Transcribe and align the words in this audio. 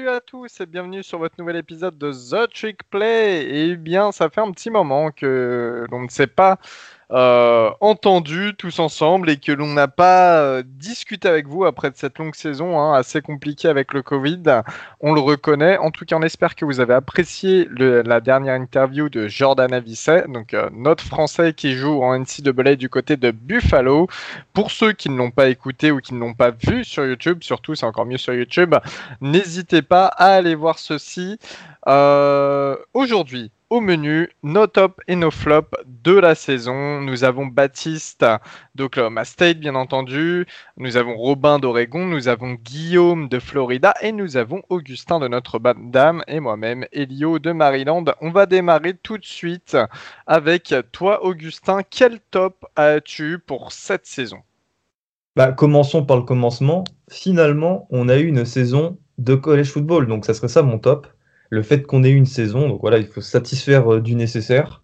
Salut 0.00 0.08
à 0.08 0.20
tous 0.20 0.60
et 0.62 0.64
bienvenue 0.64 1.02
sur 1.02 1.18
votre 1.18 1.34
nouvel 1.38 1.56
épisode 1.56 1.98
de 1.98 2.10
The 2.10 2.50
Trick 2.50 2.84
Play. 2.88 3.46
Eh 3.50 3.76
bien, 3.76 4.12
ça 4.12 4.30
fait 4.30 4.40
un 4.40 4.50
petit 4.50 4.70
moment 4.70 5.10
que 5.10 5.84
l'on 5.90 6.00
ne 6.00 6.08
sait 6.08 6.26
pas 6.26 6.58
euh, 7.12 7.70
entendu 7.80 8.52
tous 8.56 8.78
ensemble 8.78 9.30
et 9.30 9.36
que 9.36 9.50
l'on 9.50 9.66
n'a 9.66 9.88
pas 9.88 10.40
euh, 10.42 10.62
discuté 10.64 11.28
avec 11.28 11.48
vous 11.48 11.64
après 11.64 11.90
cette 11.94 12.18
longue 12.18 12.36
saison 12.36 12.78
hein, 12.78 12.94
assez 12.94 13.20
compliquée 13.20 13.66
avec 13.66 13.92
le 13.92 14.02
Covid. 14.02 14.62
On 15.00 15.12
le 15.12 15.20
reconnaît. 15.20 15.76
En 15.78 15.90
tout 15.90 16.04
cas, 16.04 16.14
on 16.16 16.22
espère 16.22 16.54
que 16.54 16.64
vous 16.64 16.78
avez 16.78 16.94
apprécié 16.94 17.68
la 17.76 18.20
dernière 18.20 18.54
interview 18.54 19.08
de 19.08 19.26
Jordan 19.26 19.72
Avisset, 19.72 20.26
donc 20.28 20.54
euh, 20.54 20.70
notre 20.72 21.02
Français 21.02 21.52
qui 21.52 21.72
joue 21.72 22.00
en 22.02 22.16
NCAA 22.16 22.76
du 22.76 22.88
côté 22.88 23.16
de 23.16 23.32
Buffalo. 23.32 24.06
Pour 24.52 24.70
ceux 24.70 24.92
qui 24.92 25.10
ne 25.10 25.16
l'ont 25.16 25.32
pas 25.32 25.48
écouté 25.48 25.90
ou 25.90 26.00
qui 26.00 26.14
ne 26.14 26.20
l'ont 26.20 26.34
pas 26.34 26.50
vu 26.50 26.84
sur 26.84 27.04
YouTube, 27.04 27.42
surtout 27.42 27.74
c'est 27.74 27.86
encore 27.86 28.06
mieux 28.06 28.18
sur 28.18 28.34
YouTube, 28.34 28.74
n'hésitez 29.20 29.82
pas 29.82 30.06
à 30.06 30.34
aller 30.34 30.54
voir 30.54 30.78
ceci. 30.78 31.38
Aujourd'hui, 32.94 33.50
au 33.70 33.80
menu, 33.80 34.28
nos 34.42 34.66
top 34.66 35.00
et 35.06 35.14
nos 35.14 35.30
flops 35.30 35.76
de 35.86 36.12
la 36.12 36.34
saison. 36.34 37.00
Nous 37.00 37.22
avons 37.22 37.46
Baptiste 37.46 38.26
d'Oklahoma 38.74 39.24
State, 39.24 39.60
bien 39.60 39.76
entendu. 39.76 40.46
Nous 40.76 40.96
avons 40.96 41.16
Robin 41.16 41.60
d'Oregon. 41.60 42.04
Nous 42.04 42.26
avons 42.26 42.54
Guillaume 42.54 43.28
de 43.28 43.38
Florida. 43.38 43.94
Et 44.02 44.10
nous 44.10 44.36
avons 44.36 44.62
Augustin 44.70 45.20
de 45.20 45.28
Notre-Dame. 45.28 46.24
Et 46.26 46.40
moi-même, 46.40 46.84
Elio 46.92 47.38
de 47.38 47.52
Maryland. 47.52 48.04
On 48.20 48.30
va 48.30 48.46
démarrer 48.46 48.94
tout 48.94 49.18
de 49.18 49.24
suite 49.24 49.76
avec 50.26 50.74
toi, 50.90 51.24
Augustin. 51.24 51.82
Quel 51.88 52.18
top 52.32 52.66
as-tu 52.74 53.38
pour 53.38 53.70
cette 53.70 54.06
saison? 54.06 54.40
Bah, 55.36 55.52
Commençons 55.52 56.04
par 56.04 56.16
le 56.16 56.24
commencement. 56.24 56.82
Finalement, 57.08 57.86
on 57.90 58.08
a 58.08 58.18
eu 58.18 58.26
une 58.26 58.44
saison 58.44 58.98
de 59.18 59.36
college 59.36 59.70
football. 59.70 60.08
Donc, 60.08 60.24
ça 60.24 60.34
serait 60.34 60.48
ça 60.48 60.62
mon 60.62 60.80
top 60.80 61.06
le 61.50 61.62
fait 61.62 61.82
qu'on 61.82 62.04
ait 62.04 62.10
eu 62.10 62.16
une 62.16 62.26
saison, 62.26 62.68
donc 62.68 62.80
voilà, 62.80 62.98
il 62.98 63.06
faut 63.06 63.20
satisfaire 63.20 63.92
euh, 63.92 64.00
du 64.00 64.14
nécessaire. 64.14 64.82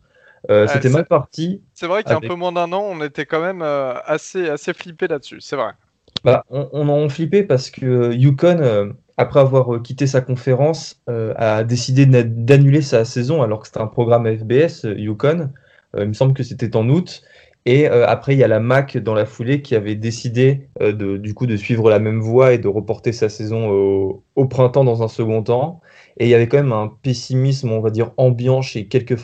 Euh, 0.50 0.66
c'était 0.68 0.90
mal 0.90 1.06
parti. 1.06 1.62
C'est 1.74 1.86
vrai 1.86 2.02
qu'il 2.02 2.12
y 2.12 2.14
a 2.14 2.18
un 2.18 2.20
peu 2.20 2.34
moins 2.34 2.52
d'un 2.52 2.72
an, 2.72 2.82
on 2.82 3.02
était 3.02 3.24
quand 3.24 3.40
même 3.40 3.62
euh, 3.62 3.94
assez, 4.04 4.48
assez 4.48 4.74
flippé 4.74 5.08
là-dessus, 5.08 5.40
c'est 5.40 5.56
vrai. 5.56 5.72
Bah, 6.24 6.44
on, 6.50 6.68
on 6.72 6.88
en 6.88 7.08
flippé 7.08 7.42
parce 7.42 7.70
que 7.70 8.12
Yukon, 8.12 8.94
après 9.16 9.40
avoir 9.40 9.80
quitté 9.82 10.06
sa 10.06 10.20
conférence, 10.20 11.00
a 11.06 11.62
décidé 11.64 12.06
d'annuler 12.06 12.82
sa 12.82 13.04
saison 13.04 13.42
alors 13.42 13.60
que 13.60 13.66
c'était 13.66 13.80
un 13.80 13.86
programme 13.86 14.26
FBS, 14.26 14.84
Yukon. 14.84 15.50
il 15.96 16.08
me 16.08 16.12
semble 16.12 16.34
que 16.34 16.42
c'était 16.42 16.74
en 16.76 16.88
août. 16.88 17.22
Et 17.66 17.88
après, 17.88 18.34
il 18.34 18.38
y 18.38 18.44
a 18.44 18.48
la 18.48 18.60
MAC 18.60 18.96
dans 18.96 19.14
la 19.14 19.26
foulée 19.26 19.60
qui 19.60 19.74
avait 19.74 19.96
décidé 19.96 20.68
de, 20.80 21.16
du 21.16 21.34
coup 21.34 21.46
de 21.46 21.56
suivre 21.56 21.90
la 21.90 21.98
même 21.98 22.20
voie 22.20 22.52
et 22.52 22.58
de 22.58 22.68
reporter 22.68 23.12
sa 23.12 23.28
saison 23.28 24.22
au, 24.36 24.44
printemps 24.46 24.84
dans 24.84 25.02
un 25.02 25.08
second 25.08 25.42
temps. 25.42 25.80
Et 26.18 26.26
il 26.26 26.28
y 26.30 26.34
avait 26.34 26.48
quand 26.48 26.56
même 26.56 26.72
un 26.72 26.88
pessimisme, 27.02 27.70
on 27.70 27.80
va 27.80 27.90
dire, 27.90 28.12
ambiant 28.16 28.62
chez 28.62 28.86
quelques 28.86 29.16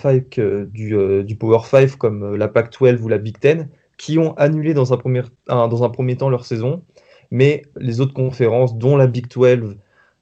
du, 0.70 0.94
euh, 0.94 1.22
du, 1.22 1.36
Power 1.36 1.60
5 1.64 1.96
comme 1.96 2.22
euh, 2.22 2.36
la 2.36 2.48
Pac-12 2.48 3.00
ou 3.00 3.08
la 3.08 3.18
Big 3.18 3.38
Ten, 3.38 3.68
qui 3.96 4.18
ont 4.18 4.34
annulé 4.34 4.74
dans 4.74 4.92
un, 4.92 4.96
premier, 4.98 5.22
dans 5.46 5.84
un 5.84 5.88
premier 5.88 6.16
temps 6.16 6.28
leur 6.28 6.44
saison. 6.44 6.82
Mais 7.30 7.62
les 7.76 8.00
autres 8.00 8.12
conférences, 8.12 8.76
dont 8.76 8.96
la 8.96 9.06
Big 9.06 9.28
12, 9.28 9.78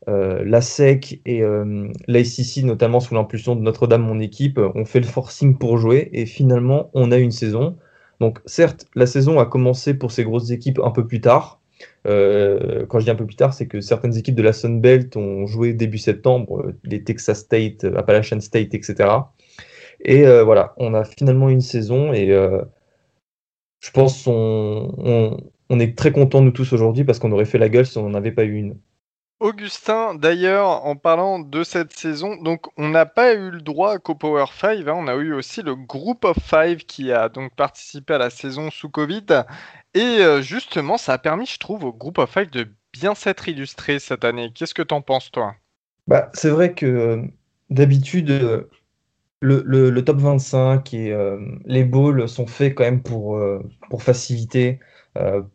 euh, 0.08 0.42
la 0.44 0.60
SEC 0.60 1.20
et 1.26 1.42
l'ACC, 2.06 2.62
notamment 2.62 3.00
sous 3.00 3.14
l'impulsion 3.14 3.56
de 3.56 3.62
Notre-Dame, 3.62 4.02
mon 4.02 4.20
équipe, 4.20 4.58
ont 4.58 4.84
fait 4.84 5.00
le 5.00 5.06
forcing 5.06 5.58
pour 5.58 5.78
jouer. 5.78 6.08
Et 6.12 6.26
finalement, 6.26 6.90
on 6.94 7.10
a 7.10 7.16
une 7.16 7.32
saison. 7.32 7.76
Donc 8.20 8.40
certes, 8.46 8.86
la 8.94 9.06
saison 9.06 9.40
a 9.40 9.46
commencé 9.46 9.94
pour 9.94 10.12
ces 10.12 10.24
grosses 10.24 10.50
équipes 10.50 10.80
un 10.84 10.90
peu 10.90 11.06
plus 11.06 11.20
tard, 11.20 11.60
euh, 12.06 12.86
quand 12.86 12.98
je 12.98 13.04
dis 13.04 13.10
un 13.10 13.14
peu 13.14 13.26
plus 13.26 13.36
tard, 13.36 13.54
c'est 13.54 13.66
que 13.66 13.80
certaines 13.80 14.16
équipes 14.16 14.34
de 14.34 14.42
la 14.42 14.52
Sun 14.52 14.80
Belt 14.80 15.16
ont 15.16 15.46
joué 15.46 15.72
début 15.72 15.98
septembre, 15.98 16.60
euh, 16.60 16.78
les 16.84 17.02
Texas 17.04 17.40
State, 17.40 17.84
euh, 17.84 17.96
Appalachian 17.96 18.40
State, 18.40 18.74
etc. 18.74 19.08
Et 20.02 20.24
voilà, 20.24 20.72
on 20.78 20.94
a 20.94 21.04
finalement 21.04 21.50
une 21.50 21.60
saison 21.60 22.14
et 22.14 22.28
je 22.28 23.90
pense 23.90 24.22
qu'on 24.24 25.36
on, 25.68 25.78
est 25.78 25.94
très 25.94 26.10
contents 26.10 26.40
nous 26.40 26.52
tous 26.52 26.72
aujourd'hui 26.72 27.04
parce 27.04 27.18
qu'on 27.18 27.32
aurait 27.32 27.44
fait 27.44 27.58
la 27.58 27.68
gueule 27.68 27.84
si 27.84 27.98
on 27.98 28.08
n'en 28.08 28.14
avait 28.14 28.32
pas 28.32 28.44
eu 28.44 28.54
une. 28.54 28.78
Augustin, 29.40 30.14
d'ailleurs, 30.14 30.84
en 30.84 30.96
parlant 30.96 31.38
de 31.38 31.64
cette 31.64 31.92
saison, 31.94 32.36
donc 32.36 32.66
on 32.76 32.90
n'a 32.90 33.06
pas 33.06 33.32
eu 33.32 33.50
le 33.50 33.62
droit 33.62 33.98
qu'au 33.98 34.14
Power 34.14 34.44
5, 34.54 34.86
hein, 34.86 34.94
on 34.94 35.08
a 35.08 35.14
eu 35.14 35.32
aussi 35.32 35.62
le 35.62 35.74
Group 35.74 36.26
of 36.26 36.36
Five 36.38 36.84
qui 36.84 37.10
a 37.10 37.30
donc 37.30 37.54
participé 37.54 38.14
à 38.14 38.18
la 38.18 38.28
saison 38.28 38.70
sous 38.70 38.90
Covid 38.90 39.24
et 39.94 40.18
euh, 40.20 40.42
justement, 40.42 40.98
ça 40.98 41.14
a 41.14 41.18
permis, 41.18 41.46
je 41.46 41.58
trouve, 41.58 41.84
au 41.84 41.92
groupe 41.92 42.18
of 42.18 42.30
Five 42.30 42.50
de 42.50 42.68
bien 42.92 43.14
s'être 43.14 43.48
illustré 43.48 43.98
cette 43.98 44.24
année. 44.24 44.52
Qu'est-ce 44.54 44.74
que 44.74 44.82
t'en 44.82 45.00
penses, 45.00 45.30
toi? 45.30 45.54
Bah, 46.06 46.30
C'est 46.34 46.50
vrai 46.50 46.74
que 46.74 46.86
euh, 46.86 47.22
d'habitude, 47.70 48.30
euh, 48.30 48.68
le, 49.40 50.00
top 50.02 50.18
25 50.18 50.92
et 50.92 51.16
les 51.64 51.84
bowls 51.84 52.28
sont 52.28 52.46
faits 52.46 52.74
quand 52.74 52.84
même 52.84 53.02
pour, 53.02 53.42
pour 53.88 54.02
faciliter, 54.02 54.80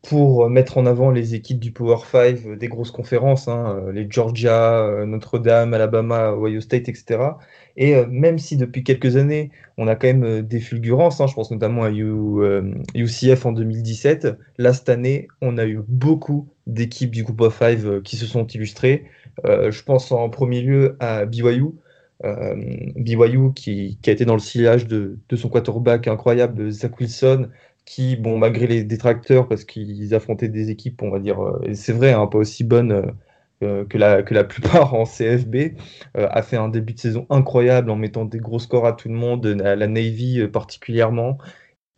pour 0.03 0.49
mettre 0.49 0.77
en 0.77 0.85
avant 0.85 1.11
les 1.11 1.35
équipes 1.35 1.59
du 1.59 1.71
Power 1.71 1.97
5 2.11 2.57
des 2.57 2.67
grosses 2.67 2.91
conférences, 2.91 3.47
hein, 3.47 3.85
les 3.93 4.07
Georgia, 4.09 5.05
Notre-Dame, 5.05 5.73
Alabama, 5.73 6.33
Ohio 6.33 6.61
State, 6.61 6.89
etc. 6.89 7.35
Et 7.77 7.95
euh, 7.95 8.05
même 8.09 8.39
si 8.39 8.57
depuis 8.57 8.83
quelques 8.83 9.17
années, 9.17 9.51
on 9.77 9.87
a 9.87 9.95
quand 9.95 10.07
même 10.07 10.23
euh, 10.23 10.41
des 10.41 10.59
fulgurances, 10.59 11.19
hein, 11.19 11.27
je 11.27 11.33
pense 11.33 11.51
notamment 11.51 11.83
à 11.83 11.91
UCF 11.91 13.45
euh, 13.45 13.49
en 13.49 13.51
2017, 13.51 14.27
là 14.57 14.73
cette 14.73 14.89
année, 14.89 15.27
on 15.41 15.57
a 15.57 15.65
eu 15.65 15.79
beaucoup 15.87 16.49
d'équipes 16.67 17.11
du 17.11 17.23
Group 17.23 17.41
of 17.41 17.57
Five 17.57 18.01
qui 18.01 18.15
se 18.15 18.25
sont 18.25 18.47
illustrées. 18.47 19.05
je 19.43 19.83
pense 19.83 20.11
en 20.11 20.29
premier 20.29 20.61
lieu 20.61 20.95
à 20.99 21.25
BYU, 21.25 21.65
BYU 22.23 23.53
qui, 23.53 23.99
a 24.07 24.11
été 24.11 24.25
dans 24.25 24.33
le 24.33 24.39
sillage 24.39 24.87
de, 24.87 25.19
son 25.35 25.49
quarterback 25.49 26.07
incroyable, 26.07 26.71
Zach 26.71 26.99
Wilson, 26.99 27.49
qui, 27.85 28.15
bon, 28.15 28.37
malgré 28.37 28.67
les 28.67 28.83
détracteurs, 28.83 29.47
parce 29.47 29.63
qu'ils 29.65 30.13
affrontaient 30.15 30.49
des 30.49 30.69
équipes, 30.71 31.01
on 31.03 31.11
va 31.11 31.19
dire, 31.19 31.39
c'est 31.73 31.93
vrai, 31.93 32.13
hein, 32.13 32.27
pas 32.27 32.39
aussi 32.39 32.63
bonnes 32.63 33.15
euh, 33.63 33.85
que, 33.85 33.97
la, 33.97 34.21
que 34.21 34.33
la 34.33 34.43
plupart 34.43 34.93
en 34.93 35.05
CFB, 35.05 35.77
euh, 36.17 36.27
a 36.29 36.41
fait 36.41 36.57
un 36.57 36.67
début 36.67 36.93
de 36.93 36.99
saison 36.99 37.25
incroyable 37.29 37.89
en 37.89 37.95
mettant 37.95 38.25
des 38.25 38.39
gros 38.39 38.59
scores 38.59 38.85
à 38.85 38.93
tout 38.93 39.07
le 39.07 39.15
monde, 39.15 39.45
à 39.63 39.75
la 39.77 39.87
Navy 39.87 40.41
euh, 40.41 40.51
particulièrement. 40.51 41.37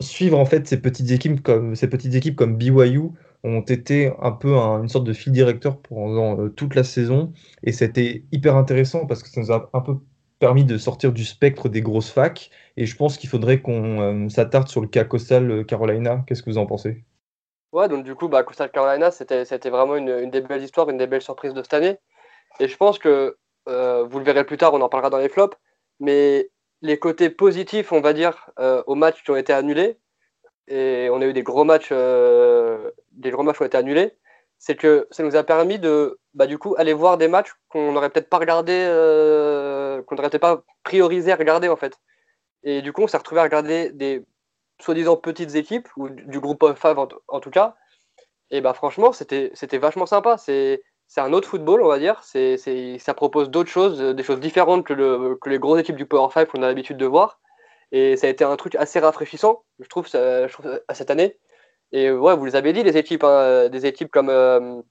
Suivre 0.00 0.38
en 0.38 0.44
fait 0.46 0.68
ces 0.68 0.80
petites 0.80 1.10
équipes 1.10 1.42
comme, 1.42 1.74
ces 1.76 1.88
petites 1.88 2.14
équipes 2.14 2.36
comme 2.36 2.56
BYU 2.56 3.10
ont 3.44 3.62
été 3.62 4.12
un 4.22 4.32
peu 4.32 4.54
une 4.56 4.88
sorte 4.88 5.06
de 5.06 5.12
fil 5.12 5.32
directeur 5.32 5.80
pendant 5.82 6.48
toute 6.50 6.74
la 6.76 6.84
saison 6.84 7.32
et 7.64 7.72
c'était 7.72 8.24
hyper 8.32 8.56
intéressant 8.56 9.06
parce 9.06 9.22
que 9.22 9.28
ça 9.28 9.40
nous 9.40 9.52
a 9.52 9.70
un 9.74 9.80
peu 9.80 9.96
permis 10.38 10.64
de 10.64 10.78
sortir 10.78 11.12
du 11.12 11.24
spectre 11.24 11.68
des 11.68 11.80
grosses 11.80 12.10
facs 12.10 12.50
et 12.76 12.86
je 12.86 12.96
pense 12.96 13.18
qu'il 13.18 13.28
faudrait 13.28 13.60
qu'on 13.60 14.28
s'attarde 14.28 14.68
sur 14.68 14.80
le 14.80 14.86
cas 14.86 15.04
Coastal 15.04 15.64
Carolina. 15.66 16.24
Qu'est-ce 16.26 16.42
que 16.42 16.50
vous 16.50 16.58
en 16.58 16.66
pensez? 16.66 17.04
Ouais, 17.72 17.88
donc 17.88 18.04
du 18.04 18.14
coup, 18.14 18.28
bah, 18.28 18.42
Coastal 18.44 18.70
Carolina, 18.70 19.10
c'était, 19.10 19.44
vraiment 19.70 19.96
une, 19.96 20.08
une, 20.08 20.30
des 20.30 20.40
belles 20.40 20.62
histoires, 20.62 20.88
une 20.88 20.96
des 20.96 21.06
belles 21.06 21.22
surprises 21.22 21.52
de 21.52 21.62
cette 21.62 21.74
année. 21.74 21.98
Et 22.60 22.68
je 22.68 22.76
pense 22.76 22.98
que, 22.98 23.36
euh, 23.68 24.04
vous 24.04 24.18
le 24.18 24.24
verrez 24.24 24.44
plus 24.44 24.56
tard, 24.56 24.72
on 24.74 24.80
en 24.80 24.88
parlera 24.88 25.10
dans 25.10 25.18
les 25.18 25.28
flops, 25.28 25.56
mais 26.00 26.50
les 26.80 26.98
côtés 26.98 27.30
positifs, 27.30 27.92
on 27.92 28.00
va 28.00 28.12
dire, 28.14 28.50
euh, 28.58 28.82
aux 28.86 28.94
matchs 28.94 29.22
qui 29.22 29.30
ont 29.30 29.36
été 29.36 29.52
annulés, 29.52 29.98
et 30.68 31.08
on 31.12 31.20
a 31.20 31.26
eu 31.26 31.32
des 31.32 31.42
gros 31.42 31.64
matchs, 31.64 31.90
euh, 31.92 32.90
des 33.12 33.30
gros 33.30 33.42
matchs 33.42 33.56
qui 33.56 33.62
ont 33.64 33.66
été 33.66 33.76
annulés, 33.76 34.16
c'est 34.58 34.76
que 34.76 35.06
ça 35.10 35.22
nous 35.22 35.36
a 35.36 35.44
permis 35.44 35.78
de, 35.78 36.18
bah, 36.34 36.46
du 36.46 36.58
coup, 36.58 36.74
aller 36.78 36.94
voir 36.94 37.18
des 37.18 37.28
matchs 37.28 37.52
qu'on 37.68 37.92
n'aurait 37.92 38.10
peut-être 38.10 38.30
pas 38.30 38.38
regardé, 38.38 38.72
qu'on 40.06 40.16
peut-être 40.16 40.38
pas 40.38 40.62
priorisé 40.84 41.32
à 41.32 41.36
regarder, 41.36 41.68
en 41.68 41.76
fait. 41.76 41.98
Et 42.64 42.82
du 42.82 42.92
coup, 42.92 43.02
on 43.02 43.06
s'est 43.08 43.16
retrouvé 43.16 43.40
à 43.40 43.44
regarder 43.44 43.90
des 43.92 44.24
soi-disant 44.80 45.16
petites 45.16 45.54
équipes, 45.54 45.88
ou 45.96 46.08
du 46.08 46.40
groupe 46.40 46.62
of 46.62 46.78
five 46.78 46.98
en, 46.98 47.40
tout 47.40 47.50
cas, 47.50 47.76
et 48.50 48.60
bah 48.60 48.74
franchement, 48.74 49.12
c'était 49.12 49.78
vachement 49.78 50.06
sympa. 50.06 50.36
C'est 50.38 50.80
un 51.16 51.32
autre 51.32 51.48
football, 51.48 51.82
on 51.82 51.88
va 51.88 51.98
dire. 51.98 52.22
C'est 52.22 52.56
ça 52.98 53.14
propose 53.14 53.50
d'autres 53.50 53.70
choses, 53.70 54.00
des 54.00 54.22
choses 54.22 54.40
différentes 54.40 54.86
que, 54.86 54.92
le, 54.92 55.36
que 55.40 55.50
les 55.50 55.58
grosses 55.58 55.80
équipes 55.80 55.96
du 55.96 56.06
Power 56.06 56.28
5 56.32 56.48
qu'on 56.48 56.62
a 56.62 56.68
l'habitude 56.68 56.96
de 56.96 57.06
voir. 57.06 57.40
Et 57.92 58.16
ça 58.16 58.26
a 58.26 58.30
été 58.30 58.44
un 58.44 58.56
truc 58.56 58.74
assez 58.76 59.00
rafraîchissant, 59.00 59.64
je 59.80 59.88
trouve, 59.88 60.06
je 60.08 60.52
trouve 60.52 60.80
à 60.88 60.94
cette 60.94 61.10
année. 61.10 61.38
Et 61.92 62.10
ouais, 62.10 62.36
vous 62.36 62.44
les 62.44 62.56
avez 62.56 62.72
dit, 62.72 62.82
les 62.82 62.96
équipes, 62.98 63.24
hein, 63.24 63.68
des 63.70 63.86
équipes 63.86 64.10
comme, 64.10 64.28
euh, 64.28 64.82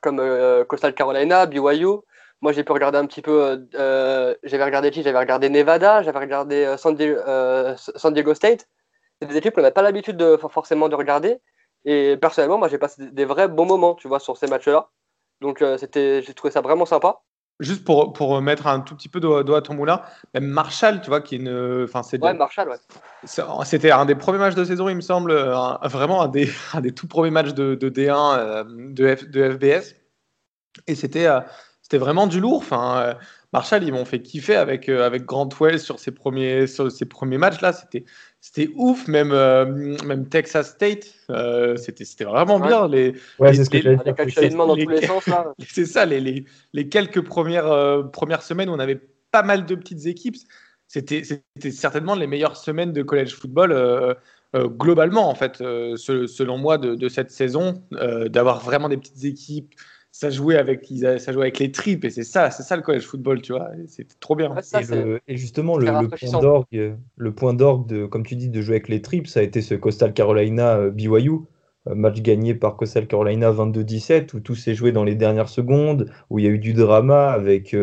comme 0.00 0.18
euh, 0.18 0.64
Coastal 0.64 0.94
Carolina, 0.94 1.46
BYU. 1.46 2.00
Moi, 2.42 2.52
j'ai 2.52 2.64
pu 2.64 2.72
regarder 2.72 2.98
un 2.98 3.06
petit 3.06 3.22
peu. 3.22 3.66
Euh, 3.74 4.34
j'avais 4.42 4.64
regardé 4.64 4.90
qui? 4.90 5.02
J'avais 5.02 5.18
regardé 5.18 5.50
Nevada, 5.50 6.02
j'avais 6.02 6.18
regardé 6.18 6.74
San 6.78 6.94
Diego 6.96 8.34
State 8.34 8.66
c'est 9.20 9.28
des 9.28 9.36
équipes 9.36 9.54
qu'on 9.54 9.62
n'a 9.62 9.70
pas 9.70 9.82
l'habitude 9.82 10.16
de, 10.16 10.36
forcément 10.36 10.88
de 10.88 10.94
regarder. 10.94 11.40
Et 11.84 12.16
personnellement, 12.16 12.58
moi, 12.58 12.68
j'ai 12.68 12.78
passé 12.78 13.10
des 13.10 13.24
vrais 13.24 13.48
bons 13.48 13.66
moments, 13.66 13.94
tu 13.94 14.08
vois, 14.08 14.20
sur 14.20 14.36
ces 14.36 14.46
matchs-là. 14.46 14.88
Donc, 15.40 15.62
euh, 15.62 15.78
c'était, 15.78 16.22
j'ai 16.22 16.34
trouvé 16.34 16.50
ça 16.50 16.60
vraiment 16.60 16.86
sympa. 16.86 17.20
Juste 17.58 17.84
pour, 17.84 18.14
pour 18.14 18.40
mettre 18.40 18.66
un 18.66 18.80
tout 18.80 18.96
petit 18.96 19.10
peu 19.10 19.20
doigt 19.20 19.58
à 19.58 19.60
ton 19.60 19.74
moulin, 19.74 20.00
même 20.32 20.46
Marshall, 20.46 21.02
tu 21.02 21.08
vois, 21.08 21.20
qui 21.20 21.34
est 21.34 21.38
une. 21.38 21.84
Enfin, 21.84 22.02
c'est 22.02 22.22
ouais, 22.22 22.32
Marshall, 22.32 22.70
ouais. 22.70 22.76
C'était 23.64 23.90
un 23.90 24.06
des 24.06 24.14
premiers 24.14 24.38
matchs 24.38 24.54
de 24.54 24.64
saison, 24.64 24.88
il 24.88 24.96
me 24.96 25.02
semble, 25.02 25.34
vraiment 25.84 26.22
un 26.22 26.28
des, 26.28 26.48
un 26.72 26.80
des 26.80 26.92
tout 26.92 27.06
premiers 27.06 27.30
matchs 27.30 27.52
de, 27.52 27.74
de 27.74 27.90
D1 27.90 28.38
euh, 28.38 28.64
de, 28.64 29.14
de 29.26 29.50
FBS. 29.52 29.94
Et 30.86 30.94
c'était. 30.94 31.28
Euh, 31.90 31.96
c'était 31.96 31.98
vraiment 31.98 32.26
du 32.26 32.40
lourd. 32.40 32.58
Enfin, 32.58 33.16
Marshall, 33.52 33.82
ils 33.82 33.92
m'ont 33.92 34.04
fait 34.04 34.20
kiffer 34.22 34.54
avec, 34.54 34.88
avec 34.88 35.24
Grant 35.24 35.48
Wells 35.60 35.80
sur 35.80 35.98
ses 35.98 36.12
premiers, 36.12 36.66
sur 36.66 36.90
ses 36.90 37.04
premiers 37.04 37.38
matchs. 37.38 37.60
Là, 37.60 37.72
c'était, 37.72 38.04
c'était 38.40 38.70
ouf. 38.76 39.08
Même, 39.08 39.30
même 40.04 40.28
Texas 40.28 40.70
State, 40.70 41.12
c'était, 41.76 42.04
c'était 42.04 42.24
vraiment 42.24 42.60
bien. 42.60 42.86
Les, 42.88 43.14
ouais, 43.38 43.52
c'est 43.54 43.64
ce 43.64 43.70
que 43.70 43.78
les, 43.78 43.96
les, 43.96 44.50
dans 44.50 44.76
tous 44.76 44.88
les 44.88 45.06
sens. 45.06 45.24
C'est 45.68 45.86
ça, 45.86 46.06
les, 46.06 46.20
les, 46.20 46.44
les 46.72 46.88
quelques 46.88 47.22
premières, 47.22 48.10
premières 48.12 48.42
semaines 48.42 48.68
où 48.68 48.72
on 48.72 48.78
avait 48.78 49.00
pas 49.32 49.42
mal 49.42 49.66
de 49.66 49.74
petites 49.74 50.06
équipes. 50.06 50.36
C'était, 50.86 51.22
c'était 51.24 51.70
certainement 51.70 52.14
les 52.14 52.26
meilleures 52.26 52.56
semaines 52.56 52.92
de 52.92 53.02
college 53.02 53.34
football. 53.34 53.72
Euh, 54.56 54.66
globalement, 54.66 55.28
en 55.28 55.34
fait, 55.36 55.60
euh, 55.60 55.96
selon 55.96 56.58
moi, 56.58 56.76
de, 56.76 57.08
cette 57.08 57.30
saison, 57.30 57.82
euh, 57.92 58.28
d'avoir 58.28 58.60
vraiment 58.60 58.88
des 58.88 58.96
petites 58.96 59.24
équipes. 59.24 59.74
Ça 60.20 60.28
jouait 60.28 60.58
avec, 60.58 60.84
ça 61.16 61.32
jouait 61.32 61.44
avec 61.44 61.58
les 61.58 61.72
tripes 61.72 62.04
et 62.04 62.10
c'est 62.10 62.24
ça, 62.24 62.50
c'est 62.50 62.62
ça 62.62 62.76
le 62.76 62.82
college 62.82 63.06
football, 63.06 63.40
tu 63.40 63.52
vois. 63.52 63.70
C'était 63.86 64.16
trop 64.20 64.36
bien. 64.36 64.54
et, 65.26 65.36
justement, 65.38 65.78
le, 65.78 65.86
point 65.86 66.40
d'orgue, 66.42 66.94
le 67.16 67.34
point 67.34 67.54
d'orgue 67.54 67.86
de, 67.86 68.04
comme 68.04 68.26
tu 68.26 68.36
dis, 68.36 68.50
de 68.50 68.60
jouer 68.60 68.74
avec 68.74 68.88
les 68.88 69.00
tripes, 69.00 69.26
ça 69.26 69.40
a 69.40 69.42
été 69.42 69.62
ce 69.62 69.74
Coastal 69.74 70.12
Carolina 70.12 70.90
BYU 70.90 71.46
match 71.86 72.20
gagné 72.20 72.54
par 72.54 72.76
Coastal 72.76 73.06
Carolina 73.06 73.50
22-17, 73.50 74.36
où 74.36 74.40
tout 74.40 74.54
s'est 74.54 74.74
joué 74.74 74.92
dans 74.92 75.04
les 75.04 75.14
dernières 75.14 75.48
secondes, 75.48 76.10
où 76.28 76.38
il 76.38 76.44
y 76.44 76.48
a 76.48 76.50
eu 76.50 76.58
du 76.58 76.74
drama 76.74 77.30
avec, 77.30 77.74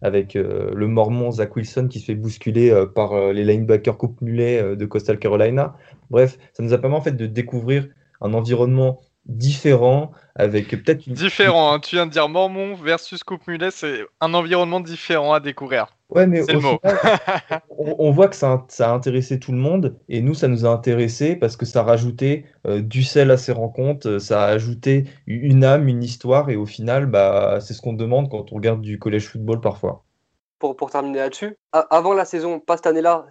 avec 0.00 0.32
le 0.32 0.86
Mormon 0.86 1.30
Zach 1.30 1.54
Wilson 1.56 1.88
qui 1.90 2.00
se 2.00 2.06
fait 2.06 2.14
bousculer 2.14 2.86
par 2.94 3.34
les 3.34 3.44
linebackers 3.44 3.98
Coupe 3.98 4.22
Mulet 4.22 4.76
de 4.76 4.86
Coastal 4.86 5.18
Carolina. 5.18 5.76
Bref, 6.08 6.38
ça 6.54 6.62
nous 6.62 6.72
a 6.72 6.78
permis 6.78 6.96
en 6.96 7.02
fait 7.02 7.18
de 7.18 7.26
découvrir 7.26 7.86
un 8.22 8.32
environnement 8.32 8.98
différent 9.26 10.12
avec 10.34 10.68
peut-être 10.68 11.08
différent. 11.08 11.72
Hein. 11.72 11.80
Tu 11.80 11.96
viens 11.96 12.06
de 12.06 12.12
dire 12.12 12.28
Mormon 12.28 12.74
versus 12.74 13.22
Coupe 13.24 13.46
Mulet, 13.46 13.70
c'est 13.70 14.04
un 14.20 14.34
environnement 14.34 14.80
différent 14.80 15.32
à 15.32 15.40
découvrir. 15.40 15.86
Ouais, 16.10 16.26
mais 16.26 16.42
au 16.42 16.46
final, 16.46 16.78
on, 17.70 18.10
voit 18.12 18.28
que 18.28 18.36
ça, 18.36 18.64
a 18.78 18.90
intéressé 18.90 19.40
tout 19.40 19.50
le 19.50 19.58
monde 19.58 19.98
et 20.08 20.20
nous, 20.20 20.34
ça 20.34 20.46
nous 20.46 20.64
a 20.64 20.68
intéressé 20.68 21.34
parce 21.34 21.56
que 21.56 21.66
ça 21.66 21.80
a 21.80 21.82
rajouté 21.82 22.46
euh, 22.66 22.80
du 22.80 23.02
sel 23.02 23.30
à 23.30 23.36
ces 23.36 23.52
rencontres, 23.52 24.18
ça 24.18 24.44
a 24.44 24.46
ajouté 24.46 25.04
une 25.26 25.64
âme, 25.64 25.88
une 25.88 26.04
histoire 26.04 26.48
et 26.48 26.56
au 26.56 26.66
final, 26.66 27.06
bah, 27.06 27.58
c'est 27.60 27.74
ce 27.74 27.82
qu'on 27.82 27.92
demande 27.92 28.30
quand 28.30 28.52
on 28.52 28.56
regarde 28.56 28.82
du 28.82 28.98
collège 28.98 29.28
football 29.28 29.60
parfois. 29.60 30.04
Pour, 30.60 30.76
pour 30.76 30.90
terminer 30.90 31.18
là-dessus, 31.18 31.56
avant 31.72 32.14
la 32.14 32.24
saison, 32.24 32.60
pas 32.60 32.76
cette 32.76 32.86
année-là, 32.86 33.26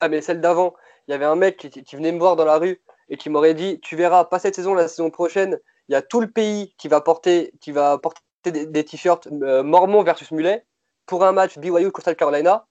ah, 0.00 0.08
mais 0.08 0.20
celle 0.20 0.40
d'avant, 0.40 0.74
il 1.08 1.12
y 1.12 1.14
avait 1.14 1.24
un 1.24 1.36
mec 1.36 1.56
qui, 1.56 1.96
venait 1.96 2.12
me 2.12 2.18
voir 2.18 2.36
dans 2.36 2.44
la 2.44 2.58
rue 2.58 2.80
et 3.08 3.16
qui 3.16 3.30
m'aurait 3.30 3.54
dit 3.54 3.80
Tu 3.80 3.96
verras, 3.96 4.24
pas 4.24 4.38
cette 4.38 4.54
saison, 4.54 4.74
la 4.74 4.88
saison 4.88 5.10
prochaine, 5.10 5.58
il 5.88 5.92
y 5.92 5.96
a 5.96 6.02
tout 6.02 6.20
le 6.20 6.30
pays 6.30 6.74
qui 6.78 6.88
va 6.88 7.00
porter, 7.00 7.52
qui 7.60 7.72
va 7.72 7.98
porter 7.98 8.20
des, 8.44 8.84
t-shirts 8.84 9.26
euh, 9.26 9.62
Mormon 9.62 10.02
versus 10.02 10.30
Mulet 10.30 10.64
pour 11.06 11.24
un 11.24 11.32
match 11.32 11.58
BYU 11.58 11.90
Coastal 11.90 12.16
Carolina. 12.16 12.66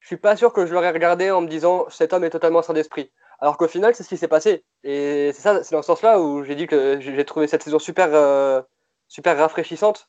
Je 0.00 0.06
suis 0.06 0.16
pas 0.16 0.36
sûr 0.36 0.52
que 0.52 0.66
je 0.66 0.72
l'aurais 0.72 0.90
regardé 0.90 1.30
en 1.30 1.40
me 1.40 1.48
disant 1.48 1.86
Cet 1.90 2.12
homme 2.12 2.24
est 2.24 2.30
totalement 2.30 2.62
sans 2.62 2.72
d'esprit. 2.72 3.10
Alors 3.40 3.56
qu'au 3.56 3.68
final, 3.68 3.94
c'est 3.94 4.02
ce 4.02 4.08
qui 4.08 4.16
s'est 4.16 4.28
passé. 4.28 4.64
Et 4.84 5.30
c'est 5.32 5.42
ça, 5.42 5.62
c'est 5.62 5.74
dans 5.74 5.82
ce 5.82 5.86
sens-là 5.86 6.20
où 6.20 6.42
j'ai 6.44 6.54
dit 6.54 6.66
que 6.66 7.00
j'ai 7.00 7.24
trouvé 7.24 7.46
cette 7.46 7.62
saison 7.62 7.78
super, 7.78 8.08
euh, 8.12 8.60
super 9.08 9.36
rafraîchissante. 9.36 10.08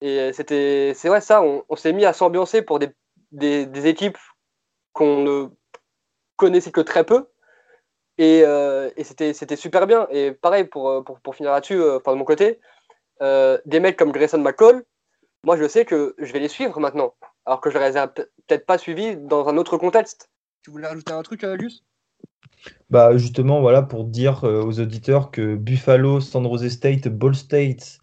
Et 0.00 0.32
c'était, 0.32 0.92
c'est 0.94 1.08
vrai, 1.08 1.20
ça, 1.20 1.42
on, 1.42 1.76
s'est 1.76 1.92
mis 1.92 2.04
à 2.04 2.12
s'ambiancer 2.12 2.62
pour 2.62 2.78
des, 2.78 2.92
équipes 3.86 4.18
qu'on 4.92 5.22
ne 5.22 5.48
connaissais 6.36 6.72
que 6.72 6.80
très 6.80 7.04
peu. 7.04 7.28
Et, 8.18 8.42
euh, 8.44 8.90
c'était 9.02 9.56
super 9.56 9.86
bien. 9.86 10.06
Et 10.10 10.32
pareil, 10.32 10.64
pour, 10.64 10.88
euh, 10.88 11.02
pour, 11.02 11.34
finir 11.34 11.52
là-dessus, 11.52 11.80
euh, 11.80 11.98
de 12.04 12.12
mon 12.12 12.24
côté, 12.24 12.60
des 13.20 13.80
mecs 13.80 13.96
comme 13.96 14.12
Grayson 14.12 14.38
McCall, 14.38 14.84
moi 15.44 15.56
je 15.56 15.68
sais 15.68 15.84
que 15.84 16.14
je 16.18 16.32
vais 16.32 16.40
les 16.40 16.48
suivre 16.48 16.78
maintenant. 16.80 17.14
Alors 17.44 17.60
que 17.60 17.70
je 17.70 17.78
les 17.78 17.96
ai 17.96 18.06
peut-être 18.06 18.66
pas 18.66 18.78
suivis 18.78 19.16
dans 19.16 19.48
un 19.48 19.56
autre 19.56 19.78
contexte. 19.78 20.30
Tu 20.62 20.70
voulais 20.70 20.88
rajouter 20.88 21.12
un 21.12 21.22
truc, 21.22 21.44
Gus 21.44 21.84
bah 22.90 23.16
justement, 23.16 23.60
voilà, 23.60 23.82
pour 23.82 24.04
dire 24.04 24.44
aux 24.44 24.80
auditeurs 24.80 25.30
que 25.30 25.56
Buffalo, 25.56 26.20
San 26.20 26.44
Jose 26.44 26.68
State, 26.68 27.08
Ball 27.08 27.34
State, 27.34 27.98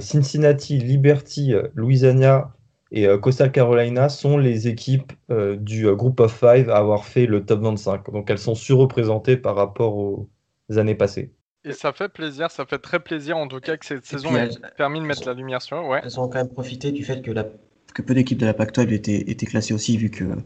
Cincinnati, 0.00 0.78
Liberty, 0.78 1.54
Louisiana 1.74 2.52
et 2.94 3.08
euh, 3.08 3.18
Coastal 3.18 3.50
Carolina 3.50 4.08
sont 4.08 4.38
les 4.38 4.68
équipes 4.68 5.12
euh, 5.30 5.56
du 5.56 5.88
euh, 5.88 5.96
Group 5.96 6.20
of 6.20 6.32
Five 6.32 6.70
à 6.70 6.76
avoir 6.76 7.04
fait 7.04 7.26
le 7.26 7.44
top 7.44 7.62
25. 7.62 8.12
Donc 8.12 8.30
elles 8.30 8.38
sont 8.38 8.54
surreprésentées 8.54 9.36
par 9.36 9.56
rapport 9.56 9.96
aux 9.96 10.28
années 10.76 10.94
passées. 10.94 11.32
Et 11.64 11.72
ça 11.72 11.92
fait 11.92 12.08
plaisir, 12.08 12.52
ça 12.52 12.64
fait 12.66 12.78
très 12.78 13.00
plaisir 13.00 13.36
en 13.36 13.48
tout 13.48 13.58
cas 13.58 13.76
que 13.76 13.84
cette 13.84 14.06
saison 14.06 14.36
ait 14.36 14.48
permis 14.76 15.00
de 15.00 15.06
mettre 15.06 15.26
la 15.26 15.34
lumière 15.34 15.60
sur 15.60 15.78
eux. 15.78 15.88
Ouais. 15.88 16.00
Elles 16.04 16.20
ont 16.20 16.28
quand 16.28 16.38
même 16.38 16.48
profité 16.48 16.92
du 16.92 17.04
fait 17.04 17.20
que, 17.20 17.32
la, 17.32 17.46
que 17.94 18.02
peu 18.02 18.14
d'équipes 18.14 18.38
de 18.38 18.46
la 18.46 18.54
Pac-12 18.54 18.92
étaient, 18.92 19.28
étaient, 19.28 19.46
classées 19.46 19.74
aussi, 19.74 19.96
vu 19.96 20.10
qu'ils 20.10 20.36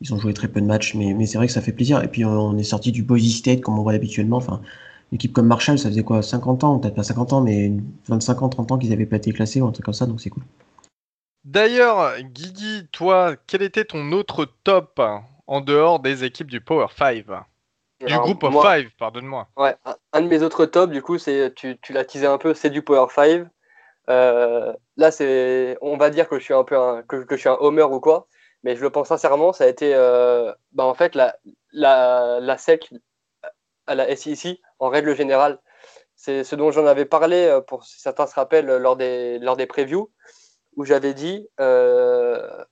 ils 0.00 0.12
ont 0.12 0.18
joué 0.18 0.34
très 0.34 0.48
peu 0.48 0.60
de 0.60 0.66
matchs. 0.66 0.94
Mais, 0.94 1.14
mais 1.14 1.26
c'est 1.26 1.38
vrai 1.38 1.46
que 1.46 1.52
ça 1.52 1.60
fait 1.60 1.72
plaisir. 1.72 2.02
Et 2.02 2.08
puis 2.08 2.24
on 2.24 2.58
est 2.58 2.64
sorti 2.64 2.90
du 2.90 3.04
Boise 3.04 3.30
State 3.30 3.60
comme 3.60 3.78
on 3.78 3.82
voit 3.82 3.92
habituellement. 3.92 4.38
Enfin, 4.38 4.60
une 5.12 5.16
équipe 5.16 5.34
comme 5.34 5.46
Marshall, 5.46 5.78
ça 5.78 5.88
faisait 5.88 6.02
quoi 6.02 6.20
50 6.20 6.64
ans? 6.64 6.80
Peut-être 6.80 6.96
pas 6.96 7.04
50 7.04 7.32
ans, 7.32 7.42
mais 7.42 7.70
25 8.08 8.42
ans, 8.42 8.48
30 8.48 8.72
ans 8.72 8.78
qu'ils 8.78 8.92
avaient 8.92 9.06
pas 9.06 9.18
été 9.18 9.32
classés 9.32 9.60
ou 9.60 9.66
un 9.68 9.72
truc 9.72 9.84
comme 9.84 9.94
ça, 9.94 10.06
donc 10.06 10.20
c'est 10.20 10.30
cool. 10.30 10.42
D'ailleurs, 11.44 12.20
Guigui, 12.20 12.88
toi, 12.92 13.34
quel 13.46 13.62
était 13.62 13.84
ton 13.84 14.12
autre 14.12 14.46
top 14.64 15.00
en 15.46 15.60
dehors 15.60 16.00
des 16.00 16.24
équipes 16.24 16.50
du 16.50 16.60
Power 16.60 16.86
5 16.96 17.24
Du 18.00 18.16
groupe 18.18 18.44
of 18.44 18.62
5, 18.62 18.88
pardonne-moi. 18.98 19.48
Ouais, 19.56 19.74
un 20.12 20.20
de 20.20 20.28
mes 20.28 20.42
autres 20.42 20.66
tops, 20.66 20.92
du 20.92 21.02
coup, 21.02 21.18
c'est 21.18 21.52
tu, 21.54 21.78
tu 21.80 21.92
l'as 21.92 22.04
teasé 22.04 22.26
un 22.26 22.38
peu, 22.38 22.54
c'est 22.54 22.70
du 22.70 22.82
Power 22.82 23.06
5. 23.10 23.46
Euh, 24.08 24.72
là, 24.96 25.10
c'est, 25.10 25.76
on 25.80 25.96
va 25.96 26.10
dire 26.10 26.28
que 26.28 26.38
je 26.38 26.44
suis 26.44 26.54
un 26.54 26.64
peu 26.64 26.78
un, 26.78 27.02
que, 27.02 27.24
je 27.28 27.36
suis 27.36 27.48
un 27.48 27.56
homer 27.60 27.82
ou 27.82 28.00
quoi, 28.00 28.28
mais 28.62 28.76
je 28.76 28.82
le 28.82 28.90
pense 28.90 29.08
sincèrement, 29.08 29.52
ça 29.52 29.64
a 29.64 29.68
été, 29.68 29.94
euh, 29.94 30.52
bah, 30.72 30.84
en 30.84 30.94
fait, 30.94 31.14
la, 31.14 31.36
la, 31.72 32.38
la 32.40 32.58
SEC 32.58 32.90
à 33.86 33.94
la 33.94 34.14
SEC, 34.14 34.60
en 34.78 34.88
règle 34.88 35.16
générale. 35.16 35.58
C'est 36.14 36.44
ce 36.44 36.54
dont 36.54 36.70
j'en 36.70 36.86
avais 36.86 37.04
parlé, 37.04 37.46
euh, 37.46 37.60
pour 37.60 37.84
certains 37.84 38.26
se 38.26 38.34
rappellent, 38.34 38.66
lors 38.66 38.96
des, 38.96 39.38
lors 39.40 39.56
des 39.56 39.66
previews 39.66 40.10
où 40.76 40.84
j'avais 40.84 41.14
dit, 41.14 41.48
euh, 41.60 42.64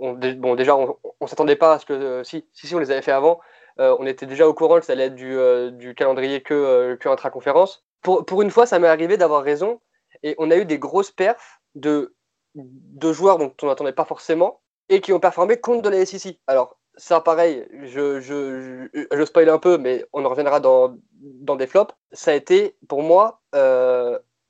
bon 0.00 0.54
déjà 0.54 0.76
on, 0.76 0.96
ne 1.20 1.26
s'attendait 1.26 1.56
pas 1.56 1.74
à 1.74 1.78
ce 1.78 1.86
que, 1.86 1.92
euh, 1.92 2.24
si, 2.24 2.46
si, 2.52 2.74
on 2.74 2.78
les 2.78 2.90
avait 2.90 3.02
fait 3.02 3.12
avant, 3.12 3.40
euh, 3.78 3.96
on 3.98 4.06
était 4.06 4.26
déjà 4.26 4.48
au 4.48 4.54
courant 4.54 4.78
que 4.78 4.86
ça 4.86 4.92
allait 4.92 5.06
être 5.06 5.14
du, 5.14 5.36
du 5.72 5.94
calendrier 5.94 6.42
que, 6.42 6.96
que 7.00 7.08
intra-conférence. 7.08 7.84
Pour, 8.02 8.24
pour, 8.24 8.42
une 8.42 8.50
fois, 8.50 8.66
ça 8.66 8.78
m'est 8.78 8.88
arrivé 8.88 9.16
d'avoir 9.16 9.42
raison 9.42 9.80
et 10.22 10.34
on 10.38 10.50
a 10.50 10.56
eu 10.56 10.64
des 10.64 10.78
grosses 10.78 11.10
perfs 11.10 11.60
de, 11.74 12.14
de 12.54 13.12
joueurs 13.12 13.38
dont 13.38 13.52
on 13.62 13.66
n'attendait 13.66 13.92
pas 13.92 14.04
forcément 14.04 14.60
et 14.88 15.00
qui 15.00 15.12
ont 15.12 15.20
performé 15.20 15.58
contre 15.58 15.82
de 15.82 15.88
la 15.88 16.04
SEC. 16.04 16.38
Alors, 16.46 16.78
ça, 16.96 17.20
pareil, 17.20 17.66
je, 17.84 18.20
je, 18.20 18.88
je, 18.92 19.06
je 19.12 19.24
spoil 19.24 19.48
un 19.48 19.58
peu, 19.58 19.78
mais 19.78 20.04
on 20.12 20.24
en 20.24 20.28
reviendra 20.28 20.60
dans, 20.60 20.96
dans 21.20 21.56
des 21.56 21.66
flops. 21.66 21.94
Ça 22.12 22.32
a 22.32 22.34
été, 22.34 22.76
pour 22.88 23.02
moi, 23.02 23.40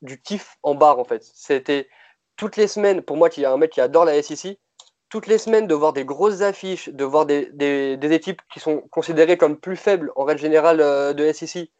du 0.02 0.20
kiff 0.22 0.56
en 0.62 0.74
barre, 0.74 0.98
en 0.98 1.04
fait. 1.04 1.22
C'était 1.22 1.88
toutes 2.40 2.56
les 2.56 2.68
semaines, 2.68 3.02
pour 3.02 3.18
moi 3.18 3.28
qui 3.28 3.42
est 3.42 3.46
un 3.46 3.58
mec 3.58 3.70
qui 3.70 3.82
adore 3.82 4.06
la 4.06 4.22
SEC, 4.22 4.58
toutes 5.10 5.26
les 5.26 5.36
semaines 5.36 5.66
de 5.66 5.74
voir 5.74 5.92
des 5.92 6.06
grosses 6.06 6.40
affiches, 6.40 6.88
de 6.88 7.04
voir 7.04 7.26
des, 7.26 7.98
équipes 8.00 8.40
qui 8.50 8.60
sont 8.60 8.80
considérées 8.90 9.36
comme 9.36 9.58
plus 9.58 9.76
faibles 9.76 10.10
en 10.16 10.24
règle 10.24 10.40
générale 10.40 10.80
euh, 10.80 11.12
de 11.12 11.30
SEC, 11.34 11.70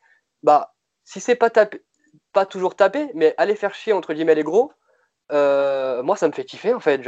bah, 0.43 0.75
si 1.03 1.19
c'est 1.19 1.35
pas, 1.35 1.49
pas 2.35 2.45
toujours 2.45 2.77
tapé, 2.77 3.11
mais 3.15 3.35
aller 3.39 3.55
faire 3.55 3.75
chier 3.75 3.95
entre 3.95 4.13
guillemets 4.13 4.35
les 4.35 4.43
gros, 4.43 4.71
euh, 5.33 6.03
moi 6.03 6.17
ça 6.17 6.29
me 6.29 6.33
fait 6.33 6.45
kiffer 6.45 6.75
en 6.75 6.81
fait. 6.81 7.01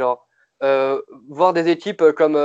Euh, 0.63 0.99
voir 1.29 1.53
des 1.53 1.67
équipes 1.67 2.03
comme, 2.13 2.35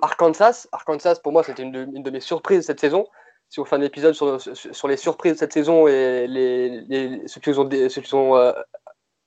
Arkansas, 0.00 0.68
Arkansas 0.70 1.16
pour 1.24 1.32
moi 1.32 1.42
c'était 1.42 1.64
une, 1.64 2.02
de 2.04 2.10
mes 2.10 2.20
surprises 2.20 2.66
cette 2.66 2.78
saison. 2.78 3.04
Si 3.48 3.58
on 3.58 3.64
fait 3.64 3.76
un 3.76 3.82
épisode 3.82 4.14
sur, 4.14 4.86
les 4.86 4.96
surprises 4.96 5.32
de 5.32 5.38
cette 5.38 5.52
saison 5.52 5.88
et 5.88 6.28
les, 6.28 7.26
ceux 7.26 7.40
qui 7.40 7.50
ont, 7.50 7.68
ceux 7.68 8.02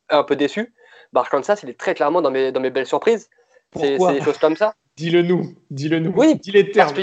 un 0.10 0.24
peu 0.24 0.36
déçu. 0.36 0.74
Bah, 1.13 1.22
Arkansas, 1.22 1.60
il 1.63 1.70
est 1.70 1.80
très 1.80 1.96
clairement 1.96 2.22
dans 2.22 2.32
mes, 2.32 2.51
dans 2.51 2.60
mes 2.60 2.70
belles 2.70 2.86
surprises. 2.86 3.30
C'est 3.75 3.98
des 3.98 4.22
choses 4.22 4.38
comme 4.38 4.56
ça. 4.56 4.75
Dis-le 4.96 5.22
nous, 5.22 5.56
dis-le 5.70 6.00
nous. 6.00 6.12
Oui, 6.16 6.36
dis 6.36 6.51
les 6.51 6.72
termes. 6.72 6.94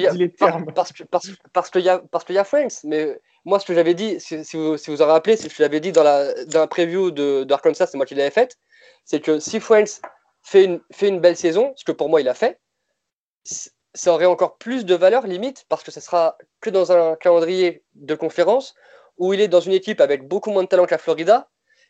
Parce 0.75 0.93
qu'il 0.93 1.07
parce, 1.07 1.31
parce, 1.53 1.71
y, 1.77 1.89
a, 1.89 1.99
parce 2.11 2.25
y 2.29 2.37
a 2.37 2.45
Franks. 2.45 2.85
Mais 2.85 3.19
moi, 3.45 3.59
ce 3.59 3.67
que 3.67 3.75
j'avais 3.75 3.95
dit, 3.95 4.21
si, 4.21 4.37
vous 4.55 4.77
si 4.77 4.91
vous 4.91 5.01
en 5.01 5.07
rappelez, 5.07 5.37
c'est 5.37 5.49
que 5.49 5.55
je 5.55 5.63
l'avais 5.63 5.81
dit 5.81 5.93
dans 5.93 6.03
la, 6.03 6.35
dans 6.45 6.61
la 6.61 6.67
preview 6.67 7.11
d'Arkansas, 7.45 7.87
c'est 7.87 7.97
moi 7.97 8.05
qui 8.05 8.15
l'avais 8.15 8.31
faite, 8.31 8.59
c'est 9.05 9.21
que 9.21 9.39
si 9.39 9.61
Franks 9.61 10.01
fait 10.43 10.65
une, 10.65 10.81
fait 10.93 11.09
une 11.09 11.21
belle 11.21 11.37
saison, 11.37 11.73
ce 11.77 11.85
que 11.85 11.93
pour 11.93 12.09
moi 12.09 12.21
il 12.21 12.29
a 12.29 12.35
fait, 12.35 12.61
ça 13.95 14.13
aurait 14.13 14.27
encore 14.27 14.59
plus 14.59 14.85
de 14.85 14.95
valeur 14.95 15.27
limite 15.27 15.65
parce 15.69 15.83
que 15.83 15.91
ce 15.91 16.01
sera 16.01 16.37
que 16.61 16.71
dans 16.71 16.93
un 16.93 17.17
calendrier 17.17 17.83
de 17.95 18.15
conférence 18.15 18.75
où 19.17 19.33
il 19.33 19.41
est 19.41 19.49
dans 19.49 19.61
une 19.61 19.73
équipe 19.73 20.01
avec 20.01 20.29
beaucoup 20.29 20.51
moins 20.51 20.65
de 20.65 20.69
talent 20.69 20.87
qu'à 20.87 20.99
Florida 20.99 21.49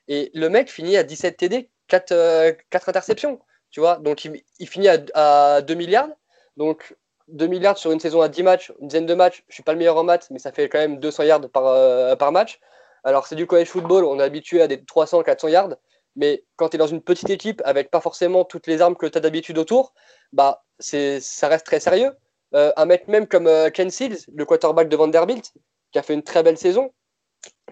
et 0.09 0.31
le 0.35 0.49
mec 0.49 0.71
finit 0.71 0.97
à 0.97 1.03
17 1.03 1.37
TD, 1.37 1.71
4, 1.89 2.57
4 2.71 2.89
interceptions. 2.89 3.41
Tu 3.71 3.81
vois, 3.81 3.97
donc 3.97 4.25
il, 4.25 4.69
finit 4.69 4.89
à, 4.89 5.61
2 5.63 5.75
milliards. 5.75 6.09
Donc 6.57 6.97
2 7.29 7.47
milliards 7.47 7.77
sur 7.77 7.93
une 7.93 8.01
saison 8.01 8.21
à 8.23 8.29
10 8.29 8.43
matchs, 8.43 8.73
une 8.81 8.89
dizaine 8.89 9.07
de 9.07 9.15
matchs. 9.15 9.45
Je 9.49 9.55
suis 9.55 9.63
pas 9.63 9.73
le 9.73 9.79
meilleur 9.79 9.97
en 9.97 10.05
maths, 10.05 10.29
mais 10.31 10.39
ça 10.39 10.53
fait 10.53 10.69
quand 10.69 10.79
même 10.79 10.99
200 10.99 11.25
yards 11.25 11.51
par, 11.51 11.67
euh, 11.67 12.17
par 12.17 12.33
match. 12.33 12.61
Alors 13.05 13.27
c'est 13.27 13.37
du 13.37 13.47
college 13.47 13.69
football, 13.69 14.05
on 14.05 14.19
est 14.19 14.23
habitué 14.23 14.63
à 14.63 14.67
des 14.69 14.85
300, 14.85 15.23
400 15.23 15.49
yards. 15.49 15.77
Mais 16.17 16.45
quand 16.57 16.71
tu 16.71 16.77
es 16.77 16.79
dans 16.79 16.87
une 16.87 17.03
petite 17.03 17.29
équipe 17.31 17.61
avec 17.65 17.91
pas 17.91 18.01
forcément 18.01 18.45
toutes 18.45 18.67
les 18.67 18.81
armes 18.81 18.97
que 18.97 19.07
tu 19.07 19.19
as 19.19 19.21
d'habitude 19.21 19.59
autour, 19.59 19.93
bah, 20.33 20.65
ça 20.79 21.49
reste 21.49 21.67
très 21.67 21.81
sérieux. 21.81 22.13
Euh, 22.55 22.73
un 22.77 22.87
mec 22.87 23.09
même 23.09 23.27
comme 23.27 23.47
euh, 23.47 23.71
Ken 23.71 23.91
Seals, 23.91 24.19
le 24.33 24.45
quarterback 24.45 24.89
de 24.89 24.97
Vanderbilt, 24.97 25.53
qui 25.93 25.99
a 25.99 26.03
fait 26.03 26.15
une 26.15 26.23
très 26.23 26.43
belle 26.43 26.57
saison. 26.57 26.93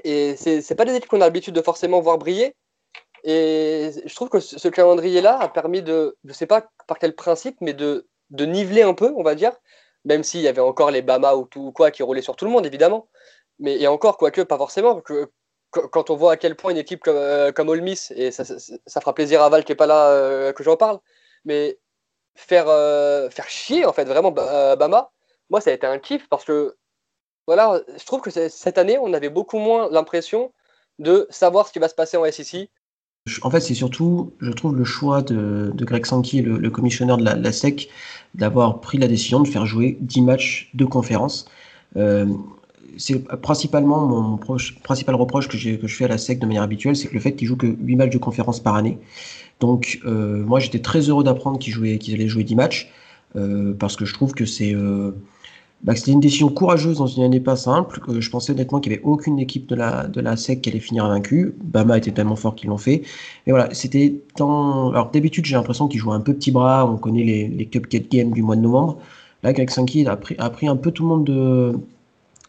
Et 0.05 0.37
c'est 0.37 0.75
pas 0.75 0.85
des 0.85 0.95
équipes 0.95 1.11
qu'on 1.11 1.21
a 1.21 1.25
l'habitude 1.25 1.55
de 1.55 1.63
forcément 1.63 2.01
voir 2.01 2.19
briller. 2.19 2.55
Et 3.25 3.91
je 4.05 4.15
trouve 4.15 4.29
que 4.29 4.41
ce 4.41 4.69
calendrier-là 4.69 5.39
a 5.39 5.49
permis 5.49 5.83
de, 5.83 6.17
je 6.25 6.33
sais 6.35 6.47
pas 6.47 6.67
par 6.87 6.99
quel 6.99 7.15
principe, 7.15 7.57
mais 7.61 7.73
de, 7.73 8.07
de 8.31 8.45
niveler 8.45 8.83
un 8.83 8.95
peu, 8.95 9.13
on 9.17 9.23
va 9.23 9.35
dire, 9.35 9.53
même 10.05 10.23
s'il 10.23 10.41
y 10.41 10.49
avait 10.49 10.61
encore 10.61 10.91
les 10.91 11.03
Bama 11.03 11.35
ou 11.35 11.47
tout 11.47 11.73
quoi 11.73 11.91
qui 11.91 12.03
roulaient 12.03 12.23
sur 12.23 12.37
tout 12.37 12.45
le 12.45 12.51
monde, 12.51 12.67
évidemment. 12.67 13.09
Mais 13.59 13.81
et 13.81 13.87
encore, 13.87 14.19
quoique, 14.19 14.43
pas 14.43 14.59
forcément, 14.59 15.01
que, 15.01 15.31
quand 15.71 16.11
on 16.11 16.17
voit 16.17 16.33
à 16.33 16.37
quel 16.37 16.57
point 16.57 16.71
une 16.73 16.77
équipe 16.79 17.03
comme, 17.03 17.17
euh, 17.17 17.53
comme 17.53 17.69
Ole 17.69 17.83
Miss, 17.83 18.13
et 18.17 18.31
ça, 18.31 18.45
fera 19.01 19.15
plaisir 19.15 19.43
à 19.43 19.49
Val 19.49 19.65
qui 19.65 19.73
n'est 19.73 19.77
pas 19.77 19.87
là 19.87 20.09
euh, 20.11 20.53
que 20.53 20.63
j'en 20.63 20.77
parle, 20.77 21.01
mais 21.45 21.79
faire, 22.35 22.69
euh, 22.69 23.31
faire 23.31 23.49
chier, 23.49 23.85
en 23.87 23.93
fait, 23.93 24.05
vraiment 24.05 24.31
Bama, 24.33 25.11
moi, 25.51 25.61
ça 25.61 25.71
a 25.71 25.73
été 25.75 25.87
un 25.87 25.99
kiff 25.99 26.29
parce 26.29 26.45
que, 26.45 26.77
voilà, 27.47 27.81
je 27.99 28.05
trouve 28.05 28.21
que 28.21 28.31
cette 28.31 28.79
année, 28.79 28.99
on 28.99 29.13
avait 29.13 29.29
beaucoup 29.29 29.59
moins 29.59 29.89
l'impression 29.91 30.53
de 30.99 31.27
savoir 31.31 31.67
ce 31.69 31.73
qui 31.73 31.79
va 31.79 31.89
se 31.89 31.95
passer 31.95 32.17
en 32.17 32.25
SEC. 32.31 32.71
En 33.43 33.51
fait, 33.51 33.61
c'est 33.61 33.75
surtout, 33.75 34.33
je 34.41 34.51
trouve, 34.51 34.77
le 34.77 34.85
choix 34.85 35.23
de, 35.23 35.73
Greg 35.77 36.05
Sankey, 36.05 36.43
le, 36.43 36.59
le 36.59 36.71
de 36.71 37.43
la, 37.43 37.53
SEC, 37.53 37.89
d'avoir 38.35 38.81
pris 38.81 38.99
la 38.99 39.09
décision 39.09 39.41
de 39.41 39.49
faire 39.49 39.65
jouer 39.65 39.97
10 40.01 40.21
matchs 40.23 40.71
de 40.75 40.85
conférence. 40.85 41.47
Euh, 41.97 42.27
c'est 42.99 43.25
principalement 43.41 44.07
mon 44.07 44.37
principal 44.37 45.15
reproche 45.15 45.49
que, 45.49 45.57
je 45.57 45.79
fais 45.87 46.05
à 46.05 46.09
la 46.09 46.19
SEC 46.19 46.39
de 46.39 46.47
manière 46.47 46.63
habituelle, 46.63 46.97
c'est 46.97 47.09
que 47.09 47.15
le 47.15 47.21
fait 47.21 47.35
qu'ils 47.35 47.49
jouent 47.49 47.57
que 47.57 47.67
8 47.67 47.97
matchs 47.97 48.13
de 48.13 48.19
conférence 48.19 48.61
par 48.61 48.75
année. 48.75 48.99
Donc, 49.59 50.01
euh, 50.05 50.45
moi, 50.45 50.61
j'étais 50.61 50.81
très 50.81 51.01
heureux 51.01 51.25
d'apprendre 51.25 51.59
qu'ils 51.59 51.75
allaient 52.15 52.29
jouer 52.29 52.45
10 52.45 52.55
matchs, 52.55 52.93
euh, 53.37 53.73
parce 53.73 53.97
que 53.97 54.05
je 54.05 54.13
trouve 54.13 54.35
que 54.35 54.45
c'est 54.45 54.75
bah, 55.85 55.95
c'était 55.95 56.13
une 56.13 56.21
décision 56.21 56.49
courageuse 56.49 56.99
dans 56.99 57.07
une 57.07 57.23
année 57.23 57.41
pas 57.41 57.57
simple. 57.57 58.01
je 58.19 58.31
pensais 58.31 58.53
honnêtement 58.53 58.81
qu'il 58.81 58.91
n'y 58.91 58.99
avait 58.99 59.05
aucune 59.05 59.39
équipe 59.39 59.69
de 59.69 59.75
la, 59.75 60.07
de 60.07 60.21
la 60.21 60.37
SEC 60.37 60.63
qui 60.63 60.71
allait 60.71 60.81
finir 60.81 61.07
vaincue. 61.07 61.55
Bama 61.63 61.99
était 61.99 62.11
tellement 62.11 62.37
fort 62.37 62.55
qu'ils 62.55 62.71
l'ont 62.71 62.79
fait. 62.79 63.03
Mais 63.47 63.53
voilà, 63.53 63.73
c'était 63.73 64.23
tant. 64.35 64.91
Alors, 64.91 65.11
d'habitude, 65.11 65.45
j'ai 65.45 65.57
l'impression 65.57 65.87
qu'ils 65.87 66.01
jouaient 66.01 66.15
un 66.15 66.21
peu 66.21 66.35
petit 66.35 66.51
bras. 66.51 66.91
On 66.91 66.97
connaît 66.97 67.23
les, 67.23 67.49
les 67.49 67.67
Cupcake 67.67 68.11
Games 68.11 68.33
du 68.33 68.43
mois 68.43 68.57
de 68.57 68.63
novembre. 68.63 68.99
Là, 69.43 69.53
Greg 69.53 69.69
Sankey 69.69 70.07
a 70.07 70.17
pris, 70.17 70.35
a 70.39 70.49
pris 70.49 70.67
un 70.67 70.77
peu 70.77 70.91
tout 70.91 71.03
le 71.03 71.09
monde 71.11 71.25
de, 71.25 71.79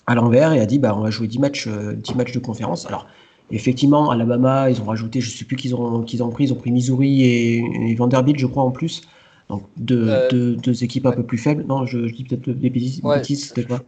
à 0.08 0.16
l'envers 0.16 0.54
et 0.54 0.62
a 0.62 0.66
dit 0.66 0.80
bah, 0.80 0.96
on 0.98 1.02
va 1.02 1.10
jouer 1.10 1.28
10 1.28 1.40
matchs, 1.40 1.68
10 1.68 1.72
euh, 1.74 2.16
matchs 2.16 2.32
de 2.32 2.40
conférence. 2.40 2.86
Alors, 2.86 3.06
effectivement, 3.52 4.12
Alabama, 4.12 4.70
ils 4.70 4.82
ont 4.82 4.86
rajouté, 4.86 5.22
je 5.22 5.30
ne 5.30 5.36
sais 5.36 5.46
plus 5.46 5.58
qu'ils 5.58 5.76
ont, 5.76 6.04
qu'ils 6.04 6.24
ont 6.24 6.30
pris, 6.30 6.46
ils 6.46 6.54
ont 6.54 6.58
pris 6.58 6.72
Missouri 6.72 7.24
et, 7.24 7.96
Vanderbilt, 7.96 8.40
je 8.40 8.48
crois, 8.48 8.64
en 8.64 8.72
plus. 8.72 9.02
Donc, 9.50 9.64
deux, 9.78 10.10
euh, 10.10 10.28
deux, 10.30 10.56
deux 10.56 10.84
équipes 10.84 11.06
un 11.06 11.12
peu 11.12 11.24
plus 11.24 11.38
faibles. 11.38 11.64
Non, 11.66 11.86
je, 11.86 12.00
dis 12.00 12.24
peut-être 12.24 12.50
des 12.50 12.70
bêtises, 12.70 13.48
c'était 13.48 13.64
quoi 13.64 13.82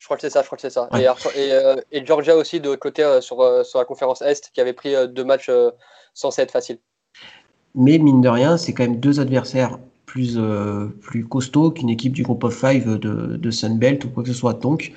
je 0.00 0.06
crois 0.06 0.16
que 0.16 0.22
c'est 0.22 0.30
ça, 0.30 0.40
je 0.40 0.46
crois 0.46 0.56
que 0.56 0.62
c'est 0.62 0.70
ça. 0.70 0.88
Et, 0.94 1.52
euh, 1.52 1.76
et, 1.92 2.06
Georgia 2.06 2.34
aussi 2.34 2.60
de 2.60 2.74
côté 2.76 3.02
sur, 3.20 3.66
sur 3.66 3.78
la 3.78 3.84
conférence 3.84 4.22
Est 4.22 4.50
qui 4.54 4.60
avait 4.60 4.72
pris 4.72 4.94
deux 5.08 5.24
matchs 5.24 5.50
censés 6.14 6.40
être 6.40 6.52
faciles. 6.52 6.78
Mais 7.74 7.98
mine 7.98 8.22
de 8.22 8.28
rien, 8.28 8.56
c'est 8.56 8.72
quand 8.72 8.84
même 8.84 9.00
deux 9.00 9.20
adversaires 9.20 9.78
plus, 10.06 10.38
plus 11.02 11.26
costauds 11.26 11.72
qu'une 11.72 11.90
équipe 11.90 12.14
du 12.14 12.22
groupe 12.22 12.42
of 12.44 12.58
five 12.58 12.98
de, 12.98 13.36
de 13.36 13.50
Sunbelt 13.50 14.04
ou 14.04 14.08
quoi 14.08 14.22
que 14.22 14.30
ce 14.30 14.34
soit. 14.34 14.54
Donc, 14.54 14.94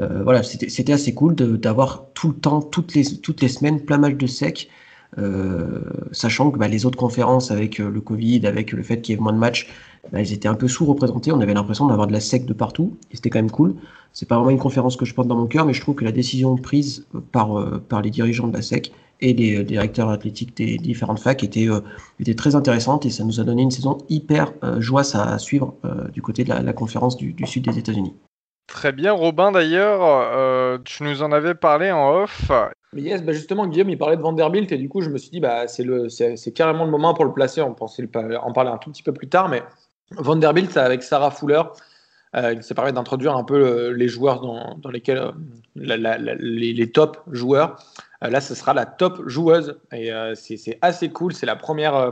euh, 0.00 0.22
voilà, 0.22 0.42
c'était 0.42 0.92
assez 0.92 1.14
cool 1.14 1.34
d'avoir 1.34 2.06
tout 2.14 2.28
le 2.28 2.34
temps, 2.34 2.62
toutes 2.62 2.94
les, 2.94 3.04
toutes 3.18 3.42
les 3.42 3.48
semaines, 3.48 3.80
plein 3.84 3.98
mal 3.98 4.16
de 4.16 4.26
sec. 4.26 4.70
Euh, 5.18 5.82
sachant 6.12 6.50
que 6.50 6.58
bah, 6.58 6.68
les 6.68 6.86
autres 6.86 6.98
conférences 6.98 7.50
avec 7.50 7.80
euh, 7.80 7.90
le 7.90 8.00
Covid, 8.00 8.46
avec 8.46 8.72
le 8.72 8.82
fait 8.82 9.02
qu'il 9.02 9.14
y 9.14 9.18
ait 9.18 9.20
moins 9.20 9.32
de 9.32 9.38
matchs, 9.38 9.68
bah, 10.10 10.20
ils 10.22 10.32
étaient 10.32 10.48
un 10.48 10.54
peu 10.54 10.68
sous-représentés. 10.68 11.32
On 11.32 11.40
avait 11.40 11.54
l'impression 11.54 11.86
d'avoir 11.86 12.06
de 12.06 12.12
la 12.12 12.20
sec 12.20 12.46
de 12.46 12.54
partout, 12.54 12.96
et 13.10 13.16
c'était 13.16 13.30
quand 13.30 13.38
même 13.38 13.50
cool. 13.50 13.74
C'est 14.12 14.26
pas 14.26 14.36
vraiment 14.36 14.50
une 14.50 14.58
conférence 14.58 14.96
que 14.96 15.04
je 15.04 15.14
porte 15.14 15.28
dans 15.28 15.36
mon 15.36 15.46
cœur, 15.46 15.66
mais 15.66 15.74
je 15.74 15.80
trouve 15.80 15.94
que 15.94 16.04
la 16.04 16.12
décision 16.12 16.56
prise 16.56 17.06
par, 17.30 17.80
par 17.88 18.02
les 18.02 18.10
dirigeants 18.10 18.48
de 18.48 18.54
la 18.54 18.62
SEC 18.62 18.92
et 19.20 19.32
les 19.32 19.64
directeurs 19.64 20.10
athlétiques 20.10 20.56
des 20.56 20.76
différentes 20.76 21.20
facs 21.20 21.42
était, 21.44 21.68
était 22.20 22.34
très 22.34 22.54
intéressante 22.54 23.06
et 23.06 23.10
ça 23.10 23.24
nous 23.24 23.40
a 23.40 23.44
donné 23.44 23.62
une 23.62 23.70
saison 23.70 23.98
hyper 24.10 24.52
joyeuse 24.80 25.14
à 25.14 25.38
suivre 25.38 25.74
du 26.12 26.20
côté 26.20 26.44
de 26.44 26.50
la, 26.50 26.72
conférence 26.74 27.16
du 27.16 27.34
sud 27.46 27.64
des 27.64 27.78
États-Unis. 27.78 28.12
Très 28.72 28.90
bien, 28.90 29.12
Robin 29.12 29.52
d'ailleurs, 29.52 30.00
euh, 30.02 30.78
tu 30.82 31.02
nous 31.02 31.22
en 31.22 31.30
avais 31.30 31.54
parlé 31.54 31.92
en 31.92 32.22
off. 32.22 32.50
Mais 32.94 33.02
yes, 33.02 33.22
bah 33.22 33.32
justement, 33.32 33.66
Guillaume, 33.66 33.90
il 33.90 33.98
parlait 33.98 34.16
de 34.16 34.22
Vanderbilt 34.22 34.72
et 34.72 34.78
du 34.78 34.88
coup, 34.88 35.02
je 35.02 35.10
me 35.10 35.18
suis 35.18 35.28
dit, 35.28 35.40
bah, 35.40 35.68
c'est, 35.68 35.84
carrément 36.54 36.86
le 36.86 36.90
moment 36.90 37.12
pour 37.12 37.26
le 37.26 37.34
placer. 37.34 37.60
On 37.60 37.74
pensait 37.74 38.08
en 38.40 38.52
parler 38.54 38.70
un 38.70 38.78
tout 38.78 38.90
petit 38.90 39.02
peu 39.02 39.12
plus 39.12 39.28
tard, 39.28 39.50
mais 39.50 39.62
Vanderbilt, 40.12 40.74
avec 40.78 41.02
Sarah 41.02 41.30
Fuller, 41.30 41.60
euh, 42.34 42.54
il 42.54 42.62
s'est 42.62 42.72
permis 42.72 42.94
d'introduire 42.94 43.36
un 43.36 43.44
peu 43.44 43.90
les 43.90 44.08
joueurs 44.08 44.40
dans, 44.40 44.90
lesquels 44.90 45.18
euh, 45.18 45.32
les, 45.76 46.90
top 46.92 47.18
joueurs. 47.30 47.76
là, 48.22 48.40
ce 48.40 48.54
sera 48.54 48.72
la 48.72 48.86
top 48.86 49.28
joueuse 49.28 49.78
et 49.92 50.10
c'est, 50.34 50.56
c'est 50.56 50.78
assez 50.80 51.10
cool. 51.10 51.34
C'est 51.34 51.46
la 51.46 51.56
première, 51.56 52.10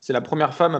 c'est 0.00 0.14
la 0.14 0.22
première 0.22 0.54
femme 0.54 0.74
à 0.74 0.78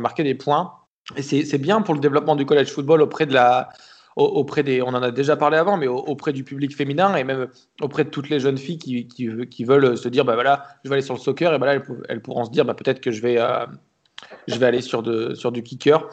marquer 0.00 0.22
des 0.22 0.34
points 0.34 0.72
et 1.16 1.22
c'est 1.22 1.58
bien 1.58 1.82
pour 1.82 1.94
le 1.94 2.00
développement 2.00 2.36
du 2.36 2.46
college 2.46 2.70
football 2.70 3.02
auprès 3.02 3.26
de 3.26 3.34
la, 3.34 3.68
auprès 4.16 4.62
des, 4.62 4.80
on 4.80 4.88
en 4.88 5.02
a 5.02 5.10
déjà 5.10 5.36
parlé 5.36 5.56
avant, 5.56 5.76
mais 5.76 5.86
auprès 5.86 6.32
du 6.32 6.44
public 6.44 6.74
féminin 6.74 7.14
et 7.16 7.24
même 7.24 7.48
auprès 7.80 8.04
de 8.04 8.10
toutes 8.10 8.30
les 8.30 8.40
jeunes 8.40 8.58
filles 8.58 8.78
qui, 8.78 9.64
veulent 9.64 9.98
se 9.98 10.08
dire, 10.08 10.24
bah 10.24 10.34
voilà, 10.34 10.64
je 10.84 10.88
vais 10.88 10.96
aller 10.96 11.04
sur 11.04 11.14
le 11.14 11.20
soccer 11.20 11.52
et 11.52 11.58
bah 11.58 11.66
là, 11.66 11.82
elles, 12.08 12.22
pourront 12.22 12.44
se 12.44 12.50
dire, 12.50 12.64
bah 12.64 12.74
peut-être 12.74 13.00
que 13.00 13.10
je 13.10 13.20
vais, 13.20 13.38
euh, 13.38 13.66
je 14.46 14.56
vais 14.56 14.66
aller 14.66 14.80
sur, 14.80 15.02
du 15.02 15.62
kicker. 15.62 16.08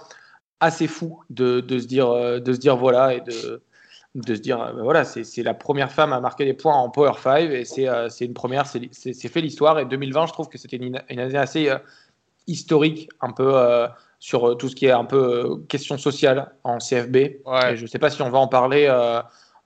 Assez 0.60 0.88
fou 0.88 1.24
de, 1.30 1.64
se 1.70 1.88
dire, 1.88 2.10
euh, 2.10 2.40
de 2.40 2.54
se 2.54 2.60
dire 2.60 2.76
voilà 2.76 3.16
et 3.16 3.22
de, 3.22 4.36
se 4.36 4.42
dire, 4.42 4.58
bah 4.58 4.82
voilà, 4.82 5.04
c'est 5.06 5.44
la 5.44 5.54
première 5.54 5.92
femme 5.92 6.12
à 6.12 6.20
marquer 6.20 6.46
des 6.46 6.54
points 6.54 6.76
en 6.76 6.90
Power 6.90 7.14
5 7.22 7.50
et 7.52 7.66
c'est 7.66 7.88
euh, 7.88 8.10
une 8.20 8.34
première, 8.34 8.66
c'est 8.66 9.28
fait 9.28 9.42
l'histoire. 9.42 9.80
Et 9.80 9.86
2020, 9.86 10.28
je 10.28 10.34
trouve 10.34 10.50
que 10.50 10.58
c'était 10.58 10.78
une, 10.78 11.02
année 11.10 11.38
assez 11.38 11.70
historique, 12.48 13.10
un 13.22 13.32
peu 13.32 13.54
sur 14.22 14.48
euh, 14.48 14.56
tout 14.56 14.70
ce 14.70 14.76
qui 14.76 14.86
est 14.86 14.92
un 14.92 15.04
peu 15.04 15.18
euh, 15.18 15.56
question 15.68 15.98
sociale 15.98 16.54
en 16.64 16.78
CFB. 16.78 17.42
je 17.76 17.82
ne 17.82 17.88
sais 17.88 17.98
pas 17.98 18.12
si 18.12 18.22
on 18.22 18.30
va 18.30 18.38
en 18.38 18.48
parler. 18.48 18.86
Euh, 18.88 19.20
hein, 19.20 19.24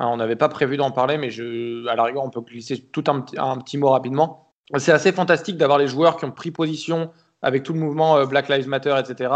on 0.08 0.16
n'avait 0.16 0.38
pas 0.38 0.48
prévu 0.48 0.78
d'en 0.78 0.92
parler, 0.92 1.18
mais 1.18 1.30
je, 1.30 1.86
à 1.88 1.96
la 1.96 2.04
rigueur, 2.04 2.24
on 2.24 2.30
peut 2.30 2.40
glisser 2.40 2.82
tout 2.82 3.04
un, 3.08 3.26
un 3.38 3.58
petit 3.58 3.78
mot 3.78 3.90
rapidement. 3.90 4.54
C'est 4.78 4.94
assez 4.94 5.12
fantastique 5.12 5.58
d'avoir 5.58 5.78
les 5.78 5.88
joueurs 5.88 6.16
qui 6.16 6.24
ont 6.24 6.32
pris 6.32 6.52
position 6.52 7.12
avec 7.42 7.64
tout 7.64 7.74
le 7.74 7.80
mouvement 7.80 8.26
Black 8.26 8.48
Lives 8.48 8.68
Matter, 8.68 8.96
etc. 8.98 9.30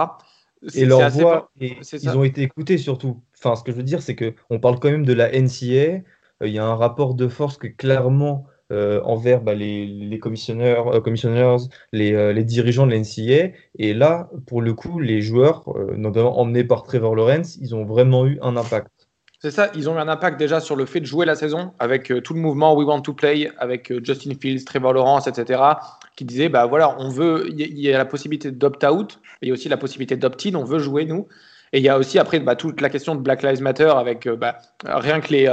Et 0.73 0.85
leur 0.85 1.09
voix, 1.09 1.51
ils 1.59 2.17
ont 2.17 2.23
été 2.23 2.41
écoutés 2.41 2.77
surtout. 2.77 3.21
Enfin, 3.37 3.55
ce 3.55 3.63
que 3.63 3.71
je 3.71 3.77
veux 3.77 3.83
dire, 3.83 4.01
c'est 4.01 4.15
qu'on 4.15 4.59
parle 4.59 4.79
quand 4.79 4.89
même 4.89 5.05
de 5.05 5.13
la 5.13 5.29
NCA. 5.29 6.01
Il 6.41 6.53
y 6.53 6.57
a 6.57 6.65
un 6.65 6.75
rapport 6.75 7.13
de 7.13 7.27
force 7.27 7.57
que 7.57 7.67
clairement 7.67 8.45
euh, 8.71 9.01
envers 9.03 9.41
bah, 9.41 9.55
les, 9.55 9.87
les, 9.87 10.19
euh, 10.23 11.57
les, 11.91 12.13
euh, 12.13 12.33
les, 12.33 12.43
dirigeants 12.43 12.85
de 12.85 12.93
l'NCA. 12.93 13.55
Et 13.79 13.95
là, 13.95 14.29
pour 14.45 14.61
le 14.61 14.75
coup, 14.75 14.99
les 14.99 15.21
joueurs, 15.21 15.65
notamment 15.97 16.39
emmenés 16.39 16.63
par 16.63 16.83
Trevor 16.83 17.15
Lawrence, 17.15 17.57
ils 17.61 17.73
ont 17.73 17.83
vraiment 17.83 18.27
eu 18.27 18.37
un 18.43 18.55
impact. 18.57 18.87
C'est 19.41 19.49
ça, 19.49 19.71
ils 19.73 19.89
ont 19.89 19.95
eu 19.95 19.99
un 19.99 20.07
impact 20.07 20.37
déjà 20.37 20.59
sur 20.59 20.75
le 20.75 20.85
fait 20.85 20.99
de 20.99 21.07
jouer 21.07 21.25
la 21.25 21.33
saison 21.33 21.71
avec 21.79 22.13
tout 22.23 22.33
le 22.35 22.41
mouvement 22.41 22.75
We 22.75 22.85
Want 22.85 23.01
to 23.01 23.13
Play, 23.13 23.49
avec 23.57 23.91
Justin 24.05 24.33
Fields, 24.39 24.65
Trevor 24.65 24.93
Lawrence, 24.93 25.27
etc., 25.27 25.61
qui 26.15 26.25
disaient 26.25 26.49
bah 26.49 26.67
voilà, 26.67 26.95
on 26.99 27.09
veut, 27.09 27.47
il 27.49 27.79
y, 27.79 27.91
a 27.91 27.97
la 27.97 28.05
possibilité 28.05 28.51
d'opt-out, 28.51 29.19
il 29.41 29.47
y 29.47 29.51
a 29.51 29.53
aussi 29.53 29.69
la 29.69 29.77
possibilité 29.77 30.15
d'opt-in, 30.15 30.53
on 30.55 30.65
veut 30.65 30.79
jouer 30.79 31.05
nous. 31.05 31.27
Et 31.73 31.79
il 31.79 31.83
y 31.83 31.89
a 31.89 31.97
aussi 31.97 32.19
après 32.19 32.39
bah, 32.39 32.55
toute 32.55 32.81
la 32.81 32.89
question 32.89 33.15
de 33.15 33.21
Black 33.21 33.43
Lives 33.43 33.61
Matter 33.61 33.91
avec 33.95 34.27
bah, 34.27 34.57
rien 34.85 35.19
que 35.21 35.31
les, 35.31 35.47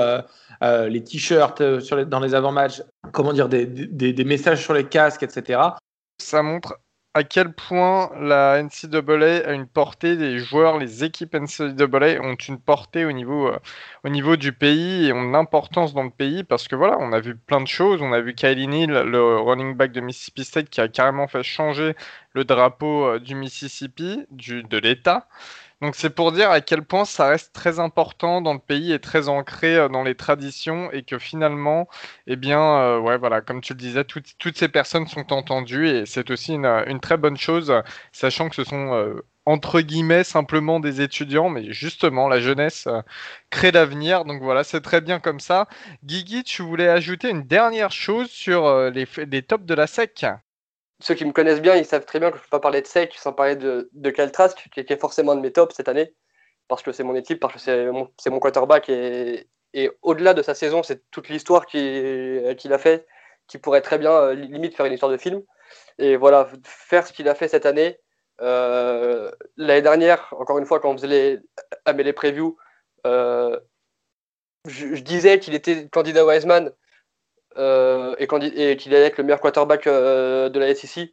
euh, 0.62 0.88
les 0.88 1.04
t-shirts 1.04 1.60
euh, 1.60 2.04
dans 2.04 2.20
les 2.20 2.34
avant-matchs, 2.34 2.82
comment 3.12 3.32
dire, 3.32 3.48
des, 3.48 3.66
des, 3.66 4.24
messages 4.24 4.62
sur 4.62 4.74
les 4.74 4.84
casques, 4.84 5.22
etc. 5.22 5.60
Ça 6.18 6.42
montre 6.42 6.78
à 7.12 7.24
quel 7.24 7.52
point 7.54 8.10
la 8.20 8.62
NCAA 8.62 9.48
a 9.48 9.52
une 9.52 9.66
portée, 9.66 10.16
les 10.16 10.38
joueurs, 10.38 10.78
les 10.78 11.02
équipes 11.02 11.34
NCAA 11.34 12.20
ont 12.20 12.34
une 12.34 12.60
portée 12.60 13.06
au 13.06 13.12
niveau, 13.12 13.48
euh, 13.48 13.58
au 14.04 14.10
niveau 14.10 14.36
du 14.36 14.52
pays 14.52 15.06
et 15.06 15.12
ont 15.12 15.22
une 15.22 15.34
importance 15.34 15.94
dans 15.94 16.02
le 16.02 16.10
pays 16.10 16.44
parce 16.44 16.68
que 16.68 16.76
voilà, 16.76 16.98
on 17.00 17.12
a 17.12 17.20
vu 17.20 17.36
plein 17.36 17.60
de 17.60 17.68
choses. 17.68 18.02
On 18.02 18.12
a 18.12 18.20
vu 18.20 18.34
Kylie 18.34 18.68
Neal, 18.68 18.90
le 18.90 19.38
running 19.38 19.74
back 19.74 19.92
de 19.92 20.00
Mississippi 20.00 20.44
State, 20.44 20.68
qui 20.68 20.80
a 20.80 20.88
carrément 20.88 21.26
fait 21.26 21.42
changer 21.42 21.94
le 22.34 22.44
drapeau 22.44 23.18
du 23.18 23.34
Mississippi, 23.34 24.26
du, 24.30 24.62
de 24.62 24.78
l'État. 24.78 25.26
Donc 25.82 25.94
c'est 25.94 26.10
pour 26.10 26.32
dire 26.32 26.50
à 26.50 26.60
quel 26.60 26.82
point 26.84 27.04
ça 27.04 27.28
reste 27.28 27.52
très 27.52 27.78
important 27.80 28.40
dans 28.40 28.54
le 28.54 28.58
pays 28.58 28.92
et 28.92 28.98
très 28.98 29.28
ancré 29.28 29.76
euh, 29.76 29.88
dans 29.88 30.02
les 30.02 30.14
traditions 30.14 30.90
et 30.92 31.02
que 31.02 31.18
finalement, 31.18 31.88
eh 32.26 32.36
bien, 32.36 32.60
euh, 32.60 32.98
ouais, 32.98 33.18
voilà, 33.18 33.40
comme 33.42 33.60
tu 33.60 33.74
le 33.74 33.78
disais, 33.78 34.04
toutes 34.04 34.56
ces 34.56 34.68
personnes 34.68 35.06
sont 35.06 35.32
entendues 35.32 35.88
et 35.88 36.06
c'est 36.06 36.30
aussi 36.30 36.54
une, 36.54 37.00
très 37.00 37.16
bonne 37.18 37.36
chose, 37.36 37.72
sachant 38.12 38.48
que 38.48 38.56
ce 38.56 38.64
sont 38.64 38.94
euh, 38.94 39.22
entre 39.46 39.80
guillemets 39.80 40.24
simplement 40.24 40.80
des 40.80 41.00
étudiants, 41.00 41.48
mais 41.48 41.72
justement 41.72 42.28
la 42.28 42.40
jeunesse 42.40 42.86
euh, 42.88 43.00
crée 43.50 43.70
l'avenir. 43.72 44.24
Donc 44.24 44.42
voilà, 44.42 44.64
c'est 44.64 44.80
très 44.82 45.00
bien 45.00 45.20
comme 45.20 45.40
ça. 45.40 45.68
Guigui, 46.04 46.44
tu 46.44 46.62
voulais 46.62 46.88
ajouter 46.88 47.30
une 47.30 47.44
dernière 47.44 47.92
chose 47.92 48.28
sur 48.30 48.66
euh, 48.66 48.90
les, 48.90 49.06
les 49.30 49.42
tops 49.42 49.64
de 49.64 49.74
la 49.74 49.86
SEC 49.86 50.26
Ceux 51.00 51.14
qui 51.14 51.24
me 51.24 51.32
connaissent 51.32 51.60
bien, 51.60 51.76
ils 51.76 51.84
savent 51.84 52.06
très 52.06 52.20
bien 52.20 52.30
que 52.30 52.36
je 52.36 52.42
ne 52.42 52.44
peux 52.44 52.50
pas 52.50 52.60
parler 52.60 52.80
de 52.82 52.86
SEC 52.86 53.14
sans 53.16 53.32
parler 53.32 53.56
de, 53.56 53.90
de 53.92 54.10
Caltrask, 54.10 54.68
qui, 54.72 54.80
est 54.80 55.00
forcément 55.00 55.34
de 55.34 55.40
mes 55.40 55.52
tops 55.52 55.74
cette 55.74 55.88
année, 55.88 56.14
parce 56.68 56.82
que 56.82 56.92
c'est 56.92 57.04
mon 57.04 57.14
équipe, 57.14 57.40
parce 57.40 57.54
que 57.54 57.60
c'est 57.60 58.30
mon, 58.30 58.40
quarterback, 58.40 58.88
et, 58.88 59.46
au-delà 60.02 60.32
de 60.34 60.42
sa 60.42 60.54
saison, 60.54 60.82
c'est 60.82 61.02
toute 61.10 61.28
l'histoire 61.28 61.66
qu'il 61.66 62.72
a 62.72 62.78
fait, 62.78 63.06
qui 63.46 63.58
pourrait 63.58 63.82
très 63.82 63.98
bien, 63.98 64.12
euh, 64.12 64.34
limite, 64.34 64.74
faire 64.74 64.86
une 64.86 64.94
histoire 64.94 65.12
de 65.12 65.18
film. 65.18 65.42
Et 65.98 66.16
voilà, 66.16 66.48
faire 66.64 67.06
ce 67.06 67.12
qu'il 67.12 67.28
a 67.28 67.34
fait 67.34 67.48
cette 67.48 67.66
année, 67.66 67.98
euh, 68.40 69.30
l'année 69.56 69.82
dernière, 69.82 70.32
encore 70.38 70.58
une 70.58 70.66
fois, 70.66 70.80
quand 70.80 70.90
on 70.90 70.96
faisait 70.96 71.40
les, 71.86 72.02
les 72.02 72.12
previews, 72.12 72.56
euh, 73.06 73.58
je, 74.66 75.00
disais 75.00 75.38
qu'il 75.38 75.54
était 75.54 75.88
candidat 75.88 76.26
Wiseman 76.26 76.72
et, 77.56 78.26
qu'il 78.76 78.94
allait 78.94 79.06
être 79.06 79.18
le 79.18 79.24
meilleur 79.24 79.40
quarterback 79.40 79.86
de 79.86 80.58
la 80.58 80.74
SEC. 80.74 81.12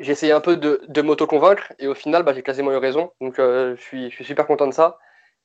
J'ai 0.00 0.12
essayé 0.12 0.32
un 0.32 0.40
peu 0.40 0.56
de, 0.56 0.82
de 0.88 1.02
m'auto-convaincre 1.02 1.72
et 1.78 1.86
au 1.86 1.94
final, 1.94 2.22
bah, 2.24 2.32
j'ai 2.34 2.42
quasiment 2.42 2.72
eu 2.72 2.76
raison. 2.76 3.12
Donc 3.20 3.36
je, 3.38 3.76
suis, 3.78 4.10
je 4.10 4.14
suis 4.14 4.24
super 4.24 4.46
content 4.46 4.66
de 4.66 4.74
ça. 4.74 4.98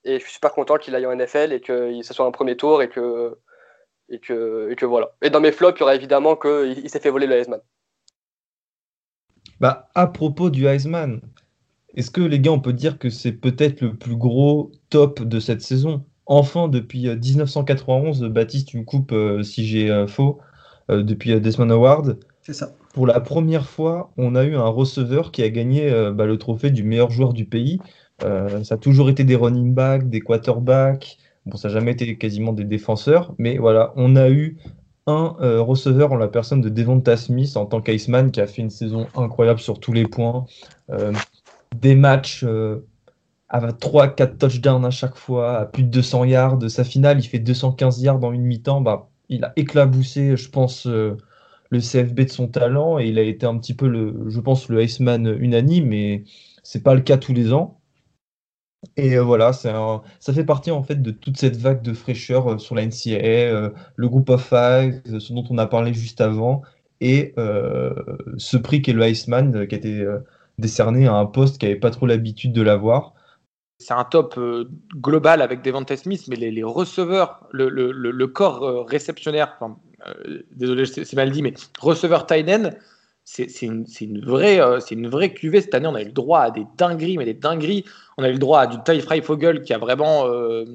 Et 0.04 0.18
je 0.18 0.24
suis 0.24 0.34
super 0.34 0.52
content 0.52 0.78
qu'il 0.78 0.96
aille 0.96 1.06
en 1.06 1.16
NFL 1.16 1.54
et 1.54 1.62
que 1.62 2.02
ce 2.02 2.14
soit 2.14 2.26
un 2.26 2.32
premier 2.32 2.58
tour 2.58 2.82
et 2.82 2.90
que, 2.90 3.38
et 4.10 4.20
que, 4.20 4.70
et 4.72 4.76
que 4.76 4.86
voilà. 4.86 5.12
Et 5.22 5.30
dans 5.30 5.42
mes 5.42 5.52
flops, 5.52 5.78
il 5.78 5.82
y 5.82 5.84
aura 5.84 5.96
évidemment 5.96 6.36
qu'il 6.36 6.80
il, 6.84 6.90
s'est 6.90 7.00
fait 7.00 7.12
voler 7.12 7.28
le 7.28 7.36
Heisman. 7.36 7.62
Bah, 9.60 9.90
à 9.94 10.08
propos 10.08 10.50
du 10.50 10.66
Heisman, 10.66 11.22
est-ce 11.96 12.10
que 12.10 12.22
les 12.22 12.40
gars, 12.40 12.52
on 12.52 12.60
peut 12.60 12.74
dire 12.74 12.98
que 12.98 13.10
c'est 13.10 13.32
peut-être 13.32 13.82
le 13.82 13.96
plus 13.96 14.16
gros 14.16 14.72
top 14.90 15.22
de 15.22 15.40
cette 15.40 15.62
saison? 15.62 16.04
Enfin, 16.34 16.70
depuis 16.70 17.10
1991, 17.10 18.24
euh, 18.24 18.30
Baptiste, 18.30 18.70
tu 18.70 18.78
me 18.78 18.86
coupes 18.86 19.12
euh, 19.12 19.44
si 19.44 19.68
j'ai 19.68 19.92
euh, 19.92 20.08
faux, 20.08 20.40
depuis 20.88 21.40
Desmond 21.40 21.70
Award. 21.70 22.20
C'est 22.42 22.54
ça. 22.54 22.72
Pour 22.94 23.06
la 23.06 23.20
première 23.20 23.66
fois, 23.66 24.12
on 24.16 24.36
a 24.36 24.46
eu 24.46 24.56
un 24.56 24.68
receveur 24.68 25.32
qui 25.32 25.44
a 25.44 25.50
gagné 25.50 25.90
bah, 26.14 26.26
le 26.26 26.38
trophée 26.38 26.70
du 26.70 26.84
meilleur 26.84 27.10
joueur 27.10 27.32
du 27.32 27.46
pays. 27.46 27.80
ça 28.20 28.76
a 28.76 28.78
toujours 28.78 29.10
été 29.10 29.24
des 29.24 29.38
running 29.38 29.74
backs, 29.74 30.10
des 30.10 30.20
quarterbacks. 30.20 31.18
Bon, 31.46 31.56
ça 31.56 31.70
n'a 31.70 31.76
jamais 31.76 31.92
été 31.92 32.18
quasiment 32.18 32.52
des 32.52 32.66
défenseurs, 32.66 33.34
mais 33.38 33.58
voilà, 33.58 33.94
on 33.96 34.18
a 34.18 34.30
eu 34.30 34.58
un 35.08 35.36
euh, 35.42 35.62
receveur 35.62 36.12
en 36.12 36.18
la 36.18 36.28
personne 36.28 36.60
de 36.60 36.70
Devonta 36.70 37.16
Smith 37.16 37.56
en 37.56 37.66
tant 37.66 37.82
qu'Iceman 37.82 38.32
qui 38.32 38.42
a 38.42 38.48
fait 38.48 38.62
une 38.62 38.70
saison 38.70 39.08
incroyable 39.16 39.60
sur 39.60 39.80
tous 39.80 39.94
les 39.94 40.06
points. 40.06 40.46
Euh, 40.90 41.14
des 41.80 41.96
matchs 41.96 42.46
à 43.52 43.60
3-4 43.72 44.38
touchdowns 44.38 44.86
à 44.86 44.92
chaque 44.92 45.16
fois, 45.16 45.60
à 45.60 45.66
plus 45.66 45.84
de 45.84 45.90
200 45.90 46.26
yards. 46.26 46.70
Sa 46.70 46.84
finale, 46.84 47.20
il 47.20 47.28
fait 47.28 47.40
215 47.40 48.02
yards 48.02 48.20
dans 48.20 48.32
une 48.32 48.44
mi-temps. 48.44 48.82
Bah, 48.82 49.10
il 49.30 49.44
a 49.44 49.54
éclaboussé, 49.56 50.36
je 50.38 50.50
pense, 50.50 50.86
le 50.86 51.80
CFB 51.80 52.22
de 52.22 52.30
son 52.30 52.48
talent 52.48 53.00
et 53.00 53.08
il 53.08 53.18
a 53.20 53.24
été 53.24 53.46
un 53.46 53.58
petit 53.58 53.74
peu, 53.74 53.88
le, 53.88 54.30
je 54.30 54.40
pense, 54.40 54.70
le 54.70 54.84
Iceman 54.84 55.26
unanime, 55.40 55.88
mais 55.88 56.24
c'est 56.64 56.84
pas 56.84 56.94
le 56.96 57.02
cas 57.02 57.18
tous 57.18 57.34
les 57.34 57.54
ans. 57.54 57.82
Et 58.98 59.16
euh, 59.16 59.24
voilà, 59.24 59.54
ça 59.54 60.02
fait 60.34 60.44
partie 60.44 60.72
en 60.72 60.84
fait 60.84 61.02
de 61.02 61.12
toute 61.12 61.38
cette 61.38 61.56
vague 61.56 61.82
de 61.84 61.94
fraîcheur 61.94 62.54
euh, 62.54 62.58
sur 62.58 62.76
la 62.76 62.86
NCAA, 62.86 63.52
euh, 63.54 63.70
le 63.96 64.10
Group 64.10 64.30
of 64.30 64.44
Five, 64.44 65.02
ce 65.20 65.34
dont 65.34 65.46
on 65.50 65.58
a 65.60 65.68
parlé 65.68 65.94
juste 65.94 66.20
avant, 66.20 66.64
et 67.00 67.34
ce 68.38 68.58
prix 68.58 68.82
qui 68.82 68.92
est 68.92 68.94
le 68.94 69.08
Iceman, 69.08 69.68
qui 69.68 69.76
a 69.76 69.78
été 69.78 70.06
décerné 70.60 71.08
à 71.08 71.16
un 71.16 71.26
poste 71.26 71.58
qui 71.58 71.66
n'avait 71.66 71.80
pas 71.80 71.90
trop 71.90 72.06
l'habitude 72.06 72.54
de 72.54 72.62
l'avoir. 72.62 73.16
C'est 73.82 73.94
un 73.94 74.04
top 74.04 74.40
global 74.96 75.42
avec 75.42 75.62
Devante 75.64 75.96
Smith, 75.96 76.24
mais 76.28 76.36
les, 76.36 76.64
receveurs, 76.64 77.42
le, 77.52 78.26
corps 78.28 78.88
réceptionnaire, 78.88 79.58
désolé, 80.52 80.86
c'est 80.86 81.14
mal 81.14 81.32
dit, 81.32 81.42
mais 81.42 81.54
receveur 81.80 82.26
Tyden, 82.26 82.76
c'est 83.24 83.62
une, 83.62 83.86
vraie, 84.26 84.60
euh, 84.60 84.80
c'est 84.80 84.96
une 84.96 85.08
vraie 85.08 85.34
cuvée. 85.34 85.62
Cette 85.62 85.76
année, 85.76 85.88
on 85.88 85.96
a 85.96 86.02
eu 86.02 86.06
le 86.06 86.12
droit 86.12 86.42
à 86.42 86.52
des 86.52 86.66
dingueries, 86.78 87.18
mais 87.18 87.26
des 87.26 87.34
dingueries. 87.34 87.86
On 88.18 88.24
a 88.24 88.30
eu 88.30 88.34
le 88.34 88.40
droit 88.40 88.62
à 88.62 88.68
du 88.68 88.78
Ty 88.84 89.00
Freifogel 89.00 89.62
qui 89.62 89.74
a 89.74 89.78
vraiment, 89.78 90.26
euh, 90.26 90.66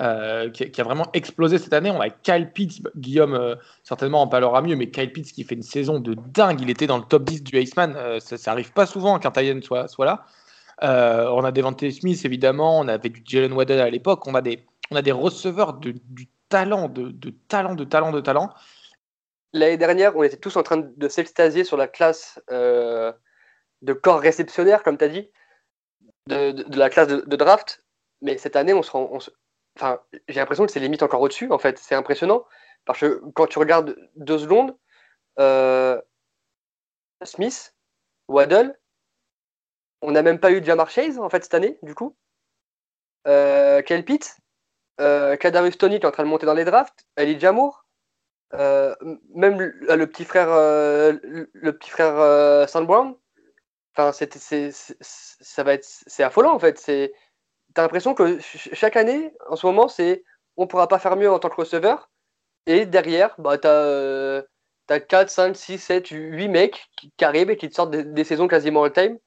euh, 0.00 0.50
qui, 0.50 0.80
a 0.80 0.84
vraiment 0.84 1.06
explosé 1.12 1.58
cette 1.58 1.72
année. 1.72 1.90
On 1.90 2.00
a 2.00 2.10
Kyle 2.10 2.50
Pitts, 2.52 2.82
Guillaume 2.96 3.56
certainement 3.82 4.22
en 4.22 4.28
parlera 4.28 4.62
mieux, 4.62 4.76
mais 4.76 4.90
Kyle 4.90 5.12
Pitts 5.12 5.32
qui 5.32 5.44
fait 5.44 5.54
une 5.54 5.62
saison 5.62 5.98
de 5.98 6.14
dingue. 6.32 6.60
Il 6.60 6.70
était 6.70 6.86
dans 6.86 6.98
le 6.98 7.04
top 7.04 7.24
10 7.24 7.42
du 7.42 7.58
Iceman. 7.58 7.96
ça, 8.20 8.36
ça 8.36 8.52
arrive 8.52 8.72
pas 8.72 8.86
souvent 8.86 9.18
qu'un 9.18 9.30
Tyen 9.30 9.60
soit 9.62 10.04
là. 10.04 10.26
On 10.82 11.44
a 11.44 11.52
Devante 11.52 11.90
Smith 11.90 12.24
évidemment. 12.24 12.80
On 12.80 12.88
avait 12.88 13.08
du 13.08 13.22
Jalen 13.24 13.52
Waddell 13.52 13.80
à 13.80 13.90
l'époque. 13.90 14.26
On 14.26 14.34
a 14.34 14.42
des, 14.42 14.64
on 14.90 14.96
a 14.96 15.02
des 15.02 15.12
receveurs 15.12 15.74
de, 15.74 15.94
talent, 16.48 16.88
de, 16.88 17.12
talent, 17.48 17.74
de 17.74 17.84
talent, 17.84 18.12
de 18.12 18.20
talent 18.20 18.50
l'année 19.54 19.76
dernière, 19.78 20.14
on 20.16 20.22
était 20.22 20.36
tous 20.36 20.56
en 20.56 20.62
train 20.62 20.76
de 20.76 21.08
s'extasier 21.08 21.64
sur 21.64 21.78
la 21.78 21.88
classe 21.88 22.42
euh, 22.50 23.12
de 23.80 23.92
corps 23.94 24.20
réceptionnaire, 24.20 24.82
comme 24.82 24.98
tu 24.98 25.04
as 25.04 25.08
dit, 25.08 25.30
de, 26.26 26.78
la 26.78 26.90
classe 26.90 27.08
de, 27.08 27.36
draft. 27.36 27.82
Mais 28.20 28.36
cette 28.36 28.56
année, 28.56 28.74
on 28.74 28.82
se 28.82 29.30
enfin, 29.76 30.00
j'ai 30.28 30.40
l'impression 30.40 30.66
que 30.66 30.72
c'est 30.72 30.80
limite 30.80 31.02
encore 31.02 31.20
au-dessus, 31.20 31.50
en 31.50 31.58
fait. 31.58 31.78
C'est 31.78 31.94
impressionnant. 31.94 32.44
Parce 32.84 33.00
que 33.00 33.22
quand 33.34 33.46
tu 33.46 33.58
regardes 33.58 33.96
deux 34.16 34.38
secondes, 34.38 34.76
euh, 35.38 36.00
Smith, 37.22 37.74
Waddle, 38.28 38.78
on 40.04 40.12
n'a 40.12 40.22
même 40.22 40.38
pas 40.38 40.52
eu 40.52 40.62
Jamar 40.62 40.90
Chase, 40.90 41.18
en 41.18 41.30
fait, 41.30 41.42
cette 41.42 41.54
année, 41.54 41.78
du 41.82 41.94
coup. 41.94 42.16
Euh, 43.26 43.82
Pitt, 43.82 44.36
euh, 45.00 45.36
Kadarius 45.36 45.78
Tony 45.78 45.98
qui 45.98 46.04
est 46.04 46.08
en 46.08 46.12
train 46.12 46.24
de 46.24 46.28
monter 46.28 46.46
dans 46.46 46.54
les 46.54 46.64
drafts, 46.64 47.06
Ellie 47.16 47.40
Jamour, 47.40 47.84
euh, 48.54 48.94
même 49.34 49.60
le, 49.60 50.06
petit 50.06 50.24
frère, 50.24 50.48
euh, 50.50 51.14
le, 51.52 51.72
petit 51.76 51.90
frère 51.90 52.14
euh, 52.18 52.66
Brown, 52.82 53.16
enfin, 53.96 54.12
c'est, 54.12 54.70
ça 54.70 55.62
va 55.64 55.74
être, 55.74 55.84
c'est 55.84 56.22
affolant 56.22 56.54
en 56.54 56.58
fait. 56.58 56.78
C'est, 56.78 57.12
t'as 57.74 57.82
l'impression 57.82 58.14
que 58.14 58.38
chaque 58.40 58.96
année, 58.96 59.32
en 59.48 59.56
ce 59.56 59.66
moment, 59.66 59.88
c'est, 59.88 60.24
on 60.56 60.66
pourra 60.66 60.88
pas 60.88 60.98
faire 60.98 61.16
mieux 61.16 61.30
en 61.30 61.38
tant 61.38 61.48
que 61.48 61.56
receveur. 61.56 62.10
Et 62.66 62.86
derrière, 62.86 63.34
bah, 63.38 63.58
t'as, 63.58 64.42
as 64.88 65.00
4, 65.00 65.30
5, 65.30 65.56
6, 65.56 65.78
7, 65.78 66.08
8 66.08 66.48
mecs 66.48 66.86
qui, 66.96 67.24
arrivent 67.24 67.50
et 67.50 67.56
qui 67.56 67.68
te 67.68 67.74
sortent 67.74 67.90
des, 67.90 68.24
saisons 68.24 68.48
quasiment 68.48 68.84
all-time. 68.84 69.18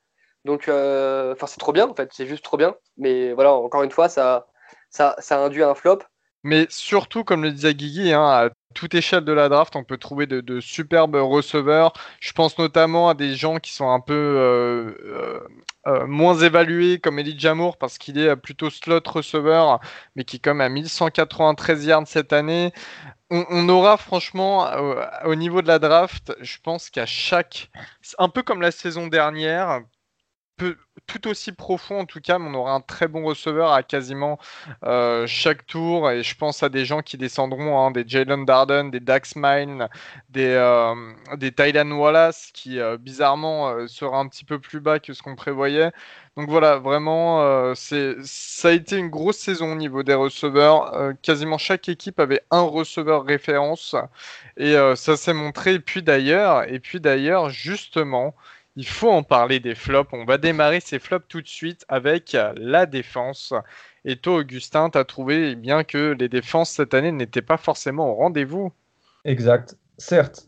Donc, 0.48 0.64
enfin, 0.64 1.48
c'est 1.48 1.60
trop 1.60 1.74
bien 1.74 1.88
en 1.88 1.94
fait, 1.94 2.10
c'est 2.14 2.26
juste 2.26 2.44
trop 2.44 2.58
bien. 2.58 2.76
Mais 2.98 3.34
voilà, 3.34 3.54
encore 3.54 3.84
une 3.84 3.92
fois, 3.92 4.10
ça, 4.10 4.48
ça, 4.90 5.16
ça 5.20 5.40
induit 5.44 5.64
un 5.64 5.76
flop. 5.76 6.00
Mais 6.44 6.66
surtout, 6.70 7.24
comme 7.24 7.44
le 7.44 7.52
disait 7.52 7.76
Guigui, 7.76 8.14
hein, 8.14 8.26
à 8.26 8.50
toute 8.74 8.94
échelle 8.94 9.26
de 9.26 9.34
la 9.34 9.50
draft, 9.50 9.76
on 9.76 9.84
peut 9.84 9.98
trouver 9.98 10.28
de, 10.28 10.60
superbes 10.62 11.16
receveurs. 11.16 11.94
Je 12.20 12.32
pense 12.32 12.58
notamment 12.58 13.10
à 13.10 13.16
des 13.16 13.36
gens 13.36 13.58
qui 13.58 13.74
sont 13.74 13.90
un 13.90 14.00
peu 14.00 14.14
euh, 14.14 14.94
euh, 15.04 15.40
euh, 15.88 16.08
moins 16.08 16.38
évalués, 16.40 17.00
comme 17.00 17.20
Elie 17.20 17.38
Jamour, 17.38 17.78
parce 17.78 17.98
qu'il 17.98 18.18
est 18.20 18.36
plutôt 18.36 18.70
slot 18.70 19.02
receveur, 19.06 19.80
mais 20.16 20.24
qui 20.24 20.40
comme 20.40 20.62
à 20.62 20.70
1193 20.70 21.86
yards 21.86 22.08
cette 22.08 22.34
année. 22.34 22.72
On, 23.30 23.68
aura 23.68 23.98
franchement, 23.98 24.70
au 25.26 25.36
niveau 25.36 25.62
de 25.62 25.68
la 25.68 25.80
draft, 25.80 26.34
je 26.40 26.60
pense 26.64 26.90
qu'à 26.90 27.06
chaque, 27.06 27.70
un 28.20 28.30
peu 28.30 28.42
comme 28.42 28.62
la 28.62 28.72
saison 28.72 29.08
dernière, 29.08 29.82
tout 31.06 31.28
aussi 31.28 31.52
profond 31.52 32.00
en 32.02 32.06
tout 32.06 32.20
cas, 32.22 32.40
mais 32.40 32.50
on 32.50 32.54
aura 32.54 32.74
un 32.74 32.82
très 32.82 33.08
bon 33.08 33.24
receveur 33.24 33.72
à 33.72 33.84
quasiment 33.84 34.40
euh, 34.84 35.26
chaque 35.28 35.66
tour. 35.66 36.12
Et 36.12 36.24
je 36.24 36.36
pense 36.36 36.64
à 36.64 36.70
des 36.70 36.86
gens 36.86 37.02
qui 37.02 37.18
descendront, 37.18 37.80
hein, 37.80 37.92
des 37.92 38.04
Jalen 38.08 38.46
Darden, 38.46 38.92
des 38.92 39.00
Dax 39.00 39.36
Mine, 39.36 39.88
des, 40.30 40.48
euh, 40.48 40.94
des 41.38 41.52
Tylan 41.52 41.92
Wallace, 41.92 42.52
qui 42.54 42.80
euh, 42.80 42.98
bizarrement 42.98 43.88
sera 43.88 44.18
un 44.20 44.28
petit 44.28 44.46
peu 44.46 44.60
plus 44.60 44.80
bas 44.80 45.00
que 45.00 45.14
ce 45.14 45.24
qu'on 45.24 45.36
prévoyait. 45.36 45.92
Donc 46.36 46.50
voilà, 46.50 46.78
vraiment, 46.78 47.74
c'est 47.74 48.16
ça 48.22 48.68
a 48.70 48.72
été 48.72 48.96
une 48.98 49.10
grosse 49.10 49.38
saison 49.38 49.72
au 49.72 49.76
niveau 49.76 50.04
des 50.04 50.14
receveurs. 50.14 51.14
quasiment 51.24 51.58
chaque 51.58 51.90
équipe 51.90 52.20
avait 52.20 52.42
un 52.52 52.62
receveur 52.62 53.26
référence. 53.26 53.96
Et 54.56 54.76
ça 54.96 55.18
s'est 55.18 55.34
montré. 55.34 55.74
Et 55.76 55.80
puis 55.80 56.04
d'ailleurs, 56.04 56.72
et 56.72 56.80
puis 56.80 57.00
d'ailleurs, 57.00 57.50
justement, 57.50 58.36
il 58.78 58.86
faut 58.86 59.10
en 59.10 59.24
parler 59.24 59.60
des 59.60 59.74
flops. 59.74 60.14
On 60.14 60.24
va 60.24 60.38
démarrer 60.38 60.80
ces 60.80 61.00
flops 61.00 61.26
tout 61.28 61.42
de 61.42 61.48
suite 61.48 61.84
avec 61.90 62.38
la 62.56 62.86
défense. 62.86 63.54
Et 64.06 64.18
toi, 64.18 64.36
Augustin, 64.38 64.92
tu 64.92 65.00
as 65.00 65.04
trouvé 65.04 65.56
bien 65.56 65.84
que 65.84 66.16
les 66.18 66.30
défenses 66.30 66.70
cette 66.70 66.94
année 66.94 67.12
n'étaient 67.12 67.42
pas 67.42 67.58
forcément 67.58 68.12
au 68.12 68.14
rendez-vous. 68.14 68.72
Exact. 69.26 69.76
Certes, 69.98 70.48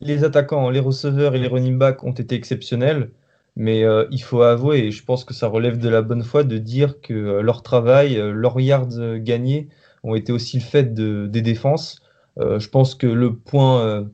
les 0.00 0.24
attaquants, 0.24 0.70
les 0.70 0.80
receveurs 0.80 1.34
et 1.34 1.38
les 1.38 1.48
running 1.48 1.76
backs 1.76 2.02
ont 2.02 2.12
été 2.12 2.34
exceptionnels, 2.34 3.10
mais 3.56 3.84
euh, 3.84 4.06
il 4.10 4.22
faut 4.22 4.40
avouer, 4.40 4.78
et 4.78 4.90
je 4.90 5.04
pense 5.04 5.24
que 5.24 5.34
ça 5.34 5.46
relève 5.46 5.78
de 5.78 5.90
la 5.90 6.00
bonne 6.00 6.22
foi, 6.22 6.44
de 6.44 6.56
dire 6.56 7.02
que 7.02 7.12
euh, 7.12 7.42
leur 7.42 7.62
travail, 7.62 8.16
euh, 8.16 8.32
leurs 8.32 8.58
yards 8.58 9.18
gagnés 9.18 9.68
ont 10.02 10.14
été 10.14 10.32
aussi 10.32 10.56
le 10.56 10.62
fait 10.62 10.94
de, 10.94 11.26
des 11.26 11.42
défenses. 11.42 12.00
je 12.38 12.68
pense 12.68 12.94
que 12.94 13.06
le 13.06 13.34
point 13.34 14.06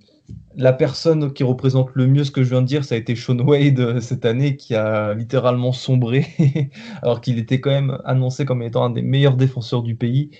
la 0.57 0.73
personne 0.73 1.33
qui 1.33 1.45
représente 1.45 1.90
le 1.95 2.07
mieux 2.07 2.25
ce 2.25 2.31
que 2.31 2.42
je 2.42 2.51
viens 2.51 2.62
de 2.62 2.66
dire, 2.66 2.85
ça 2.85 2.95
a 2.95 2.99
été 2.99 3.14
Sean 3.16 3.38
Wade 3.38 3.81
euh, 3.81 4.01
cette 4.01 4.25
année 4.25 4.57
qui 4.57 4.75
a 4.75 5.14
littéralement 5.14 5.73
sombré, 5.73 6.27
alors 7.03 7.21
qu'il 7.21 7.38
était 7.38 7.61
quand 7.61 7.71
même 7.71 7.99
annoncé 8.05 8.45
comme 8.45 8.62
étant 8.62 8.85
un 8.85 8.90
des 8.90 9.03
meilleurs 9.03 9.37
défenseurs 9.37 9.83
du 9.83 9.97
pays. 9.97 10.31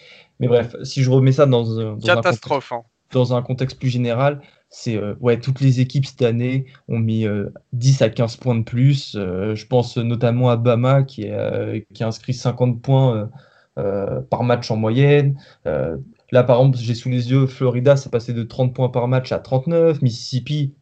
Mais 0.41 0.49
bref, 0.49 0.77
si 0.83 1.03
je 1.03 1.11
remets 1.11 1.33
ça 1.33 1.47
dans, 1.47 1.79
un, 1.79 1.99
Catastrophe, 1.99 2.73
hein. 2.73 2.83
dans 3.13 3.35
un 3.35 3.43
contexte 3.43 3.79
plus 3.79 3.89
général, 3.89 4.41
c'est 4.71 4.97
euh, 4.97 5.15
ouais, 5.21 5.39
toutes 5.39 5.61
les 5.61 5.81
équipes 5.81 6.07
cette 6.07 6.23
année 6.23 6.67
ont 6.89 6.99
mis 6.99 7.27
10 7.73 8.03
euh, 8.03 8.05
à 8.05 8.09
15 8.09 8.37
points 8.37 8.57
de 8.57 8.65
plus. 8.65 9.13
je 9.15 9.67
pense 9.67 9.97
notamment 9.99 10.51
à 10.51 10.57
Bama 10.57 11.03
qui, 11.05 11.29
qui 11.95 12.03
a 12.03 12.07
inscrit 12.07 12.35
50 12.35 12.83
points 12.83 13.31
par 13.77 14.43
match 14.43 14.71
en 14.71 14.77
moyenne. 14.77 15.39
Là, 16.33 16.43
par 16.43 16.59
exemple, 16.59 16.79
j'ai 16.79 16.95
sous 16.95 17.11
les 17.11 17.31
yeux 17.31 17.47
Florida, 17.47 17.95
ça 17.97 18.09
passait 18.09 18.33
de 18.33 18.43
30 18.43 18.75
points 18.75 18.89
par 18.89 19.07
match 19.07 19.33
à 19.33 19.39
39. 19.39 20.01
Mississippi, 20.01 20.75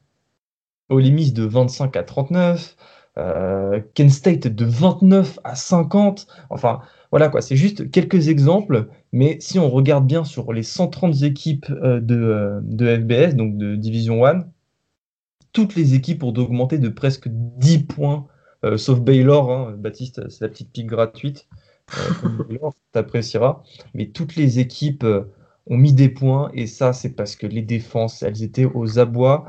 Ole 0.88 1.10
Miss 1.10 1.34
de 1.34 1.44
25 1.44 1.96
à 1.96 2.04
39. 2.04 2.76
Euh, 3.18 3.80
Kent 3.94 4.10
State 4.10 4.46
de 4.46 4.64
29 4.64 5.40
à 5.42 5.56
50. 5.56 6.28
Enfin, 6.50 6.80
voilà 7.10 7.28
quoi, 7.28 7.42
c'est 7.42 7.56
juste 7.56 7.90
quelques 7.90 8.28
exemples. 8.28 8.88
Mais 9.12 9.38
si 9.40 9.58
on 9.58 9.68
regarde 9.68 10.06
bien 10.06 10.22
sur 10.22 10.52
les 10.52 10.62
130 10.62 11.22
équipes 11.22 11.68
euh, 11.70 12.00
euh, 12.10 12.60
de, 12.62 12.96
FBS, 12.96 13.34
donc 13.34 13.56
de 13.56 13.74
Division 13.74 14.24
1, 14.24 14.44
toutes 15.52 15.74
les 15.74 15.94
équipes 15.94 16.22
ont 16.22 16.32
augmenté 16.32 16.78
de 16.78 16.88
presque 16.88 17.26
10 17.28 17.84
points, 17.86 18.28
sauf 18.76 19.00
Baylor. 19.00 19.50
Hein. 19.50 19.74
Baptiste, 19.76 20.28
c'est 20.30 20.42
la 20.42 20.48
petite 20.48 20.70
pique 20.70 20.86
gratuite. 20.86 21.48
Baylor, 22.48 22.72
t'apprécieras. 22.92 23.64
Mais 23.94 24.10
toutes 24.10 24.36
les 24.36 24.60
équipes 24.60 25.04
ont 25.66 25.76
mis 25.76 25.92
des 25.92 26.08
points 26.08 26.50
et 26.54 26.66
ça 26.66 26.92
c'est 26.92 27.10
parce 27.10 27.36
que 27.36 27.46
les 27.46 27.62
défenses 27.62 28.22
elles 28.22 28.42
étaient 28.42 28.64
aux 28.64 28.98
abois. 28.98 29.46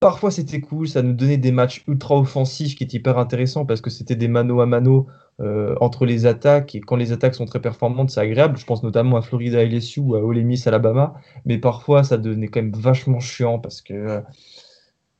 Parfois 0.00 0.30
c'était 0.30 0.60
cool, 0.60 0.88
ça 0.88 1.02
nous 1.02 1.12
donnait 1.12 1.38
des 1.38 1.52
matchs 1.52 1.82
ultra 1.88 2.16
offensifs 2.16 2.76
qui 2.76 2.84
étaient 2.84 2.98
hyper 2.98 3.18
intéressants 3.18 3.66
parce 3.66 3.80
que 3.80 3.90
c'était 3.90 4.14
des 4.16 4.28
mano 4.28 4.60
à 4.60 4.66
mano 4.66 5.08
euh, 5.40 5.74
entre 5.80 6.06
les 6.06 6.26
attaques 6.26 6.74
et 6.74 6.80
quand 6.80 6.96
les 6.96 7.12
attaques 7.12 7.34
sont 7.34 7.46
très 7.46 7.60
performantes 7.60 8.10
c'est 8.10 8.20
agréable. 8.20 8.56
Je 8.58 8.64
pense 8.64 8.82
notamment 8.82 9.16
à 9.16 9.22
Florida 9.22 9.64
LSU 9.64 10.00
ou 10.00 10.14
à 10.14 10.20
Ole 10.20 10.42
Miss 10.44 10.66
Alabama, 10.66 11.14
mais 11.44 11.58
parfois 11.58 12.04
ça 12.04 12.18
devenait 12.18 12.48
quand 12.48 12.62
même 12.62 12.72
vachement 12.72 13.20
chiant 13.20 13.58
parce 13.58 13.82
que 13.82 13.94
euh, 13.94 14.20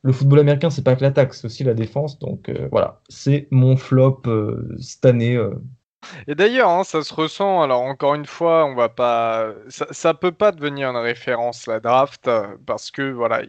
le 0.03 0.13
football 0.13 0.41
américain 0.41 0.71
c'est 0.71 0.85
pas 0.85 0.97
que 0.97 1.03
l'attaque, 1.03 1.35
c'est 1.35 1.47
aussi 1.47 1.65
la 1.65 1.75
défense. 1.75 2.19
Donc 2.19 2.49
euh, 2.49 2.69
voilà, 2.71 3.01
c'est 3.09 3.49
mon 3.51 3.77
flop 3.77 4.23
cette 4.79 5.05
année 5.05 5.37
et 6.27 6.35
d'ailleurs, 6.35 6.71
hein, 6.71 6.85
ça 6.85 7.03
se 7.03 7.13
ressent. 7.15 7.63
Alors 7.63 7.83
encore 7.83 8.15
une 8.15 8.27
fois, 8.27 8.65
on 8.67 8.75
va 8.75 8.89
pas, 8.89 9.53
ça, 9.69 9.87
ça 9.91 10.15
peut 10.15 10.33
pas 10.33 10.53
devenir 10.53 10.91
une 10.91 10.97
référence 10.97 11.67
la 11.67 11.81
draft 11.81 12.31
parce 12.67 12.91
que 12.91 13.11
voilà, 13.13 13.43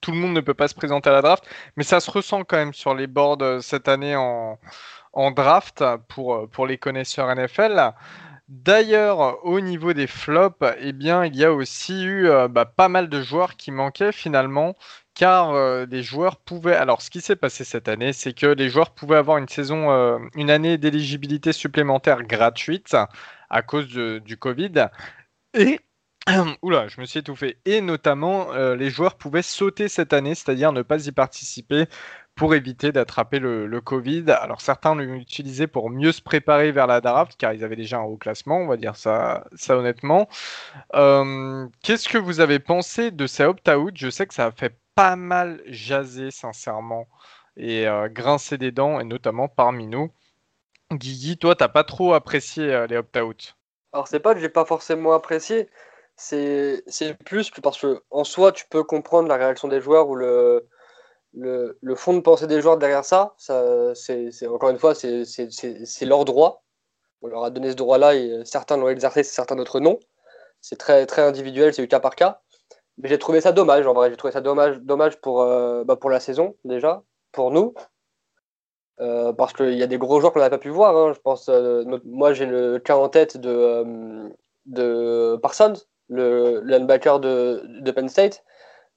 tout 0.00 0.12
le 0.12 0.18
monde 0.18 0.34
ne 0.34 0.40
peut 0.40 0.54
pas 0.54 0.68
se 0.68 0.74
présenter 0.74 1.10
à 1.10 1.12
la 1.12 1.22
draft, 1.22 1.44
mais 1.76 1.84
ça 1.84 2.00
se 2.00 2.10
ressent 2.10 2.44
quand 2.44 2.56
même 2.56 2.74
sur 2.74 2.94
les 2.94 3.06
boards 3.06 3.38
euh, 3.42 3.60
cette 3.60 3.88
année 3.88 4.14
en, 4.16 4.58
draft 5.32 5.84
pour 6.08 6.34
euh, 6.34 6.46
pour 6.46 6.66
les 6.66 6.78
connaisseurs 6.78 7.34
NFL. 7.34 7.92
D'ailleurs, 8.48 9.44
au 9.46 9.60
niveau 9.60 9.94
des 9.94 10.06
flops, 10.06 10.62
eh 10.78 10.92
bien, 10.92 11.24
il 11.24 11.34
y 11.36 11.44
a 11.44 11.52
aussi 11.52 12.04
eu 12.04 12.28
euh, 12.28 12.48
bah, 12.48 12.66
pas 12.66 12.88
mal 12.90 13.08
de 13.08 13.22
joueurs 13.22 13.56
qui 13.56 13.70
manquaient 13.70 14.12
finalement 14.12 14.76
car 15.14 15.50
euh, 15.52 15.86
les 15.88 16.02
joueurs 16.02 16.38
pouvaient. 16.38 16.76
Alors, 16.76 17.02
ce 17.02 17.10
qui 17.10 17.20
s'est 17.20 17.36
passé 17.36 17.64
cette 17.64 17.88
année, 17.88 18.12
c'est 18.12 18.32
que 18.32 18.46
les 18.46 18.68
joueurs 18.68 18.90
pouvaient 18.90 19.16
avoir 19.16 19.38
une 19.38 19.48
saison, 19.48 19.90
euh, 19.90 20.18
une 20.34 20.50
année 20.50 20.78
d'éligibilité 20.78 21.52
supplémentaire 21.52 22.22
gratuite 22.22 22.96
à 23.50 23.62
cause 23.62 23.88
du 23.88 24.36
Covid. 24.36 24.88
Et 25.54 25.80
Oula, 26.62 26.88
je 26.88 27.00
me 27.00 27.06
suis 27.06 27.20
étouffé. 27.20 27.58
Et 27.64 27.80
notamment, 27.80 28.52
euh, 28.52 28.76
les 28.76 28.90
joueurs 28.90 29.16
pouvaient 29.16 29.42
sauter 29.42 29.88
cette 29.88 30.12
année, 30.12 30.34
c'est-à-dire 30.34 30.72
ne 30.72 30.82
pas 30.82 31.06
y 31.06 31.12
participer 31.12 31.86
pour 32.34 32.54
éviter 32.54 32.92
d'attraper 32.92 33.38
le, 33.38 33.80
Covid. 33.80 34.24
Alors 34.30 34.60
certains 34.60 34.94
l'ont 34.94 35.14
utilisé 35.14 35.66
pour 35.66 35.90
mieux 35.90 36.12
se 36.12 36.22
préparer 36.22 36.72
vers 36.72 36.86
la 36.86 37.00
draft, 37.00 37.34
car 37.38 37.52
ils 37.52 37.64
avaient 37.64 37.76
déjà 37.76 37.98
un 37.98 38.02
haut 38.02 38.16
classement, 38.16 38.58
on 38.58 38.66
va 38.66 38.76
dire 38.76 38.96
ça, 38.96 39.44
ça 39.54 39.76
honnêtement. 39.76 40.28
Qu'est-ce 40.92 42.08
que 42.08 42.18
vous 42.18 42.40
avez 42.40 42.58
pensé 42.58 43.10
de 43.10 43.26
ces 43.26 43.44
opt-out? 43.44 43.94
Je 43.96 44.10
sais 44.10 44.26
que 44.26 44.34
ça 44.34 44.46
a 44.46 44.50
fait 44.50 44.74
pas 44.94 45.16
mal 45.16 45.62
jasé, 45.66 46.30
sincèrement, 46.30 47.08
et 47.56 47.86
euh, 47.86 48.08
grincé 48.08 48.58
des 48.58 48.70
dents, 48.70 49.00
et 49.00 49.04
notamment 49.04 49.48
parmi 49.48 49.86
nous. 49.86 50.10
Guigui, 50.92 51.38
toi, 51.38 51.54
t'as 51.56 51.68
pas 51.68 51.84
trop 51.84 52.14
apprécié 52.14 52.72
euh, 52.72 52.86
les 52.86 52.96
opt-out? 52.96 53.56
Alors, 53.92 54.08
c'est 54.08 54.20
pas 54.20 54.34
que 54.34 54.40
j'ai 54.40 54.48
pas 54.48 54.64
forcément 54.64 55.12
apprécié, 55.12 55.68
c'est 56.16 56.82
plus 57.24 57.50
parce 57.62 57.80
que 57.80 58.02
en 58.10 58.24
soi, 58.24 58.52
tu 58.52 58.64
peux 58.68 58.84
comprendre 58.84 59.28
la 59.28 59.36
réaction 59.36 59.68
des 59.68 59.80
joueurs 59.80 60.08
ou 60.08 60.14
le, 60.16 60.68
le, 61.36 61.78
le 61.80 61.94
fond 61.94 62.14
de 62.14 62.20
pensée 62.20 62.46
des 62.46 62.60
joueurs 62.60 62.78
derrière 62.78 63.04
ça. 63.04 63.34
ça 63.38 63.94
c'est 63.94 64.46
encore 64.46 64.70
une 64.70 64.78
fois, 64.78 64.94
c'est 64.94 65.36
leur 66.02 66.24
droit. 66.24 66.64
On 67.22 67.28
leur 67.28 67.44
a 67.44 67.50
donné 67.50 67.70
ce 67.70 67.76
droit-là 67.76 68.14
et 68.14 68.42
certains 68.44 68.76
l'ont 68.76 68.88
exercé, 68.88 69.22
certains 69.22 69.56
d'autres 69.56 69.80
non. 69.80 69.98
C'est 70.60 70.76
très, 70.76 71.06
très 71.06 71.22
individuel, 71.22 71.74
c'est 71.74 71.82
du 71.82 71.88
cas 71.88 72.00
par 72.00 72.16
cas. 72.16 72.40
Mais 72.98 73.08
j'ai 73.08 73.18
trouvé 73.18 73.40
ça 73.40 73.52
dommage, 73.52 73.86
en 73.86 73.94
vrai. 73.94 74.10
J'ai 74.10 74.16
trouvé 74.16 74.32
ça 74.32 74.40
dommage, 74.40 74.78
dommage 74.78 75.20
pour, 75.20 75.42
euh, 75.42 75.84
bah, 75.84 75.96
pour 75.96 76.10
la 76.10 76.20
saison, 76.20 76.56
déjà, 76.64 77.02
pour 77.32 77.50
nous. 77.50 77.74
Euh, 79.00 79.32
parce 79.32 79.52
qu'il 79.52 79.74
y 79.74 79.82
a 79.82 79.86
des 79.86 79.98
gros 79.98 80.20
joueurs 80.20 80.32
qu'on 80.32 80.40
n'a 80.40 80.50
pas 80.50 80.58
pu 80.58 80.70
voir. 80.70 80.96
Hein. 80.96 81.12
Je 81.14 81.20
pense, 81.20 81.48
euh, 81.48 81.84
moi, 82.04 82.32
j'ai 82.32 82.46
le 82.46 82.78
cas 82.78 82.96
en 82.96 83.08
tête 83.08 83.36
de, 83.36 85.36
Parsons, 85.38 85.74
le 86.08 86.60
linebacker 86.60 87.20
de 87.20 87.90
Penn 87.90 88.08
State. 88.08 88.44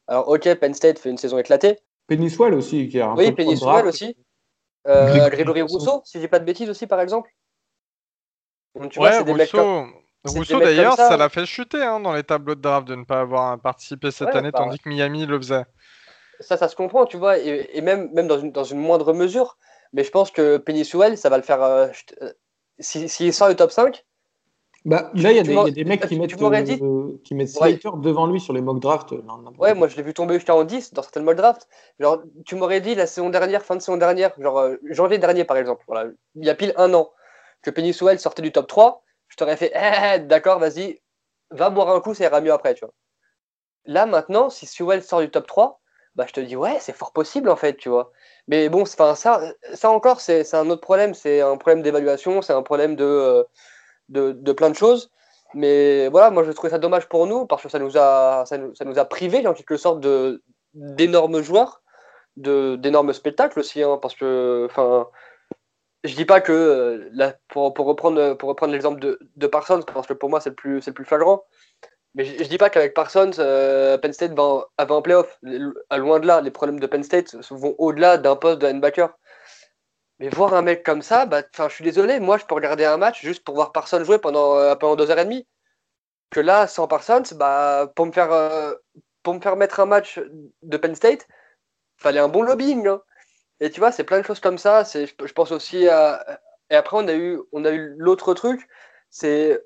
Alors, 0.07 0.29
ok, 0.29 0.53
Penn 0.55 0.73
State 0.73 0.99
fait 0.99 1.09
une 1.09 1.17
saison 1.17 1.37
éclatée. 1.37 1.79
Peniswell 2.07 2.53
aussi, 2.53 2.87
qui 2.89 2.99
a 2.99 3.09
un 3.09 3.15
Oui, 3.15 3.31
Peniswell 3.31 3.85
aussi. 3.85 4.15
Grégory 4.85 5.61
Rousseau, 5.61 6.01
si 6.05 6.21
j'ai 6.21 6.27
pas 6.27 6.39
de 6.39 6.45
bêtises 6.45 6.69
aussi, 6.69 6.87
par 6.87 7.01
exemple. 7.01 7.29
Donc, 8.75 8.91
tu 8.91 8.99
ouais, 8.99 9.09
vois, 9.09 9.23
des 9.23 9.31
Rousseau, 9.31 9.87
Rousseau 10.25 10.59
d'ailleurs, 10.59 10.95
ça 10.95 11.17
l'a 11.17 11.29
fait 11.29 11.45
chuter 11.45 11.81
hein, 11.81 11.99
dans 11.99 12.13
les 12.13 12.23
tableaux 12.23 12.55
de 12.55 12.61
draft 12.61 12.87
de 12.87 12.95
ne 12.95 13.03
pas 13.03 13.21
avoir 13.21 13.59
participé 13.59 14.11
cette 14.11 14.35
année, 14.35 14.51
bah 14.51 14.59
tandis 14.59 14.79
que 14.79 14.89
Miami 14.89 15.25
le 15.25 15.37
faisait. 15.37 15.65
Ça, 16.39 16.57
ça 16.57 16.67
se 16.67 16.75
comprend, 16.75 17.05
tu 17.05 17.17
vois, 17.17 17.37
et, 17.37 17.81
même, 17.81 18.11
même 18.13 18.27
dans, 18.27 18.39
une, 18.39 18.51
dans 18.51 18.63
une 18.63 18.79
moindre 18.79 19.13
mesure. 19.13 19.57
Mais 19.93 20.03
je 20.03 20.11
pense 20.11 20.31
que 20.31 20.57
Penny 20.57 20.85
Sewell, 20.85 21.17
ça 21.17 21.29
va 21.29 21.37
le 21.37 21.43
faire. 21.43 21.63
Euh, 21.63 21.87
euh, 22.21 22.33
s'il 22.79 23.09
si, 23.09 23.33
sort 23.33 23.47
le 23.47 23.55
top 23.55 23.71
5. 23.71 24.05
Bah, 24.87 25.11
là, 25.15 25.31
il 25.31 25.35
y, 25.35 25.53
y, 25.53 25.57
a 25.57 25.69
des 25.69 25.83
mecs 25.83 26.07
qui 26.07 26.17
mettent, 26.17 26.41
euh, 26.41 27.19
qui 27.23 27.35
mettent 27.35 27.49
Slater 27.49 27.89
devant 27.97 28.25
lui 28.25 28.39
sur 28.39 28.53
les 28.53 28.61
mock 28.61 28.79
drafts. 28.79 29.13
ouais, 29.59 29.73
moi 29.73 29.87
je 29.87 29.97
l'ai 29.97 30.03
vu 30.03 30.13
tomber 30.13 30.35
jusqu'à 30.35 30.55
en 30.55 30.63
10 30.63 30.93
dans 30.93 31.01
certaines 31.01 31.23
mock 31.23 31.35
drafts. 31.35 31.67
Genre, 31.99 32.23
tu 32.45 32.55
m'aurais 32.55 32.81
dit 32.81 32.95
la 32.95 33.05
saison 33.05 33.29
dernière, 33.29 33.63
fin 33.63 33.75
de 33.75 33.81
saison 33.81 33.97
dernière, 33.97 34.31
genre 34.39 34.69
janvier 34.89 35.17
dernier 35.17 35.43
par 35.43 35.57
exemple, 35.57 35.83
voilà, 35.87 36.09
il 36.35 36.45
y 36.45 36.49
a 36.49 36.55
pile 36.55 36.73
un 36.77 36.93
an, 36.93 37.11
que 37.61 37.69
Penny 37.69 37.93
Sewell 37.93 38.19
sortait 38.19 38.41
du 38.41 38.51
top 38.51 38.67
3 38.67 39.03
je 39.27 39.35
t'aurais 39.35 39.57
fait 39.57 39.71
eh, 39.73 40.15
eh, 40.15 40.19
d'accord, 40.19 40.59
vas-y, 40.59 41.01
va 41.51 41.69
boire 41.69 41.89
un 41.89 42.01
coup, 42.01 42.13
ça 42.13 42.25
ira 42.25 42.41
mieux 42.41 42.53
après, 42.53 42.73
tu 42.73 42.85
vois. 42.85 42.93
Là, 43.85 44.05
maintenant, 44.05 44.49
si 44.49 44.65
Sewell 44.65 45.03
sort 45.03 45.21
du 45.21 45.29
top 45.29 45.47
3, 45.47 45.81
bah, 46.15 46.25
je 46.27 46.33
te 46.33 46.39
dis, 46.39 46.55
ouais, 46.55 46.77
c'est 46.79 46.95
fort 46.95 47.13
possible, 47.13 47.49
en 47.49 47.55
fait, 47.55 47.77
tu 47.77 47.89
vois. 47.89 48.11
Mais 48.47 48.69
bon, 48.69 48.85
ça, 48.85 49.15
ça 49.15 49.89
encore, 49.89 50.19
c'est 50.19 50.53
un 50.53 50.69
autre 50.69 50.81
problème. 50.81 51.13
C'est 51.13 51.41
un 51.41 51.57
problème 51.57 51.83
d'évaluation, 51.83 52.41
c'est 52.41 52.53
un 52.53 52.63
problème 52.63 52.95
de, 52.95 53.45
de, 54.09 54.31
de, 54.31 54.51
plein 54.51 54.69
de 54.69 54.75
choses. 54.75 55.11
Mais 55.53 56.07
voilà, 56.09 56.29
moi, 56.29 56.43
je 56.43 56.51
trouvais 56.51 56.71
ça 56.71 56.79
dommage 56.79 57.07
pour 57.07 57.27
nous, 57.27 57.45
parce 57.45 57.63
que 57.63 57.69
ça 57.69 57.79
nous 57.79 57.97
a, 57.97 58.45
ça 58.45 58.57
nous, 58.57 58.99
a 58.99 59.05
privé, 59.05 59.45
en 59.47 59.53
quelque 59.53 59.77
sorte, 59.77 60.05
d'énormes 60.73 61.41
joueurs, 61.41 61.81
d'énormes 62.35 63.13
spectacles 63.13 63.59
aussi, 63.59 63.81
hein, 63.83 63.97
parce 64.01 64.15
que, 64.15 64.67
enfin, 64.69 65.07
je 66.03 66.15
dis 66.15 66.25
pas 66.25 66.41
que, 66.41 66.51
euh, 66.51 67.31
pour, 67.49 67.73
pour, 67.73 67.85
reprendre, 67.85 68.33
pour 68.35 68.49
reprendre 68.49 68.73
l'exemple 68.73 68.99
de, 68.99 69.19
de, 69.35 69.47
Parsons, 69.47 69.81
parce 69.93 70.07
que 70.07 70.13
pour 70.13 70.29
moi 70.29 70.39
c'est 70.39 70.49
le 70.49 70.55
plus, 70.55 70.81
c'est 70.81 70.91
le 70.91 70.95
plus 70.95 71.05
flagrant, 71.05 71.43
mais 72.15 72.25
je, 72.25 72.43
je 72.43 72.49
dis 72.49 72.57
pas 72.57 72.69
qu'avec 72.69 72.93
Parsons, 72.93 73.31
euh, 73.39 73.97
Penn 73.97 74.13
State 74.13 74.33
va, 74.33 74.67
va 74.79 74.95
en 74.95 75.01
playoff. 75.01 75.39
Loin 75.43 76.19
de 76.19 76.27
là, 76.27 76.41
les 76.41 76.51
problèmes 76.51 76.79
de 76.79 76.87
Penn 76.87 77.03
State 77.03 77.35
vont 77.51 77.75
au-delà 77.77 78.17
d'un 78.17 78.35
poste 78.35 78.59
de 78.59 78.67
linebacker. 78.67 79.15
Mais 80.19 80.29
voir 80.29 80.53
un 80.53 80.61
mec 80.61 80.83
comme 80.83 81.01
ça, 81.01 81.25
bah, 81.25 81.43
je 81.57 81.73
suis 81.73 81.83
désolé, 81.83 82.19
moi 82.19 82.37
je 82.37 82.45
peux 82.45 82.55
regarder 82.55 82.85
un 82.85 82.97
match 82.97 83.21
juste 83.21 83.43
pour 83.43 83.55
voir 83.55 83.71
Parsons 83.71 84.03
jouer 84.03 84.17
pendant, 84.17 84.57
euh, 84.57 84.75
pendant 84.75 84.95
deux 84.95 85.11
heures 85.11 85.19
et 85.19 85.25
demie. 85.25 85.47
Que 86.31 86.39
là, 86.39 86.67
sans 86.67 86.87
Parsons, 86.87 87.23
bah, 87.35 87.91
pour, 87.95 88.05
me 88.05 88.11
faire, 88.11 88.75
pour 89.23 89.33
me 89.33 89.39
faire 89.39 89.55
mettre 89.55 89.79
un 89.79 89.85
match 89.85 90.19
de 90.63 90.77
Penn 90.77 90.95
State, 90.95 91.27
fallait 91.97 92.19
un 92.19 92.27
bon 92.27 92.41
lobbying. 92.41 92.87
Hein. 92.87 93.01
Et 93.59 93.69
tu 93.71 93.79
vois, 93.79 93.91
c'est 93.91 94.03
plein 94.03 94.19
de 94.19 94.25
choses 94.25 94.39
comme 94.39 94.57
ça. 94.57 94.83
Je 94.83 95.33
pense 95.33 95.51
aussi 95.51 95.87
à. 95.87 96.39
Et 96.69 96.75
après, 96.75 96.97
on 96.97 97.07
a 97.07 97.13
eu, 97.13 97.39
eu 97.53 97.95
l'autre 97.97 98.33
truc, 98.33 98.67
c'est 99.09 99.61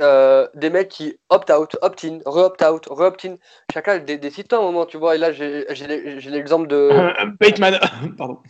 euh, 0.00 0.48
des 0.54 0.70
mecs 0.70 0.88
qui 0.88 1.16
opt-out, 1.28 1.76
opt-in, 1.80 2.18
re-opt-out, 2.26 2.86
re-opt-in. 2.86 3.36
Chacun 3.72 3.92
à 4.00 4.56
un 4.56 4.60
moment, 4.60 4.86
tu 4.86 4.96
vois. 4.96 5.14
Et 5.14 5.18
là, 5.18 5.32
j'ai, 5.32 5.64
l'exemple 5.68 6.66
de. 6.66 6.90
Bateman, 7.40 7.78
pardon. 8.18 8.42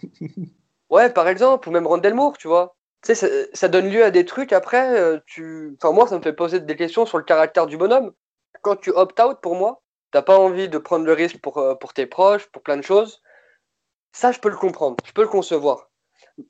Ouais, 0.93 1.11
par 1.11 1.27
exemple, 1.27 1.69
ou 1.69 1.73
même 1.73 1.87
Randall 1.87 2.13
Moore, 2.13 2.37
tu 2.37 2.49
vois. 2.49 2.77
Tu 3.03 3.15
sais, 3.15 3.49
ça, 3.55 3.69
donne 3.69 3.89
lieu 3.89 4.05
à 4.05 4.11
des 4.11 4.27
trucs 4.27 4.53
après. 4.53 5.01
Euh, 5.01 5.19
tu... 5.27 5.75
Enfin, 5.81 5.93
moi, 5.95 6.07
ça 6.07 6.19
me 6.19 6.23
fait 6.23 6.35
poser 6.35 6.61
des 6.61 6.77
questions 6.77 7.07
sur 7.07 7.17
le 7.17 7.25
caractère 7.25 7.67
du 7.67 7.79
bonhomme. 7.79 8.13
Quand 8.61 8.77
tu 8.77 8.91
opt-out, 8.91 9.41
pour 9.41 9.57
moi, 9.57 9.83
t'as 10.11 10.21
pas 10.21 10.39
envie 10.39 10.69
de 10.69 10.77
prendre 10.77 11.07
le 11.07 11.15
risque 11.15 11.41
pour, 11.41 11.57
euh, 11.59 11.75
pour 11.77 11.95
tes 11.95 12.07
proches, 12.07 12.47
pour 12.53 12.63
plein 12.63 12.77
de 12.77 12.83
choses. 12.83 13.23
Ça, 14.13 14.33
je 14.33 14.41
peux 14.41 14.51
le 14.51 14.57
comprendre, 14.57 14.97
je 15.07 15.13
peux 15.13 15.23
le 15.23 15.29
concevoir. 15.29 15.91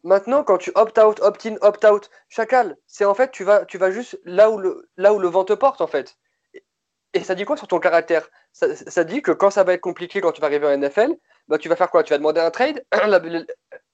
Maintenant, 0.02 0.42
quand 0.44 0.58
tu 0.58 0.72
opt-out, 0.74 1.20
opt-in, 1.20 1.56
opt-out, 1.62 2.10
chacal, 2.28 2.76
c'est 2.88 3.04
en 3.04 3.14
fait, 3.14 3.30
tu 3.30 3.44
vas, 3.44 3.64
tu 3.66 3.78
vas 3.78 3.92
juste 3.92 4.20
là 4.24 4.50
où, 4.50 4.58
le, 4.58 4.90
là 4.96 5.14
où 5.14 5.20
le 5.20 5.28
vent 5.28 5.44
te 5.44 5.52
porte, 5.52 5.80
en 5.80 5.86
fait. 5.86 6.18
Et 7.14 7.22
ça 7.22 7.34
dit 7.36 7.44
quoi 7.44 7.56
sur 7.56 7.68
ton 7.68 7.78
caractère? 7.78 8.28
Ça, 8.52 8.74
ça, 8.74 9.04
dit 9.04 9.22
que 9.22 9.32
quand 9.32 9.50
ça 9.50 9.64
va 9.64 9.74
être 9.74 9.80
compliqué, 9.80 10.20
quand 10.20 10.32
tu 10.32 10.40
vas 10.40 10.48
arriver 10.48 10.66
en 10.66 10.76
NFL, 10.76 11.14
bah, 11.48 11.58
tu 11.58 11.68
vas 11.68 11.76
faire 11.76 11.90
quoi? 11.90 12.02
Tu 12.02 12.12
vas 12.12 12.18
demander 12.18 12.40
un 12.40 12.50
trade? 12.50 12.84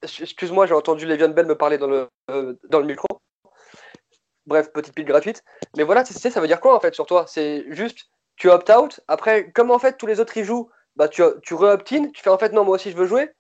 Excuse-moi, 0.03 0.67
j'ai 0.67 0.75
entendu 0.75 1.07
Le'Veon 1.07 1.31
Bell 1.31 1.47
me 1.47 1.57
parler 1.57 1.79
dans 1.79 1.87
le, 1.87 2.09
euh, 2.31 2.55
dans 2.69 2.81
le 2.81 2.87
micro. 2.87 3.07
Bref, 4.47 4.73
petite 4.73 4.95
pile 4.95 5.05
gratuite. 5.05 5.43
Mais 5.77 5.83
voilà, 5.83 6.05
ça 6.05 6.41
veut 6.41 6.47
dire 6.47 6.61
quoi 6.61 6.75
en 6.75 6.81
fait 6.81 6.95
sur 6.95 7.07
toi? 7.07 7.27
C'est 7.29 7.65
juste, 7.69 8.07
tu 8.37 8.49
opt-out. 8.49 9.01
Après, 9.09 9.51
comme 9.53 9.71
en 9.71 9.79
fait 9.79 9.99
tous 9.99 10.07
les 10.07 10.21
autres 10.21 10.37
y 10.37 10.45
jouent, 10.45 10.71
bah, 10.97 11.09
tu, 11.09 11.23
tu 11.43 11.55
re-opt-in. 11.55 12.11
Tu 12.11 12.23
fais 12.23 12.31
en 12.31 12.39
fait, 12.39 12.53
non, 12.53 12.65
moi 12.65 12.77
aussi 12.77 12.91
je 12.91 12.97
veux 12.97 13.07
jouer. 13.07 13.31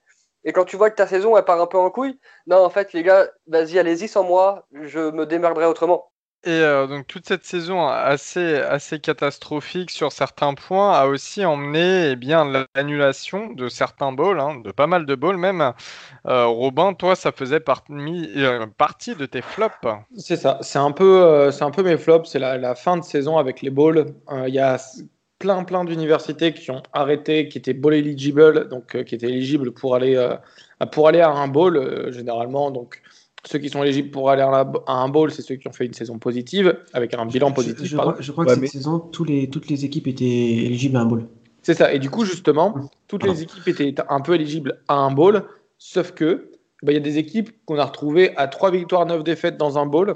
Et 0.44 0.52
quand 0.52 0.64
tu 0.64 0.76
vois 0.76 0.90
que 0.90 0.96
ta 0.96 1.06
saison 1.06 1.36
elle 1.36 1.44
part 1.44 1.60
un 1.60 1.66
peu 1.66 1.78
en 1.78 1.90
couille, 1.90 2.18
non, 2.46 2.58
en 2.58 2.70
fait, 2.70 2.92
les 2.92 3.02
gars, 3.02 3.30
vas-y, 3.46 3.78
allez-y 3.78 4.08
sans 4.08 4.24
moi, 4.24 4.66
je 4.72 5.10
me 5.10 5.26
démerderai 5.26 5.66
autrement. 5.66 6.10
Et 6.44 6.50
euh, 6.50 6.86
donc 6.86 7.08
toute 7.08 7.26
cette 7.26 7.44
saison 7.44 7.88
assez, 7.88 8.54
assez 8.54 9.00
catastrophique 9.00 9.90
sur 9.90 10.12
certains 10.12 10.54
points 10.54 10.92
a 10.92 11.06
aussi 11.06 11.44
emmené 11.44 12.10
eh 12.12 12.16
bien 12.16 12.64
l'annulation 12.76 13.50
de 13.50 13.68
certains 13.68 14.12
balls, 14.12 14.38
hein, 14.38 14.60
de 14.64 14.70
pas 14.70 14.86
mal 14.86 15.04
de 15.04 15.16
balls 15.16 15.36
même. 15.36 15.72
Euh, 16.26 16.46
Robin, 16.46 16.94
toi, 16.94 17.16
ça 17.16 17.32
faisait 17.32 17.60
euh, 17.90 18.66
partie 18.76 19.16
de 19.16 19.26
tes 19.26 19.42
flops. 19.42 19.74
C'est 20.16 20.36
ça, 20.36 20.58
c'est 20.62 20.78
un 20.78 20.92
peu, 20.92 21.50
un 21.60 21.70
peu 21.72 21.82
mes 21.82 21.98
flops. 21.98 22.30
C'est 22.30 22.38
la, 22.38 22.56
la, 22.56 22.76
fin 22.76 22.96
de 22.96 23.02
saison 23.02 23.36
avec 23.36 23.60
les 23.60 23.70
balls. 23.70 24.06
Il 24.46 24.54
y 24.54 24.60
a 24.60 24.80
plein 25.40 25.64
plein 25.64 25.84
d'universités 25.84 26.52
qui 26.52 26.70
ont 26.70 26.82
arrêté, 26.92 27.48
qui 27.48 27.58
étaient 27.58 27.74
ball 27.74 27.94
eligible, 27.94 28.68
donc 28.68 29.02
qui 29.04 29.14
étaient 29.16 29.28
éligibles 29.28 29.72
pour 29.72 29.96
aller 29.96 30.36
pour 30.92 31.08
aller 31.08 31.20
à 31.20 31.30
un 31.30 31.48
ball 31.48 32.12
généralement. 32.12 32.70
Donc 32.70 33.02
ceux 33.46 33.58
qui 33.58 33.68
sont 33.68 33.82
éligibles 33.82 34.10
pour 34.10 34.30
aller 34.30 34.42
à 34.42 34.92
un 34.92 35.08
bowl, 35.08 35.30
c'est 35.30 35.42
ceux 35.42 35.56
qui 35.56 35.68
ont 35.68 35.72
fait 35.72 35.86
une 35.86 35.94
saison 35.94 36.18
positive, 36.18 36.78
avec 36.92 37.14
un 37.14 37.26
bilan 37.26 37.52
positif. 37.52 37.84
Je, 37.84 37.96
crois, 37.96 38.44
que 38.44 38.54
cette 38.54 38.66
saison, 38.68 38.98
tous 38.98 39.24
les, 39.24 39.48
toutes 39.48 39.68
les 39.68 39.84
équipes 39.84 40.06
étaient 40.06 40.24
éligibles 40.24 40.96
à 40.96 41.00
un 41.00 41.06
bowl. 41.06 41.26
C'est 41.62 41.74
ça. 41.74 41.92
Et 41.92 41.98
du 41.98 42.10
coup, 42.10 42.24
justement, 42.24 42.74
toutes 43.06 43.24
les 43.24 43.42
équipes 43.42 43.68
étaient 43.68 43.94
un 44.08 44.20
peu 44.20 44.34
éligibles 44.34 44.80
à 44.88 44.94
un 44.94 45.10
bowl, 45.10 45.44
sauf 45.78 46.12
que 46.12 46.50
bah, 46.82 46.92
il 46.92 46.94
y 46.94 46.98
a 46.98 47.00
des 47.00 47.18
équipes 47.18 47.50
qu'on 47.64 47.78
a 47.78 47.84
retrouvées 47.84 48.36
à 48.36 48.48
3 48.48 48.70
victoires, 48.70 49.06
9 49.06 49.24
défaites 49.24 49.56
dans 49.56 49.78
un 49.78 49.86
bowl, 49.86 50.14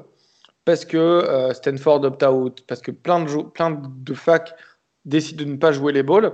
parce 0.64 0.84
que 0.84 0.96
euh, 0.96 1.52
Stanford 1.52 2.04
opt-out, 2.04 2.64
parce 2.66 2.82
que 2.82 2.90
plein 2.90 3.24
de, 3.24 3.42
plein 3.42 3.80
de 3.82 4.14
facs 4.14 4.54
décident 5.04 5.44
de 5.44 5.50
ne 5.50 5.56
pas 5.56 5.72
jouer 5.72 5.92
les 5.92 6.02
bowls. 6.02 6.32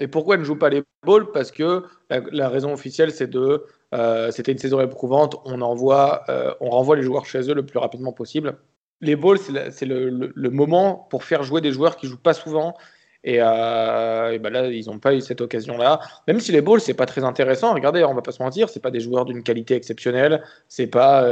Et 0.00 0.08
pourquoi 0.08 0.34
elles 0.34 0.40
ne 0.40 0.44
jouent 0.44 0.58
pas 0.58 0.70
les 0.70 0.82
bowls? 1.04 1.30
Parce 1.32 1.50
que 1.50 1.84
la 2.10 2.48
raison 2.48 2.72
officielle, 2.72 3.12
c'est 3.12 3.28
de 3.28 3.64
euh, 3.94 4.30
c'était 4.30 4.52
une 4.52 4.58
saison 4.58 4.80
éprouvante. 4.80 5.36
On 5.44 5.60
envoie, 5.60 6.24
euh, 6.28 6.52
on 6.60 6.70
renvoie 6.70 6.96
les 6.96 7.02
joueurs 7.02 7.26
chez 7.26 7.48
eux 7.50 7.54
le 7.54 7.64
plus 7.64 7.78
rapidement 7.78 8.12
possible. 8.12 8.56
Les 9.00 9.16
balls, 9.16 9.38
c'est 9.70 9.86
le, 9.86 10.50
moment 10.50 11.06
pour 11.10 11.24
faire 11.24 11.42
jouer 11.42 11.60
des 11.60 11.72
joueurs 11.72 11.96
qui 11.96 12.06
jouent 12.06 12.20
pas 12.20 12.34
souvent. 12.34 12.74
Et, 13.22 13.38
euh, 13.40 14.38
ben 14.38 14.50
là, 14.50 14.66
ils 14.66 14.86
n'ont 14.86 14.98
pas 14.98 15.14
eu 15.14 15.20
cette 15.20 15.40
occasion-là. 15.40 16.00
Même 16.26 16.40
si 16.40 16.52
les 16.52 16.60
balls, 16.60 16.80
c'est 16.80 16.94
pas 16.94 17.06
très 17.06 17.24
intéressant. 17.24 17.72
Regardez, 17.74 18.04
on 18.04 18.14
va 18.14 18.22
pas 18.22 18.32
se 18.32 18.42
mentir, 18.42 18.68
c'est 18.68 18.80
pas 18.80 18.90
des 18.90 19.00
joueurs 19.00 19.24
d'une 19.24 19.42
qualité 19.42 19.74
exceptionnelle. 19.74 20.42
C'est 20.68 20.86
pas, 20.86 21.28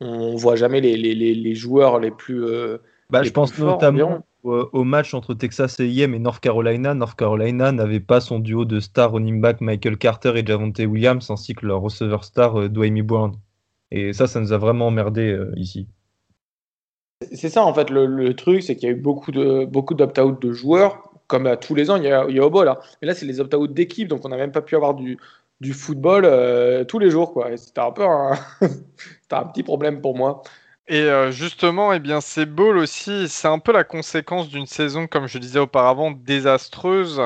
on 0.00 0.36
voit 0.36 0.56
jamais 0.56 0.80
les, 0.80 0.96
les, 0.96 1.14
les, 1.14 1.54
joueurs 1.54 1.98
les 2.00 2.10
plus. 2.10 2.44
Bah, 3.10 3.22
je 3.22 3.30
pense 3.30 3.56
notamment 3.58 4.24
au 4.44 4.84
match 4.84 5.14
entre 5.14 5.34
Texas 5.34 5.80
A&M 5.80 6.14
et 6.14 6.18
North 6.18 6.40
Carolina. 6.40 6.94
North 6.94 7.16
Carolina 7.16 7.72
n'avait 7.72 8.00
pas 8.00 8.20
son 8.20 8.38
duo 8.38 8.64
de 8.64 8.78
stars 8.78 9.12
running 9.12 9.40
back 9.40 9.60
Michael 9.60 9.96
Carter 9.96 10.32
et 10.36 10.46
Javonte 10.46 10.78
Williams, 10.78 11.30
ainsi 11.30 11.54
que 11.54 11.66
leur 11.66 11.80
receveur 11.80 12.24
star 12.24 12.60
euh, 12.60 12.68
Dwayne 12.68 13.02
Brown. 13.02 13.32
Et 13.90 14.12
ça, 14.12 14.26
ça 14.26 14.40
nous 14.40 14.52
a 14.52 14.58
vraiment 14.58 14.88
emmerdé 14.88 15.30
euh, 15.32 15.52
ici. 15.56 15.88
C'est 17.32 17.48
ça, 17.48 17.64
en 17.64 17.72
fait, 17.72 17.90
le, 17.90 18.34
truc, 18.34 18.62
c'est 18.62 18.76
qu'il 18.76 18.88
y 18.88 18.92
a 18.92 18.94
eu 18.94 19.00
beaucoup 19.00 19.32
de 19.32 19.64
beaucoup 19.64 19.94
d'opt-out 19.94 20.40
de 20.42 20.52
joueurs, 20.52 21.10
comme 21.26 21.46
à 21.46 21.56
tous 21.56 21.74
les 21.74 21.90
ans, 21.90 21.96
il 21.96 22.04
y 22.04 22.12
a, 22.12 22.26
il 22.28 22.38
au 22.40 22.50
bol. 22.50 22.66
Là. 22.66 22.80
Mais 23.00 23.08
là, 23.08 23.14
c'est 23.14 23.24
les 23.24 23.40
opt-out 23.40 23.72
d'équipe, 23.72 24.08
donc 24.08 24.24
on 24.24 24.28
n'a 24.28 24.36
même 24.36 24.52
pas 24.52 24.60
pu 24.60 24.76
avoir 24.76 24.94
du, 24.94 25.16
du 25.60 25.72
football 25.72 26.24
euh, 26.26 26.84
tous 26.84 26.98
les 26.98 27.10
jours. 27.10 27.42
C'était 27.56 27.80
un 27.80 29.44
petit 29.44 29.62
problème 29.62 30.00
pour 30.00 30.16
moi. 30.16 30.42
Et 30.86 31.00
euh, 31.00 31.30
justement, 31.30 31.92
eh 31.94 31.98
bien, 31.98 32.20
ces 32.20 32.44
balls 32.44 32.76
aussi, 32.76 33.28
c'est 33.28 33.48
un 33.48 33.58
peu 33.58 33.72
la 33.72 33.84
conséquence 33.84 34.48
d'une 34.50 34.66
saison, 34.66 35.06
comme 35.06 35.26
je 35.26 35.38
disais 35.38 35.58
auparavant, 35.58 36.10
désastreuse. 36.10 37.22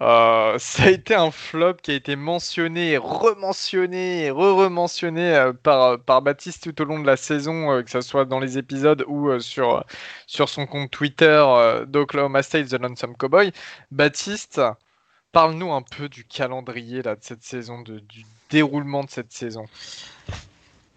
Euh, 0.00 0.56
ça 0.58 0.84
a 0.84 0.90
été 0.90 1.14
un 1.14 1.30
flop 1.30 1.74
qui 1.82 1.90
a 1.90 1.94
été 1.94 2.16
mentionné, 2.16 2.96
rementionné, 2.96 4.30
re-rementionné 4.30 5.34
euh, 5.36 5.52
par, 5.52 6.00
par 6.00 6.22
Baptiste 6.22 6.64
tout 6.72 6.82
au 6.82 6.84
long 6.86 6.98
de 6.98 7.06
la 7.06 7.18
saison, 7.18 7.82
que 7.82 7.90
ce 7.90 8.00
soit 8.00 8.24
dans 8.24 8.40
les 8.40 8.56
épisodes 8.56 9.04
ou 9.08 9.38
sur, 9.40 9.84
sur 10.26 10.48
son 10.48 10.66
compte 10.66 10.90
Twitter 10.90 11.44
d'Oklahoma 11.86 12.42
State, 12.42 12.68
The 12.68 12.80
Lonesome 12.80 13.16
Cowboy. 13.16 13.52
Baptiste, 13.90 14.60
parle-nous 15.32 15.70
un 15.70 15.82
peu 15.82 16.08
du 16.08 16.24
calendrier 16.24 17.02
là, 17.02 17.14
de 17.16 17.22
cette 17.22 17.42
saison, 17.42 17.82
du 17.82 18.24
déroulement 18.48 19.04
de 19.04 19.10
cette 19.10 19.32
saison. 19.32 19.66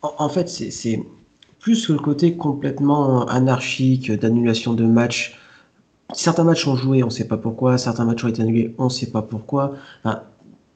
en 0.02 0.30
fait, 0.30 0.48
c'est 0.48 1.00
plus 1.60 1.88
que 1.88 1.94
le 1.94 2.00
côté 2.00 2.36
complètement 2.36 3.26
anarchique 3.28 4.12
d'annulation 4.12 4.74
de 4.74 4.86
matchs. 4.86 5.38
Certains 6.14 6.44
matchs 6.44 6.68
ont 6.68 6.76
joué, 6.76 7.04
on 7.04 7.08
ne 7.08 7.12
sait 7.12 7.28
pas 7.28 7.38
pourquoi. 7.38 7.78
Certains 7.78 8.06
matchs 8.06 8.24
ont 8.24 8.30
été 8.30 8.42
annulés, 8.42 8.74
on 8.78 8.86
ne 8.86 8.90
sait 8.90 9.12
pas 9.12 9.22
pourquoi. 9.22 9.74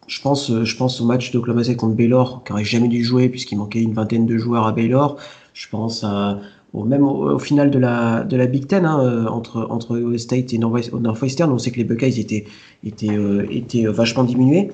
je 0.08 0.22
pense, 0.22 0.52
je 0.64 0.78
pense 0.78 1.02
au 1.02 1.06
match 1.06 1.32
de 1.32 1.40
State 1.40 1.76
contre 1.76 1.96
Baylor, 1.96 2.44
qui 2.44 2.52
n'aurait 2.52 2.66
jamais 2.66 2.90
dû 2.90 3.04
jouer 3.04 3.30
puisqu'il 3.30 3.58
manquait 3.58 3.82
une 3.82 3.94
vingtaine 3.94 4.26
de 4.26 4.38
joueurs 4.38 4.68
à 4.68 4.72
Baylor. 4.72 5.18
Je 5.54 5.68
pense 5.70 6.04
au, 6.74 6.84
même 6.84 7.04
au, 7.04 7.40
final 7.40 7.72
de 7.72 7.80
la, 7.80 8.24
de 8.24 8.36
la 8.36 8.48
Big 8.48 8.68
Ten, 8.68 8.86
hein, 8.86 9.00
euh, 9.00 9.28
entre, 9.28 9.68
entre 9.70 10.18
State 10.18 10.54
et 10.54 10.58
Northwestern, 10.58 11.52
on 11.52 11.60
sait 11.60 11.72
que 11.72 11.78
les 11.78 11.84
Buckeyes 11.84 12.20
étaient, 12.20 12.46
étaient, 12.84 13.16
euh, 13.16 13.46
étaient 13.52 13.86
vachement 13.86 14.24
diminués. 14.24 14.72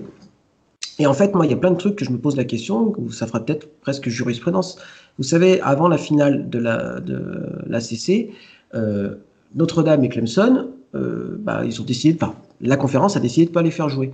Et 0.98 1.08
en 1.08 1.14
fait, 1.14 1.34
moi, 1.36 1.46
il 1.46 1.52
y 1.52 1.54
a 1.54 1.58
plein 1.58 1.72
de 1.72 1.78
trucs 1.78 1.96
que 1.96 2.06
je 2.06 2.12
me 2.12 2.18
pose 2.18 2.36
la 2.36 2.44
question, 2.44 2.94
où 2.98 3.12
ça 3.12 3.28
fera 3.28 3.40
peut-être 3.40 3.70
presque 3.82 4.10
jurisprudence. 4.10 4.78
Vous 5.20 5.26
savez, 5.26 5.60
avant 5.62 5.90
la 5.90 5.98
finale 5.98 6.50
de 6.50 6.58
la, 6.58 7.02
de 7.02 7.20
l'ACC, 7.68 8.30
euh, 8.74 9.16
Notre-Dame 9.54 10.06
et 10.06 10.10
Clemson, 10.10 10.70
euh, 10.96 11.36
bah, 11.40 11.64
ils 11.66 11.82
ont 11.82 11.84
décidé, 11.84 12.18
enfin, 12.20 12.36
la 12.62 12.78
conférence 12.78 13.18
a 13.18 13.20
décidé 13.20 13.46
de 13.46 13.52
pas 13.52 13.62
les 13.62 13.70
faire 13.70 13.90
jouer. 13.90 14.14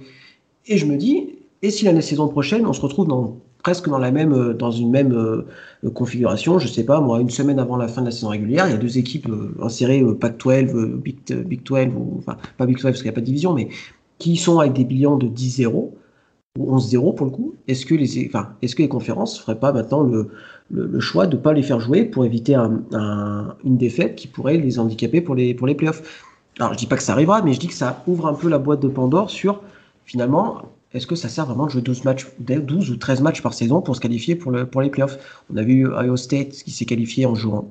Et 0.65 0.79
je 0.79 0.87
me 0.87 0.97
dis, 0.97 1.35
et 1.61 1.69
si 1.69 1.85
la 1.85 2.01
saison 2.01 2.27
prochaine, 2.27 2.65
on 2.65 2.73
se 2.73 2.81
retrouve 2.81 3.35
presque 3.61 3.87
dans, 3.87 3.99
la 3.99 4.09
même, 4.09 4.53
dans 4.53 4.71
une 4.71 4.89
même 4.89 5.13
euh, 5.13 5.91
configuration, 5.91 6.57
je 6.57 6.67
sais 6.67 6.83
pas, 6.83 6.99
moi, 7.01 7.21
une 7.21 7.29
semaine 7.29 7.59
avant 7.59 7.77
la 7.77 7.87
fin 7.87 8.01
de 8.01 8.07
la 8.07 8.11
saison 8.11 8.29
régulière, 8.29 8.65
il 8.67 8.71
y 8.71 8.75
a 8.75 8.77
deux 8.77 8.97
équipes 8.97 9.29
insérées, 9.61 10.03
Pac-12, 10.19 10.95
Big, 10.95 11.17
Big 11.45 11.61
12, 11.61 11.89
ou, 11.95 12.15
enfin, 12.17 12.37
pas 12.57 12.65
Big 12.65 12.77
12 12.77 12.83
parce 12.83 12.97
qu'il 12.97 13.05
n'y 13.05 13.09
a 13.09 13.13
pas 13.13 13.21
de 13.21 13.27
division, 13.27 13.53
mais 13.53 13.69
qui 14.17 14.37
sont 14.37 14.57
avec 14.57 14.73
des 14.73 14.85
bilans 14.85 15.17
de 15.17 15.27
10-0 15.27 15.91
ou 16.57 16.77
11-0 16.77 17.15
pour 17.15 17.25
le 17.25 17.31
coup, 17.31 17.55
est-ce 17.67 17.85
que 17.85 17.95
les, 17.95 18.27
enfin, 18.27 18.53
est-ce 18.61 18.75
que 18.75 18.81
les 18.81 18.89
conférences 18.89 19.37
ne 19.37 19.43
feraient 19.43 19.59
pas 19.59 19.73
maintenant 19.73 20.03
le, 20.03 20.29
le, 20.71 20.99
choix 20.99 21.27
de 21.27 21.35
ne 21.35 21.41
pas 21.41 21.53
les 21.53 21.63
faire 21.63 21.79
jouer 21.79 22.05
pour 22.05 22.25
éviter 22.25 22.55
un, 22.55 22.81
une 23.63 23.77
défaite 23.77 24.15
qui 24.15 24.27
pourrait 24.27 24.57
les 24.57 24.79
handicaper 24.79 25.21
pour 25.21 25.35
les, 25.35 25.53
pour 25.53 25.67
les 25.67 25.75
playoffs? 25.75 26.23
Alors 26.59 26.73
je 26.73 26.77
dis 26.77 26.87
pas 26.87 26.95
que 26.95 27.03
ça 27.03 27.13
arrivera, 27.13 27.41
mais 27.41 27.53
je 27.53 27.59
dis 27.59 27.67
que 27.67 27.73
ça 27.73 28.03
ouvre 28.07 28.27
un 28.27 28.33
peu 28.33 28.49
la 28.49 28.59
boîte 28.59 28.79
de 28.79 28.87
Pandore 28.87 29.29
sur 29.29 29.61
finalement 30.05 30.61
est-ce 30.93 31.07
que 31.07 31.15
ça 31.15 31.27
sert 31.27 31.45
vraiment 31.45 31.65
de 31.65 31.71
jouer 31.71 31.81
12, 31.81 32.05
matchs, 32.05 32.25
12 32.39 32.89
ou 32.89 32.95
13 32.95 33.19
matchs 33.19 33.41
par 33.41 33.53
saison 33.53 33.81
pour 33.81 33.97
se 33.97 34.01
qualifier 34.01 34.35
pour, 34.35 34.51
le, 34.51 34.65
pour 34.65 34.81
les 34.81 34.89
playoffs? 34.89 35.17
On 35.53 35.57
a 35.57 35.61
vu 35.61 35.81
Iowa 35.81 36.15
State 36.15 36.51
qui 36.51 36.71
s'est 36.71 36.85
qualifié 36.85 37.25
en 37.25 37.35
jouant 37.35 37.69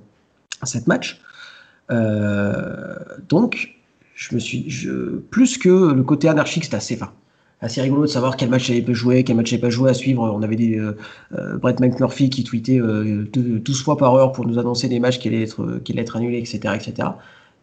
7 0.62 0.86
matchs. 0.86 1.22
Euh, 1.90 2.96
donc, 3.30 3.76
je 4.14 4.34
me 4.34 4.40
suis, 4.40 4.68
je, 4.68 5.16
plus 5.16 5.56
que 5.56 5.92
le 5.94 6.02
côté 6.02 6.28
anarchique, 6.28 6.66
c'est 6.66 6.74
assez, 6.74 6.96
fin 6.96 7.12
assez 7.64 7.80
rigolo 7.80 8.02
de 8.02 8.06
savoir 8.06 8.36
quel 8.36 8.50
match 8.50 8.68
avait 8.68 8.94
joué, 8.94 9.24
quel 9.24 9.36
match 9.36 9.50
n'avait 9.50 9.60
pas 9.62 9.70
joué 9.70 9.90
à 9.90 9.94
suivre. 9.94 10.22
On 10.22 10.42
avait 10.42 10.56
des 10.56 10.78
euh, 10.78 10.96
euh, 11.36 11.56
Brett 11.56 11.80
McMurphy 11.80 12.28
qui 12.28 12.44
tweetait 12.44 12.78
12 12.78 13.28
euh, 13.36 13.82
fois 13.82 13.96
par 13.96 14.14
heure 14.14 14.32
pour 14.32 14.46
nous 14.46 14.58
annoncer 14.58 14.86
des 14.88 15.00
matchs 15.00 15.18
qui 15.18 15.28
allaient 15.28 15.44
être, 15.44 15.80
qui 15.82 15.92
allaient 15.92 16.02
être 16.02 16.16
annulés, 16.16 16.38
etc., 16.38 16.74
etc. 16.74 17.08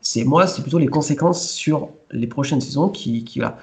C'est 0.02 0.24
moi, 0.24 0.48
c'est 0.48 0.64
plutôt 0.64 0.80
les 0.80 0.88
conséquences 0.88 1.48
sur 1.48 1.90
les 2.10 2.26
prochaines 2.26 2.62
saisons 2.62 2.90
qui, 2.90 3.24
qui 3.24 3.40
là. 3.40 3.60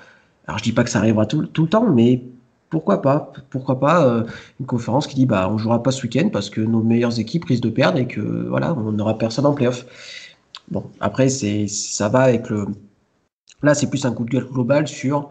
Alors 0.46 0.59
je 0.59 0.62
dis 0.62 0.72
pas 0.72 0.85
que 0.85 0.90
ça 0.90 1.01
arrivera 1.01 1.27
tout, 1.27 1.44
tout 1.46 1.64
le 1.64 1.68
temps, 1.68 1.90
mais 1.90 2.22
pourquoi 2.70 3.03
pas 3.03 3.33
Pourquoi 3.51 3.81
pas 3.81 4.24
une 4.61 4.66
conférence 4.66 5.07
qui 5.09 5.16
dit 5.16 5.27
bah 5.27 5.48
on 5.51 5.59
jouera 5.59 5.83
pas 5.83 5.90
ce 5.90 6.03
week-end 6.05 6.29
parce 6.33 6.51
que 6.51 6.61
nos 6.61 6.83
meilleures 6.83 7.18
équipes 7.18 7.44
risquent 7.46 7.64
de 7.64 7.70
perdre 7.70 7.98
et 7.98 8.07
que 8.07 8.20
voilà 8.48 8.72
on 8.74 8.92
n'aura 8.92 9.18
personne 9.18 9.44
en 9.44 9.53
playoff. 9.53 9.85
Bon 10.70 10.85
après 11.01 11.29
c'est 11.29 11.66
ça 11.66 12.09
va 12.09 12.20
avec 12.20 12.48
le 12.48 12.66
là 13.62 13.74
c'est 13.74 13.90
plus 13.90 14.05
un 14.07 14.12
coup 14.12 14.24
de 14.24 14.31
gueule 14.31 14.48
global 14.48 14.87
sur 14.87 15.31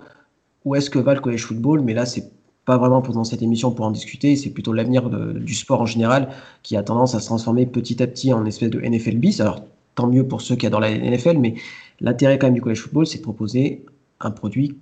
où 0.68 0.76
est-ce 0.76 0.90
que 0.90 1.00
va 1.00 1.14
le 1.14 1.22
college 1.22 1.46
football, 1.46 1.82
mais 1.82 1.94
là, 1.94 2.06
c'est 2.06 2.30
pas 2.66 2.78
vraiment 2.78 3.02
pendant 3.02 3.24
cette 3.24 3.42
émission 3.42 3.72
pour 3.72 3.86
en 3.86 3.92
discuter, 3.92 4.36
c'est 4.36 4.50
plutôt 4.50 4.74
l'avenir 4.74 5.10
du 5.10 5.54
sport 5.54 5.82
en 5.82 5.86
général 5.86 6.30
qui 6.62 6.76
a 6.76 6.84
tendance 6.84 7.16
à 7.16 7.22
se 7.22 7.28
transformer 7.28 7.66
petit 7.66 8.04
à 8.04 8.08
petit 8.08 8.34
en 8.34 8.46
espèce 8.46 8.70
de 8.70 8.82
NFL 8.82 9.16
bis. 9.16 9.40
Alors, 9.40 9.64
tant 9.96 10.08
mieux 10.08 10.28
pour 10.28 10.42
ceux 10.42 10.58
qui 10.58 10.68
adorent 10.68 10.82
la 10.82 10.92
NFL, 10.92 11.38
mais 11.38 11.56
l'intérêt 12.02 12.38
quand 12.38 12.48
même 12.48 12.56
du 12.56 12.62
college 12.62 12.82
football, 12.82 13.08
c'est 13.08 13.20
de 13.20 13.24
proposer 13.24 13.86
un 14.20 14.32
produit 14.32 14.78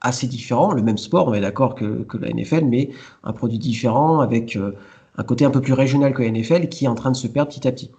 assez 0.00 0.26
différent, 0.26 0.72
le 0.72 0.82
même 0.82 0.98
sport, 0.98 1.28
on 1.28 1.34
est 1.34 1.40
d'accord 1.40 1.76
que, 1.76 2.02
que, 2.02 2.18
la 2.18 2.30
NFL, 2.30 2.64
mais 2.64 2.90
un 3.22 3.32
produit 3.32 3.58
différent 3.58 4.18
avec 4.18 4.58
un 5.16 5.22
côté 5.22 5.44
un 5.44 5.50
peu 5.50 5.60
plus 5.60 5.74
régional 5.74 6.12
que 6.12 6.22
la 6.22 6.30
NFL 6.32 6.68
qui 6.68 6.86
est 6.86 6.88
en 6.88 6.96
train 6.96 7.12
de 7.12 7.16
se 7.16 7.28
perdre 7.28 7.52
petit 7.52 7.68
à 7.68 7.70
petit. 7.70 7.92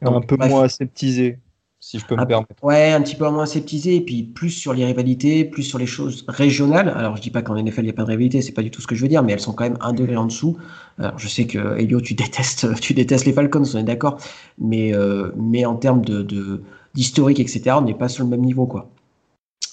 un 0.00 0.20
peu 0.22 0.36
moins 0.36 0.62
aseptisé 0.62 1.38
si 1.82 1.98
je 1.98 2.06
peux 2.06 2.14
me 2.14 2.24
permettre. 2.24 2.62
Ouais, 2.62 2.92
un 2.92 3.02
petit 3.02 3.16
peu 3.16 3.28
moins 3.28 3.42
aseptisé, 3.42 3.96
et 3.96 4.00
puis 4.00 4.22
plus 4.22 4.50
sur 4.50 4.72
les 4.72 4.84
rivalités, 4.84 5.44
plus 5.44 5.64
sur 5.64 5.78
les 5.78 5.86
choses 5.86 6.24
régionales. 6.28 6.88
Alors, 6.88 7.16
je 7.16 7.22
dis 7.22 7.30
pas 7.30 7.42
qu'en 7.42 7.60
NFL, 7.60 7.80
il 7.80 7.84
n'y 7.84 7.90
a 7.90 7.92
pas 7.92 8.04
de 8.04 8.08
rivalité, 8.08 8.40
c'est 8.40 8.52
pas 8.52 8.62
du 8.62 8.70
tout 8.70 8.80
ce 8.80 8.86
que 8.86 8.94
je 8.94 9.02
veux 9.02 9.08
dire, 9.08 9.24
mais 9.24 9.32
elles 9.32 9.40
sont 9.40 9.52
quand 9.52 9.64
même 9.64 9.78
un 9.80 9.92
degré 9.92 10.16
en 10.16 10.26
dessous. 10.26 10.56
Alors, 10.98 11.18
je 11.18 11.26
sais 11.26 11.44
que, 11.44 11.76
Elio, 11.78 12.00
tu 12.00 12.14
détestes, 12.14 12.72
tu 12.80 12.94
détestes 12.94 13.26
les 13.26 13.32
Falcons, 13.32 13.64
on 13.74 13.78
est 13.78 13.82
d'accord, 13.82 14.18
mais, 14.58 14.94
euh, 14.94 15.32
mais 15.36 15.64
en 15.64 15.74
termes 15.74 16.04
de, 16.04 16.62
d'historique, 16.94 17.40
etc., 17.40 17.74
on 17.76 17.82
n'est 17.82 17.94
pas 17.94 18.08
sur 18.08 18.22
le 18.22 18.30
même 18.30 18.42
niveau, 18.42 18.66
quoi. 18.66 18.88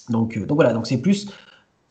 Donc, 0.08 0.36
euh, 0.36 0.46
donc 0.46 0.56
voilà, 0.56 0.72
donc 0.72 0.88
c'est 0.88 1.00
plus 1.00 1.30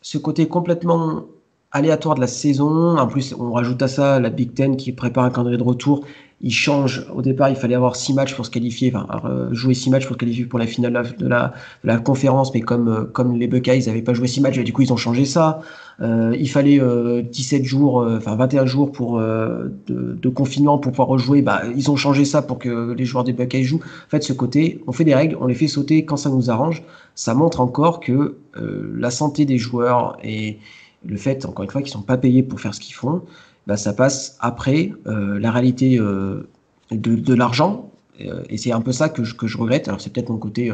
ce 0.01 0.17
côté 0.17 0.49
complètement 0.49 1.27
aléatoire 1.71 2.15
de 2.15 2.21
la 2.21 2.27
saison. 2.27 2.97
En 2.97 3.07
plus, 3.07 3.33
on 3.39 3.53
rajoute 3.53 3.81
à 3.81 3.87
ça 3.87 4.19
la 4.19 4.29
Big 4.29 4.53
Ten 4.53 4.75
qui 4.75 4.91
prépare 4.91 5.23
un 5.23 5.29
calendrier 5.29 5.57
de 5.57 5.63
retour 5.63 6.03
il 6.41 6.53
change. 6.53 7.05
Au 7.13 7.21
départ, 7.21 7.49
il 7.49 7.55
fallait 7.55 7.75
avoir 7.75 7.95
six 7.95 8.13
matchs 8.13 8.33
pour 8.33 8.45
se 8.45 8.51
qualifier, 8.51 8.93
enfin 8.93 9.07
euh, 9.25 9.53
jouer 9.53 9.73
six 9.73 9.89
matchs 9.89 10.05
pour 10.05 10.15
se 10.15 10.19
qualifier 10.19 10.45
pour 10.45 10.59
la 10.59 10.67
finale 10.67 11.15
de 11.17 11.27
la, 11.27 11.97
conférence, 11.97 12.53
mais 12.53 12.61
comme 12.61 12.87
euh, 12.87 13.03
comme 13.05 13.35
les 13.35 13.47
Buckeyes 13.47 13.85
n'avaient 13.87 14.01
pas 14.01 14.13
joué 14.13 14.27
six 14.27 14.39
matchs, 14.39 14.59
du 14.59 14.71
coup 14.71 14.81
ils 14.81 14.93
ont 14.93 14.97
changé 14.97 15.25
ça. 15.25 15.61
Euh, 16.01 16.33
il 16.39 16.49
fallait 16.49 16.79
17 17.23 17.65
jours, 17.65 18.07
enfin 18.15 18.35
21 18.37 18.65
jours 18.65 18.91
pour 18.93 19.19
de, 19.19 19.73
de, 19.87 20.29
confinement 20.29 20.77
pour 20.77 20.93
pouvoir 20.93 21.09
rejouer. 21.09 21.41
Bah, 21.41 21.63
ils 21.75 21.91
ont 21.91 21.97
changé 21.97 22.23
ça 22.23 22.41
pour 22.41 22.57
que 22.57 22.93
les 22.93 23.03
joueurs 23.03 23.25
des 23.25 23.33
Buckeyes 23.33 23.65
jouent. 23.65 23.81
En 24.07 24.09
fait, 24.09 24.23
ce 24.23 24.31
côté, 24.31 24.81
on 24.87 24.93
fait 24.93 25.03
des 25.03 25.15
règles, 25.15 25.37
on 25.41 25.45
les 25.45 25.55
fait 25.55 25.67
sauter 25.67 26.05
quand 26.05 26.15
ça 26.15 26.29
nous 26.29 26.49
arrange. 26.49 26.83
Ça 27.15 27.33
montre 27.33 27.59
encore 27.59 27.99
que 27.99 28.37
la 28.55 29.11
santé 29.11 29.43
des 29.43 29.57
joueurs 29.57 30.17
et 30.23 30.59
le 31.05 31.17
fait, 31.17 31.45
encore 31.45 31.63
une 31.63 31.71
fois, 31.71 31.81
qu'ils 31.81 31.91
sont 31.91 32.01
pas 32.01 32.17
payés 32.17 32.43
pour 32.43 32.61
faire 32.61 32.73
ce 32.73 32.79
qu'ils 32.79 32.95
font, 32.95 33.23
bah, 33.69 33.77
ça 33.77 33.93
passe 33.93 34.35
après 34.39 34.91
euh, 35.05 35.39
la 35.39 35.51
réalité 35.51 35.99
euh, 35.99 36.49
de, 36.89 37.33
l'argent. 37.35 37.91
Euh, 38.19 38.41
et 38.49 38.57
c'est 38.57 38.71
un 38.71 38.81
peu 38.81 38.91
ça 38.91 39.09
que 39.09 39.23
je, 39.23 39.35
que 39.35 39.45
je 39.45 39.59
regrette. 39.59 39.87
Alors 39.87 40.01
c'est 40.01 40.11
peut-être 40.11 40.31
mon 40.31 40.39
côté 40.39 40.73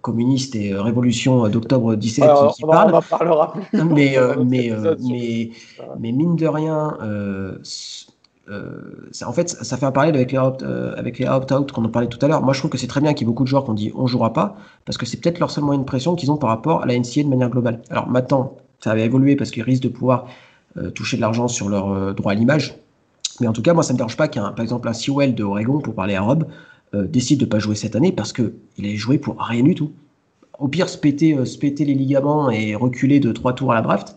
communiste 0.00 0.54
et 0.54 0.72
révolution 0.74 1.46
d'octobre 1.48 1.94
17 1.94 2.24
qui, 2.54 2.62
parle. 2.62 2.94
On 2.94 2.96
en 2.96 3.02
parlera 3.02 3.52
plus. 3.52 3.64
Mais, 3.84 4.16
mais, 4.46 4.72
mais, 4.98 5.50
mais, 5.98 6.12
mine 6.12 6.36
de 6.36 6.46
rien, 6.46 6.96
ça, 9.12 9.28
en 9.28 9.32
fait, 9.34 9.50
ça 9.50 9.76
fait 9.76 9.84
un 9.84 9.92
parallèle 9.92 10.16
avec 10.16 11.18
les 11.18 11.28
opt-out 11.28 11.70
qu'on 11.70 11.84
en 11.84 11.90
parlait 11.90 12.08
tout 12.08 12.24
à 12.24 12.28
l'heure. 12.28 12.40
Moi, 12.40 12.54
je 12.54 12.60
trouve 12.60 12.70
que 12.70 12.78
c'est 12.78 12.86
très 12.86 13.02
bien 13.02 13.12
qu'il 13.12 13.26
y 13.26 13.28
ait 13.28 13.30
beaucoup 13.30 13.44
de 13.44 13.48
joueurs 13.48 13.64
qui 13.64 13.70
ont 13.70 13.74
dit 13.74 13.92
on 13.94 14.06
jouera 14.06 14.32
pas, 14.32 14.56
parce 14.86 14.96
que 14.96 15.04
c'est 15.04 15.20
peut-être 15.20 15.38
leur 15.38 15.50
seul 15.50 15.64
moyen 15.64 15.80
de 15.80 15.86
pression 15.86 16.14
qu'ils 16.14 16.30
ont 16.30 16.38
par 16.38 16.48
rapport 16.48 16.82
à 16.82 16.86
la 16.86 16.98
NCA 16.98 17.24
de 17.24 17.28
manière 17.28 17.50
globale. 17.50 17.82
Alors 17.90 18.08
maintenant, 18.08 18.54
ça 18.80 18.92
avait 18.92 19.04
évolué 19.04 19.36
parce 19.36 19.50
qu'ils 19.50 19.64
risquent 19.64 19.82
de 19.82 19.88
pouvoir 19.88 20.26
toucher 20.90 21.16
de 21.16 21.22
l'argent 21.22 21.48
sur 21.48 21.68
leur 21.68 21.90
euh, 21.92 22.12
droit 22.12 22.32
à 22.32 22.34
l'image. 22.34 22.78
Mais 23.40 23.46
en 23.46 23.52
tout 23.52 23.62
cas, 23.62 23.74
moi, 23.74 23.82
ça 23.82 23.92
ne 23.92 23.94
me 23.94 23.98
dérange 23.98 24.16
pas 24.16 24.28
qu'un, 24.28 24.52
par 24.52 24.62
exemple, 24.62 24.88
un 24.88 24.92
Sewell 24.92 25.34
de 25.34 25.44
Oregon, 25.44 25.80
pour 25.80 25.94
parler 25.94 26.14
à 26.14 26.22
Rob, 26.22 26.46
euh, 26.94 27.06
décide 27.06 27.40
de 27.40 27.44
ne 27.44 27.50
pas 27.50 27.58
jouer 27.58 27.74
cette 27.74 27.96
année 27.96 28.12
parce 28.12 28.32
qu'il 28.32 28.52
est 28.82 28.96
joué 28.96 29.18
pour 29.18 29.40
rien 29.40 29.62
du 29.62 29.74
tout. 29.74 29.92
Au 30.58 30.68
pire, 30.68 30.88
se 30.88 30.96
péter, 30.96 31.34
les 31.34 31.94
ligaments 31.94 32.50
et 32.50 32.74
reculer 32.74 33.20
de 33.20 33.32
trois 33.32 33.52
tours 33.52 33.72
à 33.72 33.74
la 33.74 33.82
draft. 33.82 34.16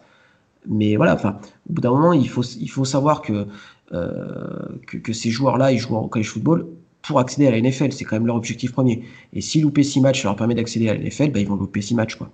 Mais 0.67 0.95
voilà, 0.95 1.15
enfin, 1.15 1.37
au 1.69 1.73
bout 1.73 1.81
d'un 1.81 1.91
moment, 1.91 2.13
il 2.13 2.29
faut, 2.29 2.43
il 2.43 2.69
faut 2.69 2.85
savoir 2.85 3.21
que, 3.21 3.47
que, 3.89 5.13
ces 5.13 5.31
joueurs-là, 5.31 5.73
ils 5.73 5.79
jouent 5.79 5.95
en 5.95 6.07
college 6.07 6.29
football 6.29 6.67
pour 7.01 7.19
accéder 7.19 7.47
à 7.47 7.51
la 7.51 7.59
NFL. 7.59 7.91
C'est 7.91 8.05
quand 8.05 8.15
même 8.15 8.27
leur 8.27 8.37
objectif 8.37 8.71
premier. 8.71 9.03
Et 9.33 9.41
si 9.41 9.59
louper 9.59 9.83
six 9.83 9.99
matchs 9.99 10.23
leur 10.23 10.37
permet 10.37 10.55
d'accéder 10.55 10.87
à 10.87 10.93
la 10.93 10.99
NFL, 10.99 11.31
bah, 11.31 11.39
ils 11.39 11.47
vont 11.47 11.55
louper 11.55 11.81
six 11.81 11.95
matchs. 11.95 12.15
Quoi. 12.15 12.29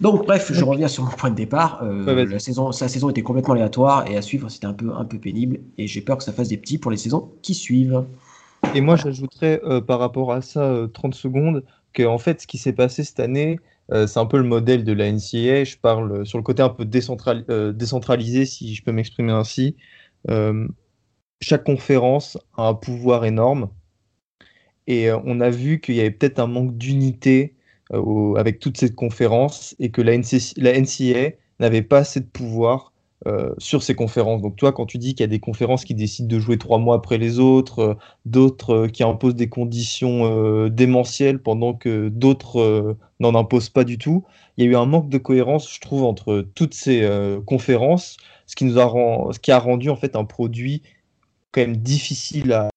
Donc, 0.00 0.26
bref, 0.26 0.52
je 0.52 0.64
reviens 0.64 0.88
sur 0.88 1.04
mon 1.04 1.10
point 1.10 1.30
de 1.30 1.36
départ. 1.36 1.80
Euh, 1.82 2.26
la 2.26 2.38
saison, 2.38 2.72
sa 2.72 2.88
saison 2.88 3.10
était 3.10 3.22
complètement 3.22 3.54
aléatoire 3.54 4.10
et 4.10 4.16
à 4.16 4.22
suivre, 4.22 4.48
c'était 4.48 4.66
un 4.66 4.72
peu, 4.72 4.92
un 4.92 5.04
peu 5.04 5.18
pénible. 5.18 5.60
Et 5.78 5.86
j'ai 5.86 6.00
peur 6.00 6.18
que 6.18 6.24
ça 6.24 6.32
fasse 6.32 6.48
des 6.48 6.56
petits 6.56 6.78
pour 6.78 6.90
les 6.90 6.96
saisons 6.96 7.32
qui 7.42 7.54
suivent. 7.54 8.04
Et 8.74 8.80
moi, 8.80 8.96
j'ajouterais 8.96 9.60
euh, 9.64 9.80
par 9.80 10.00
rapport 10.00 10.32
à 10.32 10.42
ça 10.42 10.88
30 10.92 11.14
euh, 11.14 11.16
secondes 11.16 11.64
que 11.92 12.02
en 12.02 12.18
fait, 12.18 12.40
ce 12.40 12.46
qui 12.46 12.58
s'est 12.58 12.72
passé 12.72 13.04
cette 13.04 13.20
année, 13.20 13.60
c'est 13.90 14.18
un 14.18 14.26
peu 14.26 14.38
le 14.38 14.44
modèle 14.44 14.82
de 14.82 14.92
la 14.92 15.12
NCA. 15.12 15.62
Je 15.64 15.76
parle 15.76 16.24
sur 16.26 16.38
le 16.38 16.42
côté 16.42 16.62
un 16.62 16.70
peu 16.70 16.86
décentralisé, 16.86 18.46
si 18.46 18.74
je 18.74 18.82
peux 18.82 18.92
m'exprimer 18.92 19.30
ainsi. 19.30 19.76
chaque 21.40 21.64
conférence 21.64 22.38
a 22.56 22.66
un 22.68 22.74
pouvoir 22.74 23.26
énorme. 23.26 23.68
Et 24.86 25.10
on 25.12 25.38
a 25.40 25.50
vu 25.50 25.80
qu'il 25.80 25.94
y 25.94 26.00
avait 26.00 26.10
peut-être 26.10 26.40
un 26.40 26.46
manque 26.46 26.76
d'unité 26.76 27.53
euh, 27.92 28.34
avec 28.36 28.60
toute 28.60 28.78
cette 28.78 28.94
conférence 28.94 29.74
et 29.78 29.90
que 29.90 30.00
la, 30.00 30.16
NCA 30.16 31.36
n'avait 31.60 31.82
pas 31.82 31.98
assez 31.98 32.20
de 32.20 32.26
pouvoir 32.26 32.92
euh, 33.26 33.52
sur 33.58 33.82
ces 33.82 33.94
conférences. 33.94 34.40
Donc 34.40 34.56
toi, 34.56 34.72
quand 34.72 34.86
tu 34.86 34.96
dis 34.96 35.14
qu'il 35.14 35.20
y 35.20 35.24
a 35.24 35.28
des 35.28 35.38
conférences 35.38 35.84
qui 35.84 35.94
décident 35.94 36.28
de 36.28 36.38
jouer 36.40 36.56
trois 36.56 36.78
mois 36.78 36.96
après 36.96 37.18
les 37.18 37.40
autres, 37.40 37.78
euh, 37.80 37.94
d'autres 38.24 38.86
qui 38.86 39.02
imposent 39.02 39.34
des 39.34 39.50
conditions 39.50 40.68
démentielles 40.68 41.42
pendant 41.42 41.74
que 41.74 42.08
d'autres 42.08 42.96
n'en 43.20 43.34
imposent 43.34 43.68
pas 43.68 43.84
du 43.84 43.98
tout, 43.98 44.24
il 44.56 44.64
y 44.64 44.68
a 44.68 44.70
eu 44.70 44.76
un 44.76 44.86
manque 44.86 45.10
de 45.10 45.18
cohérence, 45.18 45.72
je 45.72 45.80
trouve, 45.80 46.04
entre 46.04 46.46
toutes 46.54 46.74
ces 46.74 47.06
conférences, 47.44 48.16
ce 48.46 48.56
qui 48.56 48.64
nous 48.64 48.78
a, 48.78 48.84
a 48.84 49.58
rendu 49.58 49.90
en 49.90 49.96
fait 49.96 50.16
un 50.16 50.24
produit 50.24 50.82
quand 51.52 51.60
même 51.60 51.76
difficile 51.76 52.52
à 52.52 52.70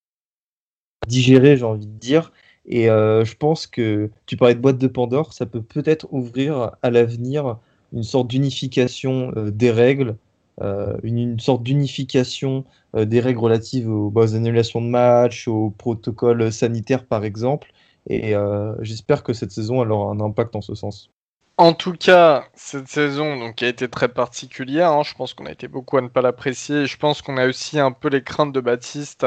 digérer, 1.08 1.58
j'ai 1.58 1.64
envie 1.64 1.88
de 1.88 2.00
dire, 2.00 2.32
et 2.68 2.90
euh, 2.90 3.24
je 3.26 3.36
pense 3.36 3.66
que 3.68 4.12
tu 4.26 4.38
parlais 4.38 4.56
de 4.56 4.60
boîte 4.60 4.78
de 4.78 4.88
Pandore, 4.88 5.34
ça 5.34 5.46
peut 5.46 5.62
peut-être 5.62 6.08
ouvrir 6.12 6.72
à 6.84 6.90
l'avenir 6.92 7.58
une 7.94 8.04
sorte 8.04 8.28
d'unification 8.28 9.32
euh, 9.38 9.52
des 9.52 9.72
règles, 9.72 10.18
euh, 10.62 10.98
une, 11.04 11.40
sorte 11.40 11.64
d'unification 11.64 12.66
des 12.96 13.20
règles 13.20 13.40
relatives 13.40 13.90
aux, 13.90 14.12
aux, 14.14 14.36
annulations 14.36 14.82
de 14.82 14.88
match, 14.88 15.48
aux 15.48 15.70
protocoles 15.78 16.52
sanitaires 16.52 17.06
par 17.06 17.24
exemple. 17.24 17.72
Et 18.10 18.34
j'espère 18.82 19.24
que 19.24 19.34
cette 19.34 19.52
saison 19.52 19.84
elle 19.84 19.92
aura 19.92 20.12
un 20.14 20.22
impact 20.22 20.56
en 20.56 20.62
ce 20.62 20.76
sens. 20.76 21.12
En 21.60 21.74
tout 21.74 21.94
cas, 21.94 22.46
cette 22.54 22.88
saison 22.88 23.36
donc, 23.36 23.64
a 23.64 23.68
été 23.68 23.90
très 23.90 24.10
particulière. 24.10 24.92
Hein. 24.92 25.02
Je 25.04 25.16
pense 25.16 25.34
qu'on 25.34 25.48
a 25.48 25.52
été 25.52 25.68
beaucoup 25.68 25.98
à 25.98 26.02
ne 26.02 26.08
pas 26.08 26.22
l'apprécier. 26.22 26.86
Je 26.86 26.98
pense 26.98 27.24
qu'on 27.24 27.38
a 27.38 27.48
aussi 27.48 27.80
un 27.80 27.92
peu 27.92 28.10
les 28.10 28.24
craintes 28.24 28.54
de 28.54 28.60
Baptiste 28.60 29.26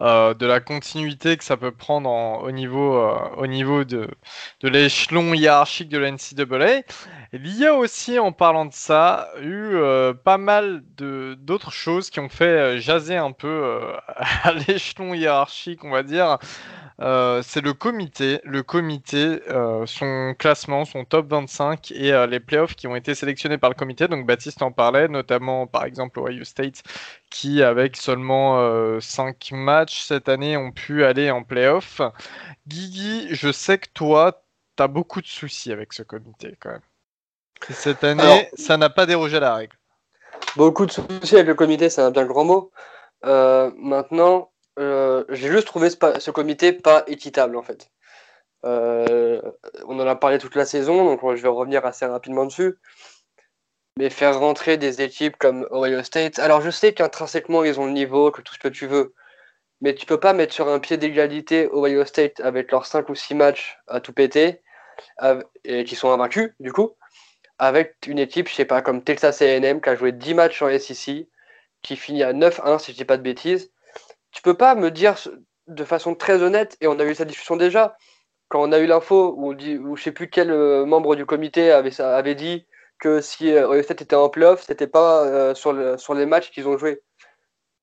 euh, 0.00 0.32
de 0.34 0.46
la 0.46 0.60
continuité 0.60 1.36
que 1.36 1.42
ça 1.42 1.56
peut 1.56 1.72
prendre 1.72 2.08
au 2.44 2.50
niveau, 2.52 2.96
euh, 2.96 3.18
au 3.36 3.48
niveau 3.48 3.82
de, 3.82 4.08
de 4.60 4.68
l'échelon 4.68 5.34
hiérarchique 5.34 5.88
de 5.88 5.98
la 5.98 6.12
NCAA. 6.12 6.82
Il 7.32 7.56
y 7.56 7.66
a 7.66 7.74
aussi, 7.74 8.20
en 8.20 8.30
parlant 8.30 8.66
de 8.66 8.72
ça, 8.72 9.30
eu 9.40 9.74
euh, 9.74 10.14
pas 10.14 10.38
mal 10.38 10.84
d'autres 10.96 11.72
choses 11.72 12.10
qui 12.10 12.20
ont 12.20 12.28
fait 12.28 12.78
jaser 12.78 13.16
un 13.16 13.32
peu 13.32 13.80
à 14.44 14.52
l'échelon 14.52 15.14
hiérarchique, 15.14 15.82
on 15.82 15.90
va 15.90 16.04
dire. 16.04 16.38
Euh, 17.02 17.42
c'est 17.42 17.60
le 17.60 17.74
comité, 17.74 18.40
le 18.44 18.62
comité, 18.62 19.42
euh, 19.50 19.84
son 19.84 20.34
classement, 20.38 20.86
son 20.86 21.04
top 21.04 21.28
25 21.28 21.92
et 21.92 22.12
euh, 22.12 22.26
les 22.26 22.40
playoffs 22.40 22.74
qui 22.74 22.86
ont 22.86 22.96
été 22.96 23.14
sélectionnés 23.14 23.58
par 23.58 23.68
le 23.68 23.74
comité. 23.74 24.08
Donc 24.08 24.26
Baptiste 24.26 24.62
en 24.62 24.72
parlait, 24.72 25.06
notamment 25.08 25.66
par 25.66 25.84
exemple 25.84 26.20
Ohio 26.20 26.44
State, 26.44 26.82
qui 27.30 27.62
avec 27.62 27.96
seulement 27.96 28.98
5 29.00 29.50
matchs 29.52 30.04
cette 30.04 30.28
année 30.28 30.56
ont 30.56 30.72
pu 30.72 31.04
aller 31.04 31.30
en 31.30 31.42
playoff. 31.42 32.00
Guigui, 32.66 33.28
je 33.30 33.52
sais 33.52 33.78
que 33.78 33.88
toi, 33.92 34.42
tu 34.76 34.82
as 34.82 34.88
beaucoup 34.88 35.20
de 35.20 35.26
soucis 35.26 35.72
avec 35.72 35.92
ce 35.92 36.02
comité 36.02 36.56
quand 36.58 36.70
même. 36.70 36.80
cette 37.70 38.04
année, 38.04 38.48
ça 38.56 38.78
n'a 38.78 38.88
pas 38.88 39.04
dérogé 39.04 39.36
à 39.36 39.40
la 39.40 39.54
règle. 39.54 39.76
Beaucoup 40.56 40.86
de 40.86 40.92
soucis 40.92 41.34
avec 41.34 41.46
le 41.46 41.54
comité, 41.54 41.90
c'est 41.90 42.00
un 42.00 42.10
bien 42.10 42.24
grand 42.24 42.44
mot. 42.44 42.70
maintenant, 43.22 44.50
euh, 44.78 45.24
j'ai 45.30 45.50
juste 45.50 45.66
trouvé 45.66 45.90
ce, 45.90 46.30
comité 46.30 46.72
pas 46.72 47.04
équitable 47.06 47.56
en 47.56 47.62
fait. 47.62 47.90
Euh, 48.64 49.40
on 49.86 49.98
en 50.00 50.06
a 50.06 50.16
parlé 50.16 50.38
toute 50.38 50.56
la 50.56 50.66
saison, 50.66 51.04
donc 51.04 51.20
je 51.36 51.42
vais 51.42 51.48
revenir 51.48 51.86
assez 51.86 52.06
rapidement 52.06 52.44
dessus. 52.46 52.78
Mais 53.98 54.10
faire 54.10 54.38
rentrer 54.38 54.76
des 54.76 55.00
équipes 55.00 55.36
comme 55.38 55.66
Ohio 55.70 56.02
State, 56.02 56.38
alors 56.38 56.60
je 56.60 56.70
sais 56.70 56.92
qu'intrinsèquement 56.92 57.64
ils 57.64 57.80
ont 57.80 57.86
le 57.86 57.92
niveau, 57.92 58.30
que 58.30 58.42
tout 58.42 58.52
ce 58.54 58.58
que 58.58 58.68
tu 58.68 58.86
veux, 58.86 59.14
mais 59.80 59.94
tu 59.94 60.04
peux 60.06 60.20
pas 60.20 60.34
mettre 60.34 60.52
sur 60.52 60.68
un 60.68 60.80
pied 60.80 60.98
d'égalité 60.98 61.68
Ohio 61.72 62.04
State 62.04 62.40
avec 62.40 62.70
leurs 62.72 62.86
5 62.86 63.08
ou 63.08 63.14
6 63.14 63.34
matchs 63.34 63.78
à 63.86 64.00
tout 64.00 64.12
péter, 64.12 64.60
et 65.64 65.84
qui 65.84 65.96
sont 65.96 66.10
invaincus 66.10 66.52
du 66.60 66.72
coup, 66.72 66.96
avec 67.58 67.96
une 68.06 68.18
équipe, 68.18 68.48
je 68.48 68.54
sais 68.54 68.64
pas, 68.66 68.82
comme 68.82 69.02
Texas 69.02 69.40
AM 69.42 69.80
qui 69.80 69.88
a 69.88 69.96
joué 69.96 70.12
10 70.12 70.34
matchs 70.34 70.62
en 70.62 70.78
SEC, 70.78 71.28
qui 71.82 71.96
finit 71.96 72.22
à 72.22 72.32
9-1 72.32 72.78
si 72.78 72.92
je 72.92 72.96
dis 72.96 73.04
pas 73.04 73.16
de 73.16 73.22
bêtises, 73.22 73.72
tu 74.36 74.42
peux 74.42 74.54
pas 74.54 74.74
me 74.74 74.90
dire 74.90 75.16
de 75.66 75.84
façon 75.84 76.14
très 76.14 76.42
honnête, 76.42 76.76
et 76.82 76.88
on 76.88 76.98
a 76.98 77.04
eu 77.04 77.14
cette 77.14 77.28
discussion 77.28 77.56
déjà, 77.56 77.96
quand 78.48 78.62
on 78.62 78.70
a 78.70 78.78
eu 78.78 78.86
l'info 78.86 79.34
où, 79.34 79.54
dit, 79.54 79.78
où 79.78 79.96
je 79.96 80.02
sais 80.02 80.12
plus 80.12 80.28
quel 80.28 80.50
euh, 80.50 80.84
membre 80.84 81.16
du 81.16 81.24
comité 81.24 81.72
avait, 81.72 82.34
dit 82.34 82.66
que 82.98 83.22
si 83.22 83.50
euh, 83.54 83.80
était 83.80 84.14
en 84.14 84.28
playoff, 84.28 84.62
c'était 84.62 84.86
pas 84.86 85.24
euh, 85.24 85.54
sur, 85.54 85.72
le, 85.72 85.96
sur 85.96 86.12
les 86.12 86.26
matchs 86.26 86.50
qu'ils 86.50 86.68
ont 86.68 86.76
joué. 86.76 87.02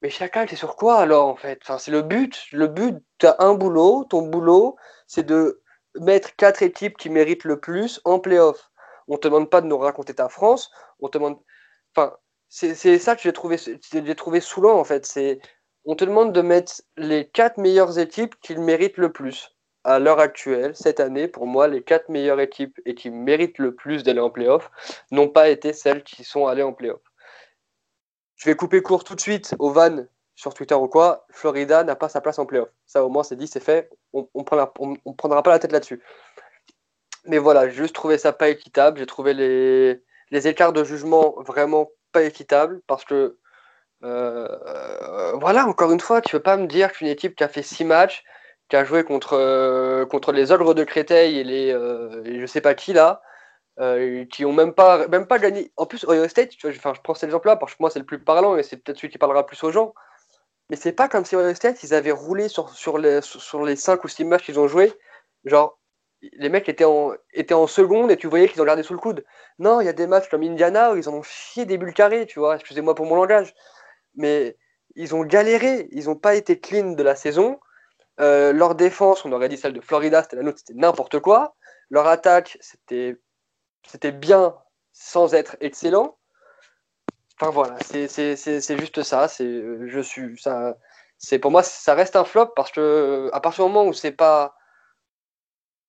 Mais 0.03 0.11
chacun, 0.11 0.45
c'est 0.47 0.55
sur 0.55 0.75
quoi 0.75 0.99
alors 0.99 1.27
en 1.27 1.35
fait? 1.35 1.57
Enfin, 1.63 1.79
C'est 1.79 1.89
le 1.89 2.03
but. 2.03 2.45
Le 2.51 2.67
but, 2.67 2.97
tu 3.17 3.25
as 3.25 3.35
un 3.39 3.55
boulot, 3.55 4.03
ton 4.03 4.21
boulot, 4.21 4.75
c'est 5.07 5.25
de 5.25 5.59
mettre 5.99 6.35
quatre 6.35 6.61
équipes 6.61 6.97
qui 6.97 7.09
méritent 7.09 7.45
le 7.45 7.59
plus 7.59 7.99
en 8.05 8.19
playoff. 8.19 8.69
On 9.07 9.17
te 9.17 9.27
demande 9.27 9.49
pas 9.49 9.61
de 9.61 9.65
nous 9.65 9.79
raconter 9.79 10.13
ta 10.13 10.29
France, 10.29 10.69
on 10.99 11.09
te 11.09 11.17
demande. 11.17 11.39
Enfin, 11.95 12.15
c'est 12.47 12.99
ça 12.99 13.15
que 13.15 13.23
j'ai 13.23 13.33
trouvé, 13.33 13.57
trouvé 14.15 14.39
saoulant 14.39 14.77
en 14.77 14.83
fait. 14.83 15.07
C'est 15.07 15.39
on 15.85 15.95
te 15.95 16.05
demande 16.05 16.33
de 16.33 16.41
mettre 16.41 16.81
les 16.97 17.27
quatre 17.27 17.57
meilleures 17.57 17.99
équipes 17.99 18.35
qui 18.41 18.55
méritent 18.55 18.97
le 18.97 19.11
plus. 19.11 19.55
À 19.83 19.99
l'heure 19.99 20.19
actuelle, 20.19 20.75
cette 20.75 21.01
année, 21.01 21.27
pour 21.27 21.45
moi, 21.45 21.67
les 21.67 21.83
quatre 21.83 22.07
meilleures 22.07 22.39
équipes 22.39 22.79
et 22.85 22.95
qui 22.95 23.09
méritent 23.09 23.57
le 23.57 23.75
plus 23.75 24.03
d'aller 24.03 24.21
en 24.21 24.29
playoff 24.29 24.71
n'ont 25.11 25.27
pas 25.27 25.49
été 25.49 25.73
celles 25.73 26.03
qui 26.03 26.23
sont 26.23 26.47
allées 26.47 26.63
en 26.63 26.71
playoff. 26.71 27.01
Je 28.35 28.49
vais 28.49 28.55
couper 28.55 28.81
court 28.81 29.03
tout 29.03 29.15
de 29.15 29.21
suite 29.21 29.55
au 29.59 29.71
van 29.71 30.05
sur 30.35 30.53
Twitter 30.53 30.75
ou 30.75 30.87
quoi. 30.87 31.25
Florida 31.29 31.83
n'a 31.83 31.95
pas 31.95 32.09
sa 32.09 32.21
place 32.21 32.39
en 32.39 32.45
playoff. 32.45 32.69
Ça, 32.85 33.03
au 33.03 33.09
moins, 33.09 33.23
c'est 33.23 33.35
dit, 33.35 33.47
c'est 33.47 33.59
fait. 33.59 33.89
On 34.13 34.27
ne 34.35 35.13
prendra 35.13 35.43
pas 35.43 35.51
la 35.51 35.59
tête 35.59 35.71
là-dessus. 35.73 36.01
Mais 37.25 37.37
voilà, 37.37 37.69
j'ai 37.69 37.75
juste 37.75 37.95
trouvé 37.95 38.17
ça 38.17 38.33
pas 38.33 38.49
équitable. 38.49 38.99
J'ai 38.99 39.05
trouvé 39.05 39.33
les, 39.33 40.47
écarts 40.47 40.73
de 40.73 40.83
jugement 40.83 41.35
vraiment 41.37 41.89
pas 42.11 42.23
équitables 42.23 42.81
parce 42.87 43.05
que 43.05 43.37
voilà, 44.03 45.65
encore 45.67 45.91
une 45.91 45.99
fois, 45.99 46.21
tu 46.21 46.35
veux 46.35 46.41
pas 46.41 46.57
me 46.57 46.67
dire 46.67 46.91
qu'une 46.91 47.07
équipe 47.07 47.35
qui 47.35 47.43
a 47.43 47.47
fait 47.47 47.63
six 47.63 47.85
matchs, 47.85 48.23
qui 48.69 48.75
a 48.75 48.83
joué 48.83 49.03
contre, 49.03 49.33
euh, 49.33 50.05
contre 50.05 50.31
les 50.31 50.51
ogres 50.51 50.73
de 50.73 50.83
Créteil 50.83 51.37
et 51.37 51.43
les 51.43 51.71
euh, 51.71 52.23
je 52.39 52.45
sais 52.45 52.61
pas 52.61 52.73
qui 52.75 52.93
là, 52.93 53.21
qui 54.31 54.45
ont 54.45 54.53
même 54.53 54.73
pas, 54.73 55.07
même 55.07 55.27
pas 55.27 55.39
gagné. 55.39 55.71
En 55.77 55.85
plus, 55.85 56.05
Ohio 56.05 56.27
State, 56.27 56.49
tu 56.49 56.67
vois, 56.67 56.71
je 56.93 57.01
prends 57.01 57.13
cet 57.13 57.25
exemple-là 57.25 57.55
parce 57.55 57.73
que 57.73 57.77
moi 57.79 57.89
c'est 57.89 57.99
le 57.99 58.05
plus 58.05 58.19
parlant 58.19 58.57
et 58.57 58.63
c'est 58.63 58.77
peut-être 58.77 58.97
celui 58.97 59.09
qui 59.09 59.17
parlera 59.17 59.45
plus 59.45 59.63
aux 59.63 59.71
gens. 59.71 59.93
Mais 60.69 60.75
c'est 60.75 60.93
pas 60.93 61.07
comme 61.09 61.25
si 61.25 61.35
Ohio 61.35 61.53
State 61.53 61.83
ils 61.83 61.93
avaient 61.93 62.11
roulé 62.11 62.49
sur, 62.49 62.69
sur, 62.69 62.97
les, 62.97 63.21
sur 63.21 63.63
les 63.63 63.75
5 63.75 64.03
ou 64.03 64.07
6 64.07 64.25
matchs 64.25 64.45
qu'ils 64.45 64.59
ont 64.59 64.67
joué. 64.67 64.93
Genre, 65.45 65.77
les 66.33 66.49
mecs 66.49 66.69
étaient 66.69 66.85
en, 66.85 67.11
étaient 67.33 67.53
en 67.53 67.67
seconde 67.67 68.11
et 68.11 68.17
tu 68.17 68.27
voyais 68.27 68.47
qu'ils 68.47 68.61
ont 68.61 68.65
gardé 68.65 68.83
sous 68.83 68.93
le 68.93 68.99
coude. 68.99 69.25
Non, 69.59 69.81
il 69.81 69.85
y 69.85 69.89
a 69.89 69.93
des 69.93 70.07
matchs 70.07 70.29
comme 70.29 70.43
Indiana 70.43 70.93
où 70.93 70.97
ils 70.97 71.09
en 71.09 71.13
ont 71.13 71.23
chié 71.23 71.65
des 71.65 71.77
bulles 71.77 71.93
carrées, 71.93 72.25
tu 72.25 72.39
vois. 72.39 72.55
Excusez-moi 72.55 72.95
pour 72.95 73.05
mon 73.05 73.15
langage 73.15 73.53
mais 74.15 74.57
ils 74.95 75.15
ont 75.15 75.23
galéré, 75.23 75.87
ils 75.91 76.05
n'ont 76.05 76.15
pas 76.15 76.35
été 76.35 76.59
clean 76.59 76.91
de 76.91 77.03
la 77.03 77.15
saison. 77.15 77.59
Euh, 78.19 78.53
leur 78.53 78.75
défense, 78.75 79.25
on 79.25 79.31
aurait 79.31 79.49
dit 79.49 79.57
celle 79.57 79.73
de 79.73 79.81
Florida, 79.81 80.23
c'était 80.23 80.35
la 80.35 80.43
nôtre, 80.43 80.59
c'était 80.59 80.79
n'importe 80.79 81.19
quoi. 81.19 81.55
Leur 81.89 82.07
attaque, 82.07 82.57
c'était, 82.61 83.17
c'était 83.87 84.11
bien 84.11 84.55
sans 84.91 85.33
être 85.33 85.57
excellent. 85.61 86.17
Enfin 87.39 87.51
voilà, 87.51 87.75
c'est, 87.85 88.07
c'est, 88.07 88.35
c'est, 88.35 88.77
juste 88.77 89.03
ça. 89.03 89.27
C'est, 89.27 89.63
je 89.87 89.99
suis, 89.99 90.39
ça, 90.39 90.77
c'est 91.17 91.39
pour 91.39 91.51
moi, 91.51 91.63
ça 91.63 91.95
reste 91.95 92.15
un 92.15 92.25
flop 92.25 92.47
parce 92.55 92.71
que 92.71 93.29
à 93.33 93.39
partir 93.39 93.65
du 93.65 93.71
moment 93.71 93.87
où 93.87 93.93
c'est 93.93 94.11
pas, 94.11 94.55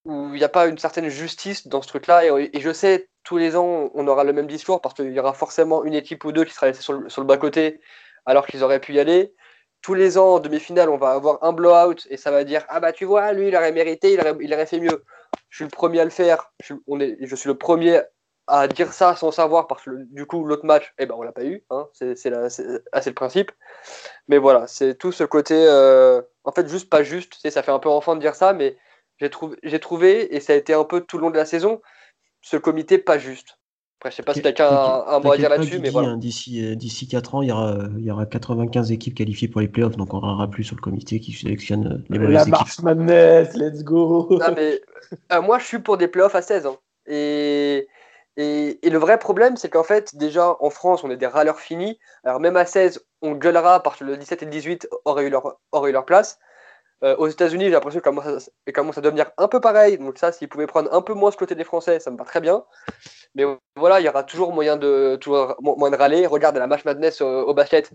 où 0.05 0.33
il 0.33 0.37
n'y 0.37 0.43
a 0.43 0.49
pas 0.49 0.67
une 0.67 0.77
certaine 0.77 1.09
justice 1.09 1.67
dans 1.67 1.81
ce 1.81 1.87
truc-là, 1.87 2.25
et, 2.25 2.59
je 2.59 2.73
sais 2.73 3.09
tous 3.23 3.37
les 3.37 3.55
ans 3.55 3.89
on 3.93 4.07
aura 4.07 4.23
le 4.23 4.33
même 4.33 4.47
discours 4.47 4.81
parce 4.81 4.95
qu'il 4.95 5.11
y 5.11 5.19
aura 5.19 5.33
forcément 5.33 5.83
une 5.83 5.93
équipe 5.93 6.25
ou 6.25 6.31
deux 6.31 6.45
qui 6.45 6.53
sera 6.53 6.67
laissée 6.67 6.81
sur 6.81 6.93
le, 6.93 7.09
sur 7.09 7.21
le 7.21 7.27
bas 7.27 7.37
côté 7.37 7.81
alors 8.25 8.47
qu'ils 8.47 8.63
auraient 8.63 8.79
pu 8.79 8.93
y 8.93 8.99
aller. 8.99 9.33
Tous 9.81 9.93
les 9.93 10.17
ans, 10.17 10.35
en 10.35 10.39
demi-finale, 10.39 10.89
on 10.89 10.97
va 10.97 11.11
avoir 11.11 11.43
un 11.43 11.53
blowout 11.53 12.07
et 12.09 12.17
ça 12.17 12.31
va 12.31 12.43
dire 12.43 12.65
Ah 12.69 12.79
bah 12.79 12.91
tu 12.91 13.05
vois, 13.05 13.33
lui, 13.33 13.49
il 13.49 13.55
aurait 13.55 13.71
mérité, 13.71 14.13
il 14.13 14.53
aurait, 14.53 14.65
fait 14.65 14.79
mieux. 14.79 15.03
Je 15.49 15.57
suis 15.57 15.65
le 15.65 15.69
premier 15.69 15.99
à 15.99 16.05
le 16.05 16.09
faire. 16.09 16.51
Je, 16.63 16.73
est, 17.01 17.17
je 17.21 17.35
suis 17.35 17.49
le 17.49 17.57
premier 17.57 18.01
à 18.47 18.67
dire 18.67 18.93
ça 18.93 19.15
sans 19.15 19.31
savoir 19.31 19.67
parce 19.67 19.83
que 19.83 19.91
du 20.11 20.25
coup, 20.25 20.43
l'autre 20.45 20.65
match, 20.65 20.93
eh 20.97 21.05
ben, 21.05 21.15
on 21.15 21.23
l'a 21.23 21.31
pas 21.31 21.45
eu. 21.45 21.63
Hein, 21.69 21.87
c'est 21.93 22.11
assez 22.11 23.09
le 23.09 23.13
principe. 23.13 23.51
Mais 24.27 24.37
voilà, 24.37 24.67
c'est 24.67 24.95
tout 24.95 25.11
ce 25.11 25.23
côté, 25.23 25.55
euh, 25.67 26.21
en 26.43 26.51
fait, 26.51 26.67
juste 26.67 26.89
pas 26.89 27.03
juste. 27.03 27.37
Ça 27.49 27.63
fait 27.63 27.71
un 27.71 27.79
peu 27.79 27.89
enfant 27.89 28.15
de 28.15 28.21
dire 28.21 28.35
ça, 28.35 28.53
mais 28.53 28.77
j'ai 29.17 29.29
trouvé, 29.29 29.79
trouvé, 29.79 30.35
et 30.35 30.39
ça 30.39 30.53
a 30.53 30.55
été 30.55 30.73
un 30.73 30.83
peu 30.83 31.01
tout 31.01 31.17
le 31.17 31.23
long 31.23 31.29
de 31.29 31.37
la 31.37 31.45
saison, 31.45 31.81
ce 32.41 32.57
comité 32.57 32.97
pas 32.97 33.17
juste. 33.17 33.59
Après, 33.99 34.11
je 34.11 34.17
sais 34.17 34.23
pas 34.23 34.33
si 34.33 34.41
quelqu'un 34.41 34.67
a 34.67 35.15
un 35.15 35.19
mot 35.19 35.31
à 35.31 35.37
dire 35.37 35.49
là-dessus, 35.49 35.79
mais 35.79 35.89
voilà. 35.89 36.09
Hein, 36.09 36.17
d'ici, 36.17 36.63
euh, 36.63 36.75
d'ici 36.75 37.07
4 37.07 37.35
ans, 37.35 37.41
il 37.41 37.49
y, 37.49 37.51
aura, 37.51 37.77
il 37.97 38.03
y 38.03 38.11
aura 38.11 38.25
95 38.25 38.91
équipes 38.91 39.15
qualifiées 39.15 39.47
pour 39.47 39.61
les 39.61 39.67
playoffs, 39.67 39.95
donc 39.95 40.13
on 40.13 40.19
n'aura 40.19 40.49
plus 40.49 40.65
sur 40.65 40.75
le 40.75 40.81
comité 40.81 41.19
qui 41.19 41.31
sélectionne 41.31 41.87
euh, 41.87 42.05
les 42.09 42.19
mauvaises 42.19 42.35
La 42.35 42.45
March 42.45 42.79
Madness, 42.81 43.55
let's 43.55 43.83
go 43.83 44.27
non, 44.31 44.53
mais, 44.55 44.81
euh, 45.31 45.41
Moi, 45.41 45.59
je 45.59 45.65
suis 45.65 45.79
pour 45.79 45.97
des 45.97 46.07
playoffs 46.07 46.35
à 46.35 46.41
16 46.41 46.65
ans. 46.65 46.77
Et, 47.07 47.87
et, 48.35 48.85
et, 48.85 48.89
le 48.89 48.97
vrai 48.97 49.17
problème, 49.17 49.55
c'est 49.55 49.69
qu'en 49.69 49.83
fait, 49.83 50.15
déjà, 50.15 50.57
en 50.59 50.69
France, 50.69 51.03
on 51.03 51.09
est 51.09 51.17
des 51.17 51.27
râleurs 51.27 51.59
finis. 51.59 51.97
Alors, 52.25 52.41
même 52.41 52.57
à 52.57 52.65
16, 52.65 53.05
on 53.21 53.31
gueulera 53.31 53.81
parce 53.81 53.99
que 53.99 54.03
le 54.03 54.17
17 54.17 54.41
et 54.41 54.45
le 54.45 54.51
18 54.51 54.89
auraient 55.05 55.25
eu 55.25 55.29
leur, 55.29 55.57
auraient 55.71 55.91
eu 55.91 55.93
leur 55.93 56.05
place. 56.05 56.37
Euh, 57.03 57.15
aux 57.17 57.27
États-Unis, 57.27 57.65
j'ai 57.65 57.71
l'impression 57.71 57.99
qu'elle 57.99 58.73
commence, 58.73 58.97
à 58.97 59.01
devenir 59.01 59.31
un 59.37 59.47
peu 59.47 59.59
pareil. 59.59 59.97
Donc, 59.97 60.17
ça, 60.17 60.31
s'ils 60.31 60.47
pouvaient 60.47 60.67
prendre 60.67 60.93
un 60.93 61.01
peu 61.01 61.13
moins 61.13 61.31
ce 61.31 61.37
côté 61.37 61.55
des 61.55 61.63
Français, 61.63 61.99
ça 61.99 62.09
me 62.09 62.17
va 62.17 62.23
très 62.23 62.41
bien. 62.41 62.63
Mais 63.35 63.43
voilà, 63.75 63.99
il 63.99 64.05
y 64.05 64.09
aura 64.09 64.23
toujours 64.23 64.53
moyen 64.53 64.77
de, 64.77 65.17
toujours 65.21 65.55
moyen 65.61 65.91
de 65.91 65.97
râler. 65.97 66.25
Regarde 66.25 66.57
la 66.57 66.67
match 66.67 66.85
madness 66.85 67.21
au, 67.21 67.53
basket. 67.53 67.91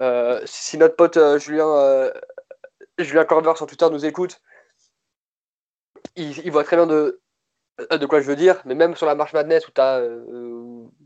Euh, 0.00 0.42
si 0.44 0.78
notre 0.78 0.96
pote 0.96 1.16
euh, 1.16 1.38
Julien, 1.38 1.68
euh, 1.68 2.12
Julien 2.98 3.24
Corver 3.24 3.52
sur 3.56 3.66
Twitter 3.66 3.88
nous 3.90 4.04
écoute, 4.04 4.40
il, 6.16 6.50
voit 6.50 6.64
très 6.64 6.76
bien 6.76 6.86
de, 6.86 7.20
de 7.90 8.06
quoi 8.06 8.20
je 8.20 8.26
veux 8.26 8.36
dire. 8.36 8.60
Mais 8.64 8.74
même 8.74 8.96
sur 8.96 9.06
la 9.06 9.14
marche 9.14 9.32
madness 9.32 9.68
où 9.68 9.70
tu 9.70 9.80
as 9.80 10.02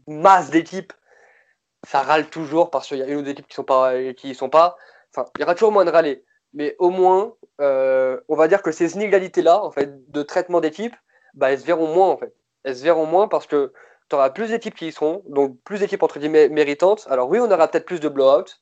masse 0.09 0.51
d'équipes, 0.51 0.93
ça 1.87 2.03
râle 2.03 2.29
toujours 2.31 2.71
parce 2.71 2.89
qu'il 2.89 2.99
y 2.99 3.03
a 3.03 3.07
une 3.07 3.19
ou 3.19 3.23
deux 3.23 3.31
équipes 3.31 3.47
qui 3.49 3.55
sont 3.55 3.65
pas, 3.65 4.13
qui 4.15 4.35
sont 4.35 4.51
pas. 4.51 4.77
Enfin, 5.15 5.29
il 5.37 5.43
y 5.43 5.45
aura 5.45 5.55
toujours 5.55 5.73
moyen 5.73 5.87
de 5.87 5.95
râler. 5.95 6.25
Mais 6.55 6.77
au 6.79 6.91
moins, 6.91 7.35
on 7.59 8.37
va 8.37 8.49
dire 8.49 8.63
que 8.63 8.73
ces 8.73 8.95
inégalités-là, 8.95 9.63
en 9.63 9.71
fait, 9.71 10.11
de 10.11 10.23
traitement 10.23 10.61
d'équipe, 10.61 10.95
bah, 11.35 11.53
elles 11.53 11.61
se 11.61 11.67
verront 11.67 11.93
moins, 11.93 12.09
en 12.09 12.17
fait 12.17 12.35
elles 12.67 12.77
se 12.77 12.83
verront 12.83 13.07
moins 13.07 13.29
parce 13.29 13.47
que 13.47 13.73
tu 14.11 14.17
auras 14.17 14.31
plus 14.31 14.51
d'équipes 14.51 14.75
qui 14.75 14.89
y 14.89 14.93
seront, 14.93 15.23
donc 15.27 15.57
plus 15.63 15.81
d'équipes 15.81 16.03
entre 16.03 16.19
guillemets 16.19 16.49
méritantes. 16.49 17.07
Alors 17.09 17.29
oui, 17.31 17.39
on 17.41 17.51
aura 17.51 17.69
peut-être 17.69 17.87
plus 17.87 18.01
de 18.01 18.09
blowout, 18.09 18.61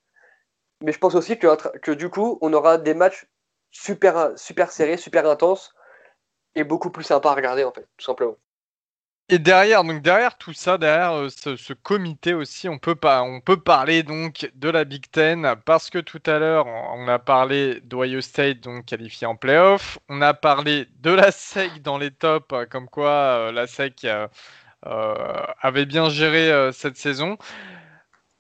mais 0.83 0.93
je 0.93 0.99
pense 0.99 1.15
aussi 1.15 1.39
que, 1.39 1.49
que 1.79 1.91
du 1.91 2.11
coup, 2.11 2.39
on 2.43 2.53
aura 2.53 2.79
des 2.79 2.95
matchs 2.95 3.27
super, 3.71 4.39
super 4.39 4.71
serrés, 4.71 4.99
super 4.99 5.27
intenses 5.27 5.75
et 6.55 6.65
beaucoup 6.65 6.91
plus 6.91 7.05
sympas 7.05 7.33
à 7.33 7.35
regarder 7.35 7.65
en 7.65 7.73
fait, 7.73 7.89
tout 7.97 8.05
simplement. 8.05 8.37
Et 9.31 9.39
derrière, 9.39 9.85
donc 9.85 10.03
derrière 10.03 10.37
tout 10.37 10.53
ça, 10.53 10.77
derrière 10.77 11.13
euh, 11.15 11.29
ce, 11.31 11.73
comité 11.73 12.35
aussi, 12.35 12.69
on 12.69 12.79
peut, 12.79 12.95
pas, 12.95 13.23
on 13.23 13.41
peut 13.41 13.57
parler 13.59 14.03
donc 14.03 14.51
de 14.55 14.69
la 14.69 14.85
Big 14.85 15.11
Ten 15.11 15.55
parce 15.65 15.89
que 15.89 15.99
tout 15.99 16.23
à 16.27 16.39
l'heure, 16.39 16.67
on, 16.67 17.09
a 17.09 17.19
parlé 17.19 17.81
d'Ohio 17.81 18.21
State 18.21 18.61
donc 18.61 18.85
qualifié 18.85 19.27
en 19.27 19.35
playoff. 19.35 19.99
On 20.11 20.21
a 20.21 20.35
parlé 20.35 20.89
de 21.01 21.11
la 21.11 21.31
SEC 21.33 21.81
dans 21.81 21.97
les 21.97 22.11
tops, 22.11 22.47
euh, 22.53 22.67
comme 22.67 22.89
quoi 22.89 23.11
euh, 23.11 23.53
la 23.53 23.67
SEC 23.67 24.07
avait 24.83 25.87
bien 25.87 26.11
géré 26.11 26.71
cette 26.73 26.99
saison. 26.99 27.39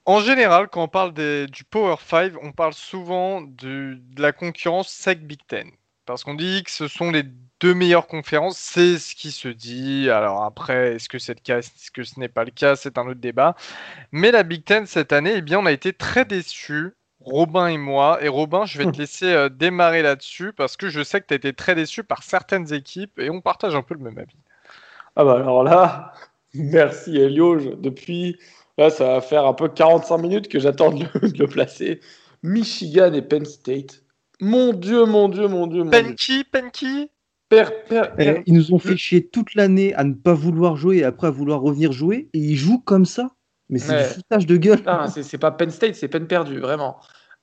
En 0.04 0.20
général, 0.20 0.68
quand 0.68 0.82
on 0.82 0.88
parle 0.88 1.14
du 1.14 1.64
Power 1.64 1.96
5, 1.98 2.34
on 2.42 2.52
parle 2.52 2.74
souvent 2.74 3.40
de, 3.40 3.98
de 3.98 4.22
la 4.22 4.32
concurrence 4.32 4.90
SEC 4.90 5.26
Big 5.26 5.40
Ten. 5.46 5.70
Parce 6.06 6.24
qu'on 6.24 6.34
dit 6.34 6.62
que 6.64 6.70
ce 6.70 6.88
sont 6.88 7.10
les 7.10 7.24
deux 7.60 7.74
meilleures 7.74 8.06
conférences, 8.06 8.58
c'est 8.58 8.98
ce 8.98 9.14
qui 9.14 9.30
se 9.30 9.48
dit. 9.48 10.10
Alors 10.10 10.42
après, 10.44 10.94
est-ce 10.94 11.08
que 11.08 11.18
c'est 11.18 11.34
le 11.34 11.40
cas, 11.42 11.58
est-ce 11.58 11.90
que 11.90 12.02
ce 12.02 12.20
n'est 12.20 12.28
pas 12.28 12.44
le 12.44 12.50
cas, 12.50 12.76
c'est 12.76 12.98
un 12.98 13.06
autre 13.06 13.20
débat. 13.20 13.54
Mais 14.12 14.30
la 14.30 14.42
Big 14.42 14.64
Ten 14.64 14.86
cette 14.86 15.12
année, 15.12 15.34
eh 15.36 15.42
bien, 15.42 15.58
on 15.60 15.66
a 15.66 15.72
été 15.72 15.92
très 15.92 16.24
déçus. 16.24 16.94
Robin 17.20 17.68
et 17.68 17.78
moi. 17.78 18.18
Et 18.22 18.28
Robin, 18.28 18.66
je 18.66 18.78
vais 18.78 18.90
te 18.90 18.98
laisser 18.98 19.32
euh, 19.32 19.48
démarrer 19.48 20.02
là-dessus 20.02 20.52
parce 20.52 20.76
que 20.76 20.88
je 20.88 21.02
sais 21.02 21.20
que 21.20 21.26
tu 21.26 21.34
as 21.34 21.36
été 21.36 21.52
très 21.52 21.74
déçu 21.74 22.04
par 22.04 22.22
certaines 22.22 22.72
équipes 22.72 23.18
et 23.18 23.30
on 23.30 23.40
partage 23.40 23.74
un 23.74 23.82
peu 23.82 23.94
le 23.94 24.00
même 24.00 24.18
avis. 24.18 24.36
Ah 25.16 25.24
bah 25.24 25.36
alors 25.36 25.64
là, 25.64 26.12
merci 26.54 27.16
Elio. 27.16 27.76
depuis, 27.76 28.38
là, 28.78 28.90
ça 28.90 29.06
va 29.06 29.20
faire 29.20 29.46
un 29.46 29.54
peu 29.54 29.68
45 29.68 30.18
minutes 30.18 30.48
que 30.48 30.58
j'attends 30.58 30.90
de, 30.90 31.06
le 31.14 31.46
placer. 31.46 32.00
Michigan 32.42 33.12
et 33.14 33.22
Penn 33.22 33.44
State. 33.44 34.03
Mon 34.44 34.72
Dieu, 34.72 35.06
mon 35.06 35.28
Dieu, 35.28 35.48
mon 35.48 35.66
Dieu. 35.66 35.84
Mon 35.84 35.90
Penky, 35.90 36.44
Penky 36.44 37.10
eh, 38.18 38.42
ils 38.46 38.54
nous 38.54 38.74
ont 38.74 38.78
fait 38.78 38.96
chier 38.96 39.26
toute 39.28 39.54
l'année 39.54 39.94
à 39.94 40.04
ne 40.04 40.14
pas 40.14 40.34
vouloir 40.34 40.76
jouer 40.76 40.98
et 40.98 41.04
après 41.04 41.28
à 41.28 41.30
vouloir 41.30 41.60
revenir 41.60 41.92
jouer 41.92 42.28
et 42.32 42.38
ils 42.38 42.56
jouent 42.56 42.80
comme 42.80 43.04
ça. 43.06 43.30
Mais 43.68 43.78
c'est 43.78 43.96
du 43.96 44.14
foutage 44.14 44.46
de 44.46 44.56
gueule. 44.56 44.82
c'est 45.08 45.38
pas 45.38 45.50
Penn 45.50 45.70
State, 45.70 45.94
c'est 45.94 46.08
peine 46.08 46.26
perdue, 46.26 46.58
vraiment. 46.58 46.98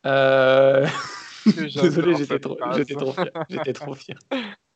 Euh, 0.05 0.85
désolé, 1.45 2.15
j'étais 2.15 2.39
trop, 2.39 2.55
fier. 2.55 3.27
J'étais 3.49 3.73
trop 3.73 3.93
fier. 3.95 4.17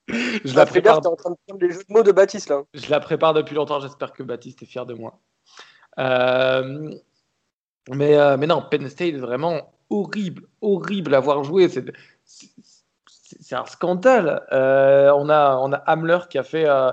Je 0.08 0.56
la 0.56 0.68
prépare. 0.68 0.98
en 0.98 1.16
train 1.16 1.32
de 1.32 1.36
prendre 1.48 1.62
les 1.62 1.72
jeux 1.72 1.84
de 1.88 1.94
mots 1.94 2.04
de 2.04 2.12
Baptiste 2.12 2.50
là. 2.50 2.62
Je 2.76 2.92
la 2.92 3.00
prépare 3.00 3.34
depuis 3.34 3.56
longtemps. 3.56 3.80
J'espère 3.80 4.14
que 4.14 4.22
Baptiste 4.22 4.62
est 4.62 4.68
fier 4.68 4.86
de 4.86 4.94
moi. 4.94 5.20
Euh, 5.98 6.94
mais, 7.90 8.16
euh, 8.16 8.38
mais 8.38 8.46
non, 8.46 8.64
Penn 8.70 8.88
State 8.88 9.16
vraiment 9.16 9.74
horrible, 9.90 10.44
horrible 10.62 11.16
à 11.16 11.20
voir 11.20 11.44
jouer. 11.44 11.68
C'est 13.46 13.54
un 13.54 13.66
scandale. 13.66 14.42
Euh, 14.54 15.12
on, 15.16 15.30
a, 15.30 15.58
on 15.58 15.72
a 15.72 15.78
Hamler 15.86 16.18
qui 16.32 16.40
a 16.40 16.44
fait, 16.44 16.68
euh, 16.68 16.92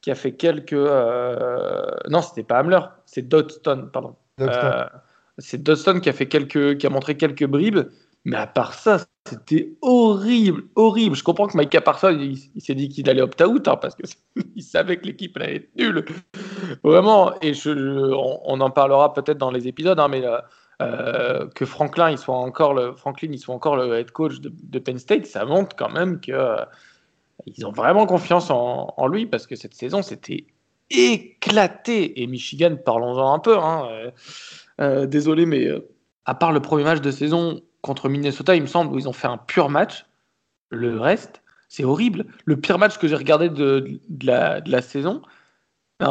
qui 0.00 0.12
a 0.12 0.14
fait 0.14 0.30
quelques. 0.30 0.72
Euh, 0.72 1.90
non, 2.08 2.22
c'était 2.22 2.44
pas 2.44 2.58
Hamler, 2.58 2.78
c'est 3.04 3.26
Dodson, 3.26 3.90
pardon. 3.92 4.14
c'est 5.38 5.60
Dodson 5.60 5.98
qui 5.98 6.08
a 6.08 6.12
fait 6.12 6.28
quelques, 6.28 6.78
qui 6.78 6.86
a 6.86 6.90
montré 6.90 7.16
quelques 7.16 7.46
bribes, 7.46 7.80
Mais 8.24 8.36
à 8.36 8.46
part 8.46 8.74
ça, 8.74 8.98
c'était 9.26 9.72
horrible, 9.82 10.62
horrible. 10.76 11.16
Je 11.16 11.24
comprends 11.24 11.48
que 11.48 11.58
Micah 11.58 11.80
Parsons, 11.80 12.16
il, 12.20 12.62
s'est 12.62 12.76
dit 12.76 12.88
qu'il 12.88 13.10
allait 13.10 13.22
opt-out 13.22 13.66
hein, 13.66 13.74
parce 13.74 13.96
qu'il 13.96 14.62
savait 14.62 14.98
que 14.98 15.06
l'équipe 15.06 15.36
allait 15.36 15.56
être 15.56 15.70
nulle. 15.74 16.04
Vraiment, 16.84 17.34
et 17.42 17.54
je, 17.54 17.70
on, 17.72 18.60
en 18.60 18.70
parlera 18.70 19.12
peut-être 19.14 19.38
dans 19.38 19.50
les 19.50 19.66
épisodes, 19.66 19.98
hein, 19.98 20.06
mais 20.06 20.22
euh, 20.80 20.84
euh, 20.84 21.48
que 21.48 21.64
Franklin, 21.66 22.16
soit 22.16 22.36
encore 22.36 22.74
le, 22.74 22.92
Franklin, 22.92 23.36
soit 23.36 23.54
encore 23.54 23.76
le 23.76 23.98
head 23.98 24.10
coach 24.10 24.40
de, 24.40 24.78
Penn 24.78 24.98
State, 24.98 25.26
ça 25.26 25.44
montre 25.44 25.74
quand 25.76 25.90
même 25.90 26.20
que 26.20 26.32
euh, 26.32 26.64
ils 27.46 27.66
ont 27.66 27.72
vraiment 27.72 28.06
confiance 28.06 28.50
en, 28.50 29.06
lui 29.06 29.26
parce 29.26 29.46
que 29.46 29.56
cette 29.56 29.74
saison, 29.74 30.02
c'était 30.02 30.46
éclaté. 30.90 32.22
Et 32.22 32.26
Michigan, 32.26 32.76
parlons-en 32.76 33.34
un 33.34 33.38
peu. 33.38 33.58
Hein, 33.58 34.12
désolé, 35.06 35.46
mais 35.46 35.68
à 36.24 36.34
part 36.34 36.52
le 36.52 36.60
premier 36.60 36.84
match 36.84 37.00
de 37.00 37.10
saison 37.10 37.60
contre 37.80 38.08
Minnesota, 38.08 38.54
il 38.54 38.62
me 38.62 38.66
semble, 38.66 38.94
où 38.94 38.98
ils 38.98 39.08
ont 39.08 39.12
fait 39.12 39.28
un 39.28 39.38
pur 39.38 39.70
match. 39.70 40.06
Le 40.70 41.00
reste, 41.00 41.42
c'est 41.68 41.84
horrible. 41.84 42.26
Le 42.44 42.58
pire 42.58 42.78
match 42.78 42.98
que 42.98 43.06
j'ai 43.06 43.14
regardé 43.14 43.48
de, 43.48 44.00
la, 44.22 44.82
saison, 44.82 45.22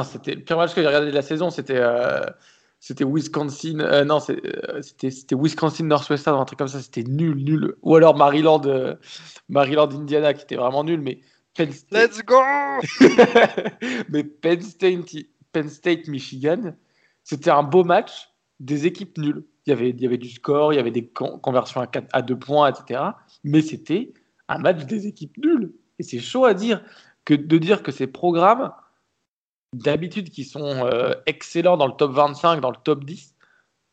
c'était 0.03 0.36
le 0.36 0.41
pire 0.41 0.57
match 0.57 0.74
que 0.74 0.82
j'ai 0.82 0.88
regardé 0.88 1.07
de 1.07 1.15
la 1.15 1.22
saison, 1.22 1.49
c'était 1.49 1.78
euh, 1.78 2.22
c'était 2.88 3.03
Wisconsin, 3.03 3.79
euh, 3.79 4.05
non, 4.05 4.19
euh, 4.29 4.81
c'était 4.81 5.35
Wisconsin 5.35 5.85
Northwestern, 5.85 6.39
un 6.39 6.45
truc 6.45 6.59
comme 6.59 6.67
ça, 6.67 6.81
c'était 6.81 7.03
nul, 7.03 7.35
nul. 7.43 7.75
Ou 7.81 7.95
alors 7.95 8.15
Maryland, 8.15 8.61
Maryland 9.49 9.89
Indiana, 9.91 10.33
qui 10.33 10.43
était 10.43 10.55
vraiment 10.55 10.83
nul, 10.83 11.01
mais 11.01 11.19
Penn 11.55 11.71
State... 11.71 12.11
Let's 12.11 12.23
go. 12.23 12.39
mais 14.09 14.23
Penn 14.23 14.61
State, 14.61 15.15
Penn 15.51 15.69
State, 15.69 16.07
Michigan, 16.07 16.75
c'était 17.23 17.49
un 17.49 17.63
beau 17.63 17.83
match 17.83 18.29
des 18.59 18.85
équipes 18.85 19.17
nulles 19.17 19.43
il 19.67 19.71
y 19.71 19.73
avait, 19.73 19.89
il 19.89 20.01
y 20.01 20.05
avait 20.05 20.17
du 20.17 20.29
score, 20.29 20.73
il 20.73 20.77
y 20.77 20.79
avait 20.79 20.91
des 20.91 21.05
conversions 21.05 21.81
à, 21.81 21.88
4, 21.88 22.07
à 22.13 22.21
2 22.21 22.39
points, 22.39 22.71
etc. 22.71 23.01
Mais 23.43 23.61
c'était 23.61 24.13
un 24.47 24.59
match 24.59 24.85
des 24.85 25.07
équipes 25.07 25.38
nulles. 25.38 25.73
Et 25.99 26.03
c'est 26.03 26.19
chaud 26.19 26.45
à 26.45 26.53
dire 26.53 26.81
que 27.25 27.33
de 27.33 27.57
dire 27.57 27.83
que 27.83 27.91
ces 27.91 28.07
programmes, 28.07 28.71
d'habitude 29.74 30.30
qui 30.30 30.43
sont 30.43 30.86
euh, 30.86 31.13
excellents 31.26 31.78
dans 31.78 31.88
le 31.88 31.93
top 31.93 32.11
25, 32.11 32.61
dans 32.61 32.72
le 32.72 32.78
top 32.84 33.03
10, 33.03 33.36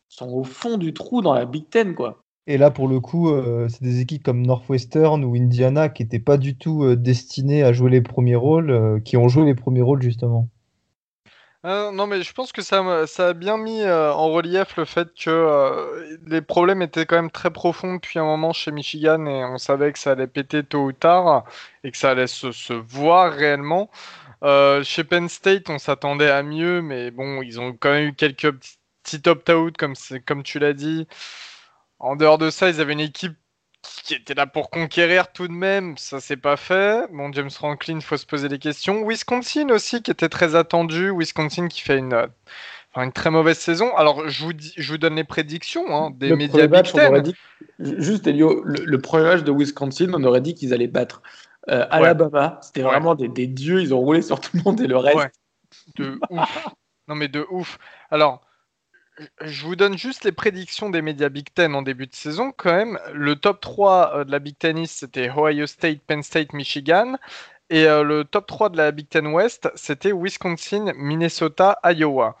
sont 0.09 0.29
au 0.29 0.43
fond 0.43 0.77
du 0.77 0.93
trou 0.93 1.21
dans 1.21 1.33
la 1.33 1.45
Big 1.45 1.69
Ten, 1.69 1.95
quoi. 1.95 2.21
Et 2.47 2.57
là, 2.57 2.69
pour 2.69 2.87
le 2.87 2.99
coup, 2.99 3.31
euh, 3.31 3.67
c'est 3.69 3.81
des 3.81 4.01
équipes 4.01 4.23
comme 4.23 4.45
Northwestern 4.45 5.23
ou 5.25 5.35
Indiana 5.35 5.89
qui 5.89 6.03
n'étaient 6.03 6.19
pas 6.19 6.37
du 6.37 6.55
tout 6.55 6.83
euh, 6.83 6.95
destinées 6.95 7.63
à 7.63 7.73
jouer 7.73 7.89
les 7.89 8.01
premiers 8.01 8.35
rôles, 8.35 9.01
qui 9.03 9.17
ont 9.17 9.27
joué 9.27 9.45
les 9.45 9.55
premiers 9.55 9.81
rôles 9.81 10.03
justement. 10.03 10.47
Euh, 11.65 11.91
non, 11.91 12.05
mais 12.05 12.21
je 12.21 12.31
pense 12.31 12.51
que 12.51 12.61
ça, 12.61 13.07
ça 13.07 13.29
a 13.29 13.33
bien 13.33 13.57
mis 13.57 13.81
euh, 13.81 14.13
en 14.13 14.29
relief 14.29 14.77
le 14.77 14.85
fait 14.85 15.07
que 15.15 15.31
euh, 15.31 16.15
les 16.27 16.41
problèmes 16.41 16.83
étaient 16.83 17.07
quand 17.07 17.15
même 17.15 17.31
très 17.31 17.49
profonds 17.49 17.95
depuis 17.95 18.19
un 18.19 18.23
moment 18.23 18.53
chez 18.53 18.71
Michigan 18.71 19.25
et 19.25 19.43
on 19.43 19.57
savait 19.57 19.91
que 19.91 19.97
ça 19.97 20.11
allait 20.11 20.27
péter 20.27 20.63
tôt 20.63 20.85
ou 20.85 20.91
tard 20.91 21.43
et 21.83 21.89
que 21.89 21.97
ça 21.97 22.11
allait 22.11 22.27
se, 22.27 22.73
voir 22.73 23.33
réellement. 23.33 23.89
Chez 24.83 25.03
Penn 25.03 25.29
State, 25.29 25.69
on 25.69 25.79
s'attendait 25.79 26.29
à 26.29 26.43
mieux, 26.43 26.81
mais 26.81 27.11
bon, 27.11 27.41
ils 27.41 27.59
ont 27.59 27.73
quand 27.73 27.91
même 27.91 28.09
eu 28.09 28.13
quelques 28.13 28.51
petits 29.03 29.27
opt-out, 29.27 29.77
comme, 29.77 29.93
comme 30.25 30.43
tu 30.43 30.59
l'as 30.59 30.73
dit. 30.73 31.07
En 31.99 32.15
dehors 32.15 32.37
de 32.37 32.49
ça, 32.49 32.69
ils 32.69 32.81
avaient 32.81 32.93
une 32.93 32.99
équipe 32.99 33.37
qui 34.03 34.13
était 34.13 34.33
là 34.33 34.47
pour 34.47 34.69
conquérir 34.69 35.31
tout 35.31 35.47
de 35.47 35.53
même, 35.53 35.97
ça 35.97 36.19
s'est 36.19 36.37
pas 36.37 36.57
fait. 36.57 37.07
Bon, 37.11 37.31
James 37.33 37.49
Franklin, 37.49 37.99
faut 38.01 38.17
se 38.17 38.25
poser 38.25 38.49
des 38.49 38.59
questions. 38.59 39.07
Wisconsin 39.07 39.69
aussi, 39.69 40.01
qui 40.01 40.11
était 40.11 40.29
très 40.29 40.55
attendu. 40.55 41.11
Wisconsin 41.11 41.67
qui 41.67 41.81
fait 41.81 41.97
une, 41.97 42.27
une 42.95 43.11
très 43.11 43.31
mauvaise 43.31 43.57
saison. 43.57 43.95
Alors, 43.95 44.27
je 44.27 44.43
vous, 44.43 44.51
je 44.77 44.91
vous 44.91 44.97
donne 44.97 45.15
les 45.15 45.23
prédictions 45.23 45.85
hein, 45.95 46.11
des 46.11 46.29
le 46.29 46.35
médias 46.35 46.67
dit, 47.21 47.35
Juste, 47.79 48.27
Elio, 48.27 48.61
le, 48.63 48.97
premier 48.99 49.25
match 49.25 49.43
de 49.43 49.51
Wisconsin, 49.51 50.11
on 50.13 50.23
aurait 50.23 50.41
dit 50.41 50.55
qu'ils 50.55 50.73
allaient 50.73 50.87
battre 50.87 51.21
euh, 51.69 51.85
Alabama. 51.89 52.59
C'était 52.61 52.81
vraiment 52.81 53.15
des, 53.15 53.27
des, 53.27 53.47
dieux, 53.47 53.81
ils 53.81 53.93
ont 53.93 53.99
roulé 53.99 54.21
sur 54.21 54.39
tout 54.39 54.55
le 54.55 54.63
monde 54.63 54.81
et 54.81 54.87
le 54.87 54.97
reste. 54.97 55.39
De 55.97 56.19
ouf. 56.29 56.67
Non, 57.07 57.13
mais 57.13 57.27
de 57.27 57.45
ouf. 57.51 57.77
Alors, 58.09 58.41
je 59.41 59.65
vous 59.65 59.75
donne 59.75 59.95
juste 59.95 60.23
les 60.23 60.31
prédictions 60.31 60.89
des 60.89 61.03
médias 61.03 61.29
Big 61.29 61.53
Ten 61.53 61.75
en 61.75 61.83
début 61.83 62.07
de 62.07 62.15
saison. 62.15 62.51
Quand 62.55 62.73
même, 62.73 62.99
le 63.13 63.35
top 63.35 63.61
3 63.61 64.11
euh, 64.15 64.23
de 64.23 64.31
la 64.31 64.39
Big 64.39 64.57
Ten 64.57 64.77
East, 64.77 64.99
c'était 64.99 65.29
Ohio 65.29 65.67
State, 65.67 65.99
Penn 66.07 66.23
State, 66.23 66.53
Michigan. 66.53 67.17
Et 67.69 67.85
euh, 67.85 68.03
le 68.03 68.25
top 68.25 68.47
3 68.47 68.69
de 68.69 68.77
la 68.77 68.91
Big 68.91 69.07
Ten 69.07 69.27
West, 69.27 69.69
c'était 69.75 70.11
Wisconsin, 70.11 70.93
Minnesota, 70.95 71.79
Iowa. 71.83 72.35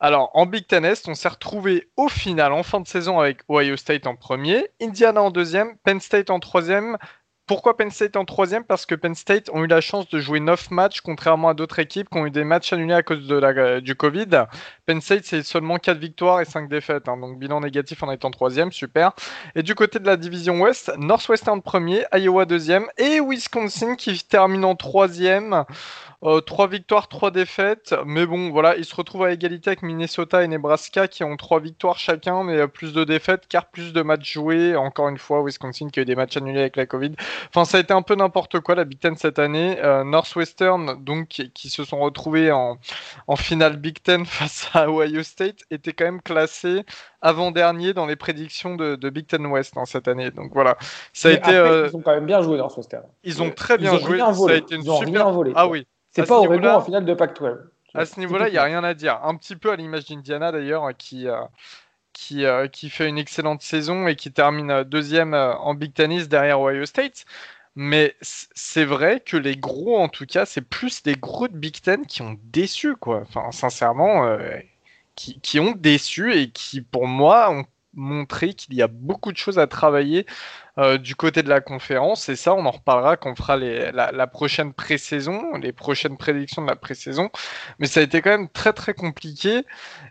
Alors, 0.00 0.30
en 0.34 0.46
Big 0.46 0.66
Ten 0.66 0.84
Est, 0.84 1.08
on 1.08 1.14
s'est 1.14 1.28
retrouvé 1.28 1.88
au 1.96 2.08
final 2.08 2.52
en 2.52 2.62
fin 2.62 2.80
de 2.80 2.86
saison 2.86 3.18
avec 3.18 3.40
Ohio 3.48 3.76
State 3.76 4.06
en 4.06 4.14
premier, 4.14 4.68
Indiana 4.80 5.22
en 5.22 5.30
deuxième, 5.30 5.76
Penn 5.78 6.00
State 6.00 6.30
en 6.30 6.38
troisième, 6.38 6.98
pourquoi 7.48 7.76
Penn 7.76 7.90
State 7.90 8.14
en 8.16 8.26
troisième? 8.26 8.62
Parce 8.62 8.84
que 8.84 8.94
Penn 8.94 9.14
State 9.14 9.48
ont 9.52 9.64
eu 9.64 9.66
la 9.66 9.80
chance 9.80 10.08
de 10.10 10.20
jouer 10.20 10.38
9 10.38 10.70
matchs, 10.70 11.00
contrairement 11.00 11.48
à 11.48 11.54
d'autres 11.54 11.78
équipes 11.78 12.08
qui 12.10 12.18
ont 12.18 12.26
eu 12.26 12.30
des 12.30 12.44
matchs 12.44 12.72
annulés 12.74 12.94
à 12.94 13.02
cause 13.02 13.26
de 13.26 13.34
la, 13.34 13.48
euh, 13.48 13.80
du 13.80 13.94
Covid. 13.94 14.44
Penn 14.84 15.00
State, 15.00 15.24
c'est 15.24 15.42
seulement 15.42 15.78
4 15.78 15.98
victoires 15.98 16.40
et 16.42 16.44
5 16.44 16.68
défaites. 16.68 17.08
Hein, 17.08 17.16
donc 17.16 17.38
bilan 17.38 17.60
négatif 17.60 18.02
en 18.02 18.12
étant 18.12 18.30
troisième, 18.30 18.70
super. 18.70 19.12
Et 19.54 19.62
du 19.62 19.74
côté 19.74 19.98
de 19.98 20.06
la 20.06 20.16
division 20.16 20.60
Ouest, 20.60 20.92
Northwestern 20.98 21.62
premier, 21.62 22.04
Iowa 22.12 22.44
deuxième 22.44 22.86
et 22.98 23.18
Wisconsin 23.20 23.96
qui 23.96 24.22
termine 24.24 24.64
en 24.64 24.76
troisième. 24.76 25.64
Euh, 26.24 26.40
trois 26.40 26.66
victoires, 26.66 27.06
trois 27.08 27.30
défaites. 27.30 27.94
Mais 28.04 28.26
bon, 28.26 28.50
voilà, 28.50 28.76
ils 28.76 28.84
se 28.84 28.94
retrouvent 28.94 29.22
à 29.22 29.32
égalité 29.32 29.70
avec 29.70 29.82
Minnesota 29.82 30.42
et 30.42 30.48
Nebraska 30.48 31.06
qui 31.06 31.22
ont 31.22 31.36
trois 31.36 31.60
victoires 31.60 31.98
chacun, 31.98 32.42
mais 32.42 32.66
plus 32.66 32.92
de 32.92 33.04
défaites 33.04 33.46
car 33.48 33.66
plus 33.66 33.92
de 33.92 34.02
matchs 34.02 34.32
joués. 34.32 34.74
Encore 34.74 35.08
une 35.08 35.18
fois, 35.18 35.44
Wisconsin 35.44 35.88
qui 35.90 36.00
a 36.00 36.02
eu 36.02 36.06
des 36.06 36.16
matchs 36.16 36.36
annulés 36.36 36.60
avec 36.60 36.76
la 36.76 36.86
Covid. 36.86 37.12
Enfin, 37.48 37.64
ça 37.64 37.78
a 37.78 37.80
été 37.80 37.92
un 37.92 38.02
peu 38.02 38.14
n'importe 38.14 38.60
quoi 38.60 38.74
la 38.74 38.84
Big 38.84 38.98
Ten 38.98 39.16
cette 39.16 39.38
année. 39.38 39.78
Euh, 39.82 40.04
Northwestern, 40.04 41.02
donc, 41.04 41.28
qui, 41.28 41.70
se 41.70 41.84
sont 41.84 41.98
retrouvés 41.98 42.52
en, 42.52 42.78
en 43.26 43.36
finale 43.36 43.76
Big 43.76 44.02
Ten 44.02 44.24
face 44.26 44.70
à 44.74 44.90
Ohio 44.90 45.22
State, 45.22 45.60
était 45.70 45.92
quand 45.92 46.04
même 46.04 46.22
classé 46.22 46.84
avant-dernier 47.20 47.94
dans 47.94 48.06
les 48.06 48.16
prédictions 48.16 48.76
de, 48.76 48.96
Big 49.10 49.26
Ten 49.26 49.46
West 49.46 49.76
hein, 49.76 49.84
cette 49.86 50.08
année. 50.08 50.30
Donc 50.30 50.52
voilà, 50.52 50.76
ça 51.12 51.28
a 51.28 51.32
été. 51.32 51.54
Euh, 51.54 51.88
ils 51.90 51.96
ont 51.96 52.02
quand 52.02 52.14
même 52.14 52.26
bien 52.26 52.42
joué 52.42 52.58
Northwestern. 52.58 53.04
Ils 53.24 53.42
ont 53.42 53.50
très 53.50 53.78
bien 53.78 53.98
joué. 53.98 54.18
Ça 54.18 54.50
a 54.50 54.54
été 54.54 54.74
une 54.74 54.82
ils 54.82 54.90
ont 54.90 54.98
super. 54.98 55.24
Rien 55.24 55.30
volé. 55.32 55.52
Ah 55.54 55.68
oui. 55.68 55.86
C'est 56.10 56.26
pas 56.26 56.38
au 56.38 56.52
en 56.52 56.80
finale 56.80 57.04
de 57.04 57.14
Pac-12. 57.14 57.58
À 57.94 58.04
ce 58.04 58.20
niveau-là, 58.20 58.48
il 58.48 58.52
n'y 58.52 58.58
a 58.58 58.64
rien 58.64 58.84
à 58.84 58.94
dire. 58.94 59.18
Un 59.22 59.34
petit 59.36 59.56
peu 59.56 59.70
à 59.70 59.76
l'image 59.76 60.06
d'Indiana 60.06 60.52
d'ailleurs, 60.52 60.88
qui, 60.96 61.26
euh, 61.26 61.40
qui, 62.18 62.44
euh, 62.44 62.66
qui 62.66 62.90
fait 62.90 63.08
une 63.08 63.16
excellente 63.16 63.62
saison 63.62 64.08
et 64.08 64.16
qui 64.16 64.32
termine 64.32 64.70
euh, 64.72 64.84
deuxième 64.84 65.34
en 65.34 65.74
Big 65.74 65.94
Tennis 65.94 66.28
derrière 66.28 66.60
Ohio 66.60 66.84
State. 66.84 67.24
Mais 67.76 68.16
c'est 68.20 68.84
vrai 68.84 69.20
que 69.20 69.36
les 69.36 69.56
gros, 69.56 69.98
en 69.98 70.08
tout 70.08 70.26
cas, 70.26 70.44
c'est 70.44 70.62
plus 70.62 71.02
les 71.04 71.14
gros 71.14 71.46
de 71.46 71.56
Big 71.56 71.80
Ten 71.80 72.06
qui 72.06 72.22
ont 72.22 72.36
déçu, 72.44 72.96
quoi. 72.96 73.20
Enfin, 73.22 73.52
sincèrement, 73.52 74.36
qui, 75.14 75.40
qui, 75.40 75.60
ont 75.60 75.72
déçu 75.72 76.34
et 76.34 76.50
qui, 76.50 76.80
pour 76.82 77.06
moi, 77.06 77.52
ont 77.52 77.64
montré 77.94 78.54
qu'il 78.54 78.74
y 78.74 78.82
a 78.82 78.88
beaucoup 78.88 79.32
de 79.32 79.36
choses 79.36 79.58
à 79.58 79.66
travailler 79.66 80.26
euh, 80.78 80.96
du 80.96 81.16
côté 81.16 81.42
de 81.42 81.48
la 81.48 81.60
conférence. 81.60 82.28
Et 82.28 82.36
ça, 82.36 82.54
on 82.54 82.64
en 82.64 82.70
reparlera 82.70 83.16
quand 83.16 83.32
on 83.32 83.34
fera 83.34 83.56
la, 83.56 84.26
prochaine 84.28 84.72
pré-saison, 84.72 85.56
les 85.56 85.72
prochaines 85.72 86.16
prédictions 86.16 86.62
de 86.62 86.68
la 86.68 86.76
pré-saison. 86.76 87.30
Mais 87.80 87.88
ça 87.88 87.98
a 87.98 88.04
été 88.04 88.22
quand 88.22 88.30
même 88.30 88.48
très 88.48 88.72
très 88.72 88.94
compliqué. 88.94 89.64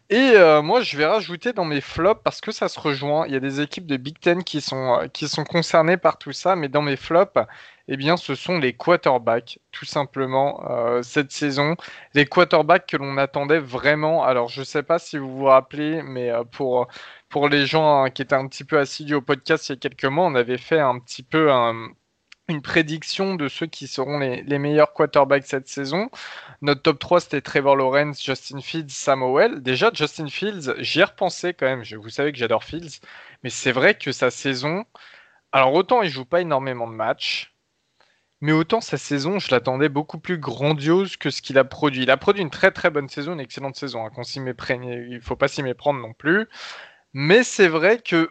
Et 0.09 0.31
euh, 0.35 0.61
moi, 0.61 0.81
je 0.81 0.97
vais 0.97 1.05
rajouter 1.05 1.53
dans 1.53 1.63
mes 1.63 1.79
flops 1.79 2.21
parce 2.21 2.41
que 2.41 2.51
ça 2.51 2.67
se 2.67 2.79
rejoint. 2.81 3.25
Il 3.27 3.33
y 3.33 3.37
a 3.37 3.39
des 3.39 3.61
équipes 3.61 3.87
de 3.87 3.95
Big 3.95 4.19
Ten 4.19 4.43
qui 4.43 4.59
sont, 4.59 4.99
euh, 4.99 5.07
qui 5.07 5.29
sont 5.29 5.45
concernées 5.45 5.97
par 5.97 6.17
tout 6.17 6.33
ça. 6.33 6.57
Mais 6.57 6.67
dans 6.67 6.81
mes 6.81 6.97
flops, 6.97 7.39
eh 7.87 7.95
bien, 7.95 8.17
ce 8.17 8.35
sont 8.35 8.59
les 8.59 8.73
quarterbacks, 8.73 9.59
tout 9.71 9.85
simplement, 9.85 10.61
cette 11.03 11.31
saison. 11.31 11.77
Les 12.13 12.25
quarterbacks 12.25 12.85
que 12.85 12.97
l'on 12.97 13.17
attendait 13.17 13.59
vraiment. 13.59 14.25
Alors, 14.25 14.49
je 14.49 14.59
ne 14.59 14.65
sais 14.65 14.83
pas 14.83 14.99
si 14.99 15.17
vous 15.17 15.37
vous 15.37 15.45
rappelez, 15.45 16.01
mais 16.03 16.29
pour 16.51 16.89
pour 17.29 17.49
les 17.49 17.65
gens 17.65 18.03
hein, 18.03 18.09
qui 18.09 18.21
étaient 18.21 18.35
un 18.35 18.47
petit 18.47 18.63
peu 18.63 18.79
assidus 18.79 19.15
au 19.15 19.21
podcast 19.21 19.69
il 19.69 19.73
y 19.73 19.75
a 19.75 19.77
quelques 19.77 20.05
mois, 20.05 20.25
on 20.25 20.35
avait 20.35 20.57
fait 20.57 20.79
un 20.79 20.99
petit 20.99 21.23
peu 21.23 21.51
une 22.49 22.61
prédiction 22.61 23.35
de 23.35 23.47
ceux 23.47 23.65
qui 23.65 23.87
seront 23.87 24.19
les, 24.19 24.59
meilleurs 24.59 24.93
quarterbacks 24.93 25.45
cette 25.45 25.67
saison. 25.67 26.09
Notre 26.61 26.81
top 26.81 26.99
3, 26.99 27.21
c'était 27.21 27.41
Trevor 27.41 27.75
Lawrence, 27.75 28.23
Justin 28.23 28.61
Fields, 28.61 28.89
Samuel. 28.89 29.61
Déjà, 29.61 29.91
Justin 29.93 30.27
Fields, 30.27 30.73
j'y 30.79 31.01
ai 31.01 31.03
repensé 31.03 31.53
quand 31.53 31.65
même. 31.65 31.83
vous 31.83 32.09
savez 32.09 32.31
que 32.31 32.37
j'adore 32.37 32.63
Fields. 32.63 33.01
Mais 33.43 33.49
c'est 33.49 33.71
vrai 33.71 33.95
que 33.95 34.11
sa 34.11 34.31
saison. 34.31 34.85
Alors, 35.51 35.73
autant 35.73 36.01
il 36.01 36.09
joue 36.09 36.25
pas 36.25 36.41
énormément 36.41 36.87
de 36.87 36.93
matchs. 36.93 37.53
Mais 38.39 38.51
autant 38.51 38.81
sa 38.81 38.97
saison, 38.97 39.39
je 39.39 39.49
l'attendais 39.51 39.89
beaucoup 39.89 40.19
plus 40.19 40.37
grandiose 40.37 41.17
que 41.17 41.31
ce 41.31 41.41
qu'il 41.41 41.57
a 41.57 41.63
produit. 41.63 42.03
Il 42.03 42.11
a 42.11 42.17
produit 42.17 42.43
une 42.43 42.51
très 42.51 42.71
très 42.71 42.91
bonne 42.91 43.09
saison, 43.09 43.33
une 43.33 43.39
excellente 43.39 43.75
saison. 43.75 44.05
Hein, 44.05 44.23
s'y 44.23 44.39
il 44.39 45.09
ne 45.09 45.19
faut 45.19 45.35
pas 45.35 45.47
s'y 45.47 45.63
méprendre 45.63 45.99
non 45.99 46.13
plus. 46.13 46.47
Mais 47.19 47.43
c'est 47.43 47.67
vrai 47.67 47.97
que 47.97 48.29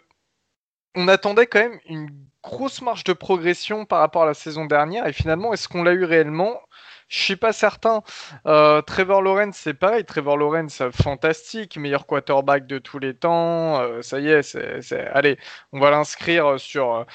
on 0.95 1.09
attendait 1.09 1.45
quand 1.45 1.59
même 1.59 1.77
une 1.89 2.09
grosse 2.41 2.81
marge 2.81 3.03
de 3.03 3.11
progression 3.11 3.85
par 3.85 3.99
rapport 3.99 4.23
à 4.23 4.27
la 4.27 4.33
saison 4.33 4.63
dernière. 4.63 5.05
Et 5.07 5.11
finalement, 5.11 5.51
est-ce 5.51 5.67
qu'on 5.67 5.83
l'a 5.83 5.91
eu 5.91 6.05
réellement? 6.05 6.61
Je 7.09 7.19
suis 7.19 7.35
pas 7.35 7.51
certain. 7.51 8.01
Euh, 8.45 8.81
Trevor 8.81 9.21
Lawrence, 9.21 9.57
c'est 9.57 9.73
pareil. 9.73 10.05
Trevor 10.05 10.37
Lawrence, 10.37 10.81
fantastique, 10.93 11.75
meilleur 11.77 12.05
quarterback 12.05 12.65
de 12.65 12.79
tous 12.79 12.97
les 12.99 13.13
temps. 13.13 13.81
Euh, 13.81 14.01
ça 14.01 14.21
y 14.21 14.29
est, 14.29 14.41
c'est, 14.41 15.05
allez, 15.07 15.37
on 15.73 15.81
va 15.81 15.91
l'inscrire 15.91 16.57
sur 16.57 17.05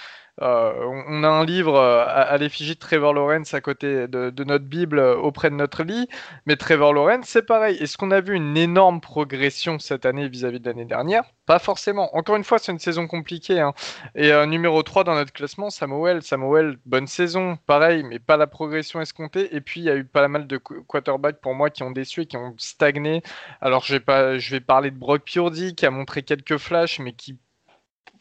euh, 0.42 1.02
on 1.06 1.22
a 1.22 1.28
un 1.28 1.44
livre 1.44 1.76
euh, 1.76 2.04
à, 2.06 2.36
l'effigie 2.36 2.74
de 2.74 2.78
Trevor 2.80 3.14
Lawrence 3.14 3.54
à 3.54 3.60
côté 3.60 4.08
de, 4.08 4.44
notre 4.44 4.64
Bible 4.64 4.98
euh, 4.98 5.16
auprès 5.16 5.50
de 5.50 5.54
notre 5.54 5.84
lit, 5.84 6.08
mais 6.46 6.56
Trevor 6.56 6.92
Lawrence, 6.92 7.26
c'est 7.26 7.46
pareil. 7.46 7.76
Est-ce 7.76 7.96
qu'on 7.96 8.10
a 8.10 8.20
vu 8.20 8.34
une 8.34 8.56
énorme 8.56 9.00
progression 9.00 9.78
cette 9.78 10.04
année 10.04 10.28
vis-à-vis 10.28 10.58
de 10.58 10.68
l'année 10.68 10.84
dernière? 10.84 11.22
Pas 11.46 11.60
forcément. 11.60 12.14
Encore 12.16 12.36
une 12.36 12.44
fois, 12.44 12.58
c'est 12.58 12.72
une 12.72 12.80
saison 12.80 13.06
compliquée. 13.06 13.60
Hein. 13.60 13.72
Et 14.14 14.32
numéro 14.46 14.82
3 14.82 15.04
dans 15.04 15.14
notre 15.14 15.32
classement, 15.32 15.70
Samuel. 15.70 16.22
Samuel, 16.22 16.78
bonne 16.86 17.06
saison, 17.06 17.58
pareil, 17.66 18.04
mais 18.04 18.18
pas 18.18 18.36
la 18.36 18.46
progression 18.46 19.00
escomptée. 19.00 19.54
Et 19.54 19.60
puis, 19.60 19.80
il 19.80 19.84
y 19.84 19.90
a 19.90 19.96
eu 19.96 20.04
pas 20.04 20.26
mal 20.28 20.46
de 20.46 20.56
quarterbacks 20.56 21.40
pour 21.40 21.54
moi 21.54 21.70
qui 21.70 21.82
ont 21.82 21.90
déçu 21.90 22.22
et 22.22 22.26
qui 22.26 22.36
ont 22.36 22.54
stagné. 22.58 23.22
Alors, 23.60 23.84
je 23.84 23.94
vais, 23.94 24.00
pas, 24.00 24.38
je 24.38 24.50
vais 24.52 24.60
parler 24.60 24.90
de 24.90 24.96
Brock 24.96 25.22
Purdy 25.24 25.74
qui 25.74 25.86
a 25.86 25.90
montré 25.90 26.22
quelques 26.22 26.58
flashs, 26.58 27.00
mais 27.00 27.12
qui 27.12 27.38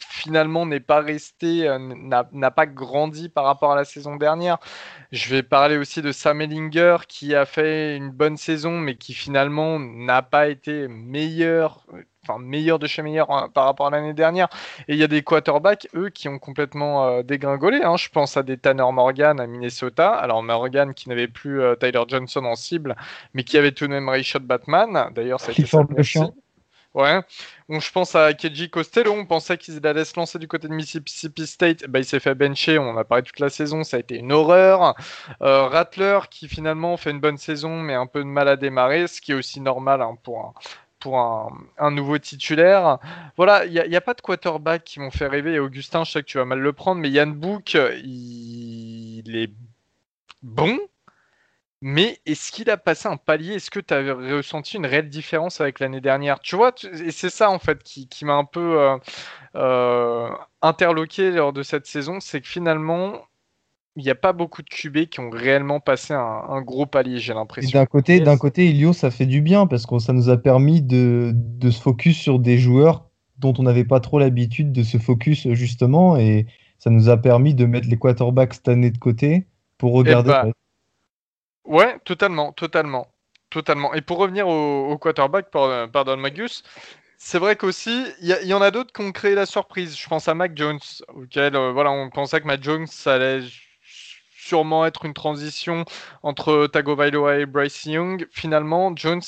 finalement 0.09 0.65
n'est 0.65 0.79
pas 0.79 1.01
resté, 1.01 1.67
euh, 1.67 1.79
n'a 1.79 2.51
pas 2.51 2.65
grandi 2.65 3.29
par 3.29 3.45
rapport 3.45 3.71
à 3.71 3.75
la 3.75 3.85
saison 3.85 4.15
dernière. 4.15 4.57
Je 5.11 5.29
vais 5.29 5.43
parler 5.43 5.77
aussi 5.77 6.01
de 6.01 6.11
Sam 6.11 6.41
Ellinger 6.41 6.97
qui 7.07 7.35
a 7.35 7.45
fait 7.45 7.95
une 7.97 8.11
bonne 8.11 8.37
saison, 8.37 8.79
mais 8.79 8.95
qui 8.95 9.13
finalement 9.13 9.79
n'a 9.79 10.21
pas 10.21 10.47
été 10.47 10.87
meilleur, 10.87 11.85
enfin 12.23 12.39
meilleur 12.39 12.79
de 12.79 12.87
chez 12.87 13.01
meilleur 13.01 13.31
hein, 13.31 13.49
par 13.53 13.65
rapport 13.65 13.87
à 13.87 13.89
l'année 13.89 14.13
dernière. 14.13 14.47
Et 14.87 14.93
il 14.93 14.99
y 14.99 15.03
a 15.03 15.07
des 15.07 15.23
quarterbacks, 15.23 15.87
eux, 15.95 16.09
qui 16.09 16.29
ont 16.29 16.39
complètement 16.39 17.07
euh, 17.07 17.23
dégringolé. 17.23 17.81
Hein. 17.83 17.97
Je 17.97 18.09
pense 18.09 18.37
à 18.37 18.43
des 18.43 18.57
Tanner 18.57 18.85
Morgan 18.91 19.39
à 19.39 19.47
Minnesota. 19.47 20.11
Alors 20.11 20.43
Morgan 20.43 20.93
qui 20.93 21.09
n'avait 21.09 21.27
plus 21.27 21.61
euh, 21.61 21.75
Tyler 21.75 22.03
Johnson 22.07 22.45
en 22.45 22.55
cible, 22.55 22.95
mais 23.33 23.43
qui 23.43 23.57
avait 23.57 23.71
tout 23.71 23.85
de 23.85 23.91
même 23.91 24.09
Rayshot 24.09 24.39
Batman. 24.39 25.11
D'ailleurs, 25.13 25.39
ça 25.39 25.49
a 25.49 25.51
été 25.51 25.63
le 25.95 26.03
chien. 26.03 26.31
Ouais. 26.93 27.21
je 27.69 27.91
pense 27.91 28.15
à 28.15 28.33
Keji 28.33 28.69
Costello. 28.69 29.13
On 29.13 29.25
pensait 29.25 29.57
qu'il 29.57 29.85
allait 29.87 30.03
se 30.03 30.15
lancer 30.17 30.39
du 30.39 30.47
côté 30.47 30.67
de 30.67 30.73
Mississippi 30.73 31.47
State. 31.47 31.85
Bah, 31.87 31.99
il 31.99 32.05
s'est 32.05 32.19
fait 32.19 32.35
bencher. 32.35 32.77
On 32.79 32.97
a 32.97 33.05
parlé 33.05 33.23
toute 33.23 33.39
la 33.39 33.49
saison. 33.49 33.83
Ça 33.83 33.97
a 33.97 33.99
été 34.01 34.17
une 34.17 34.31
horreur. 34.31 34.95
Euh, 35.41 35.67
Rattler 35.67 36.19
qui 36.29 36.49
finalement 36.49 36.97
fait 36.97 37.11
une 37.11 37.21
bonne 37.21 37.37
saison, 37.37 37.79
mais 37.81 37.93
un 37.93 38.07
peu 38.07 38.19
de 38.19 38.25
mal 38.25 38.47
à 38.49 38.57
démarrer, 38.57 39.07
ce 39.07 39.21
qui 39.21 39.31
est 39.31 39.35
aussi 39.35 39.61
normal 39.61 40.01
hein, 40.01 40.17
pour 40.23 40.39
un, 40.39 40.53
pour 40.99 41.19
un, 41.19 41.91
nouveau 41.91 42.17
titulaire. 42.17 42.99
Voilà, 43.37 43.65
il 43.65 43.71
n'y 43.71 43.95
a, 43.95 44.01
pas 44.01 44.13
de 44.13 44.21
quarterback 44.21 44.83
qui 44.83 44.99
m'ont 44.99 45.11
fait 45.11 45.27
rêver. 45.27 45.53
Et 45.53 45.59
Augustin, 45.59 46.03
je 46.03 46.11
sais 46.11 46.21
que 46.21 46.27
tu 46.27 46.37
vas 46.37 46.45
mal 46.45 46.59
le 46.59 46.73
prendre, 46.73 46.99
mais 46.99 47.09
Yann 47.09 47.33
Book, 47.33 47.77
il 48.03 49.35
est 49.35 49.51
bon, 50.43 50.77
mais 51.81 52.19
est-ce 52.25 52.51
qu'il 52.51 52.69
a 52.69 52.77
passé 52.77 53.07
un 53.07 53.17
palier? 53.17 53.55
Est-ce 53.55 53.71
que 53.71 53.79
tu 53.79 53.93
as 53.93 54.13
ressenti 54.13 54.77
une 54.77 54.85
réelle 54.85 55.09
différence 55.09 55.61
avec 55.61 55.79
l'année 55.79 56.01
dernière? 56.01 56.39
Tu 56.39 56.55
vois, 56.55 56.73
et 56.83 57.11
c'est 57.11 57.31
ça 57.31 57.49
en 57.49 57.57
fait 57.57 57.81
qui, 57.83 58.07
m'a 58.23 58.33
un 58.33 58.45
peu 58.45 58.79
euh, 58.79 58.97
euh, 59.55 60.29
interloqué 60.61 61.31
lors 61.31 61.53
de 61.53 61.63
cette 61.63 61.87
saison, 61.87 62.19
c'est 62.19 62.41
que 62.41 62.47
finalement, 62.47 63.13
il 63.95 64.03
n'y 64.03 64.11
a 64.11 64.15
pas 64.15 64.31
beaucoup 64.31 64.61
de 64.61 64.69
QB 64.69 65.09
qui 65.09 65.19
ont 65.19 65.31
réellement 65.31 65.79
passé 65.79 66.13
un, 66.13 66.61
gros 66.61 66.85
palier, 66.85 67.17
j'ai 67.17 67.33
l'impression. 67.33 67.79
D'un 67.79 67.87
côté, 67.87 68.19
d'un 68.19 68.37
côté, 68.37 68.67
Ilio, 68.69 68.93
ça 68.93 69.09
fait 69.09 69.25
du 69.25 69.41
bien 69.41 69.65
parce 69.65 69.87
que 69.87 69.97
ça 69.97 70.13
nous 70.13 70.29
a 70.29 70.37
permis 70.37 70.81
de, 70.81 71.31
de 71.33 71.69
se 71.71 71.81
focus 71.81 72.17
sur 72.17 72.39
des 72.39 72.59
joueurs 72.59 73.07
dont 73.39 73.53
on 73.57 73.63
n'avait 73.63 73.83
pas 73.83 73.99
trop 73.99 74.19
l'habitude 74.19 74.71
de 74.71 74.83
se 74.83 74.97
focus 74.97 75.51
justement, 75.53 76.15
et 76.15 76.45
ça 76.77 76.91
nous 76.91 77.09
a 77.09 77.17
permis 77.17 77.55
de 77.55 77.65
mettre 77.65 77.89
les 77.89 77.97
quarterbacks 77.97 78.53
cette 78.53 78.67
année 78.67 78.91
de 78.91 78.99
côté 78.99 79.47
pour 79.79 79.93
regarder. 79.93 80.29
Eh 80.29 80.45
ben, 80.45 80.51
Ouais, 81.65 81.99
totalement, 82.05 82.53
totalement, 82.53 83.07
totalement. 83.49 83.93
Et 83.93 84.01
pour 84.01 84.17
revenir 84.17 84.47
au, 84.47 84.97
quarterback, 84.97 85.51
pardon, 85.51 86.17
Magus, 86.17 86.63
c'est 87.17 87.39
vrai 87.39 87.55
qu'aussi, 87.55 88.05
il 88.21 88.27
y, 88.27 88.53
en 88.53 88.61
a 88.61 88.71
d'autres 88.71 88.91
qui 88.93 89.01
ont 89.01 89.11
créé 89.11 89.35
la 89.35 89.45
surprise. 89.45 89.97
Je 89.97 90.07
pense 90.07 90.27
à 90.27 90.33
Mac 90.33 90.53
Jones, 90.55 90.79
auquel 91.09 91.55
euh, 91.55 91.71
voilà, 91.71 91.91
on 91.91 92.09
pensait 92.09 92.41
que 92.41 92.47
Mac 92.47 92.63
Jones 92.63 92.87
allait 93.05 93.41
sûrement 94.35 94.85
être 94.85 95.05
une 95.05 95.13
transition 95.13 95.85
entre 96.23 96.67
Tagovailoa 96.67 97.39
et 97.39 97.45
Bryce 97.45 97.85
Young. 97.85 98.27
Finalement, 98.31 98.95
Jones 98.95 99.21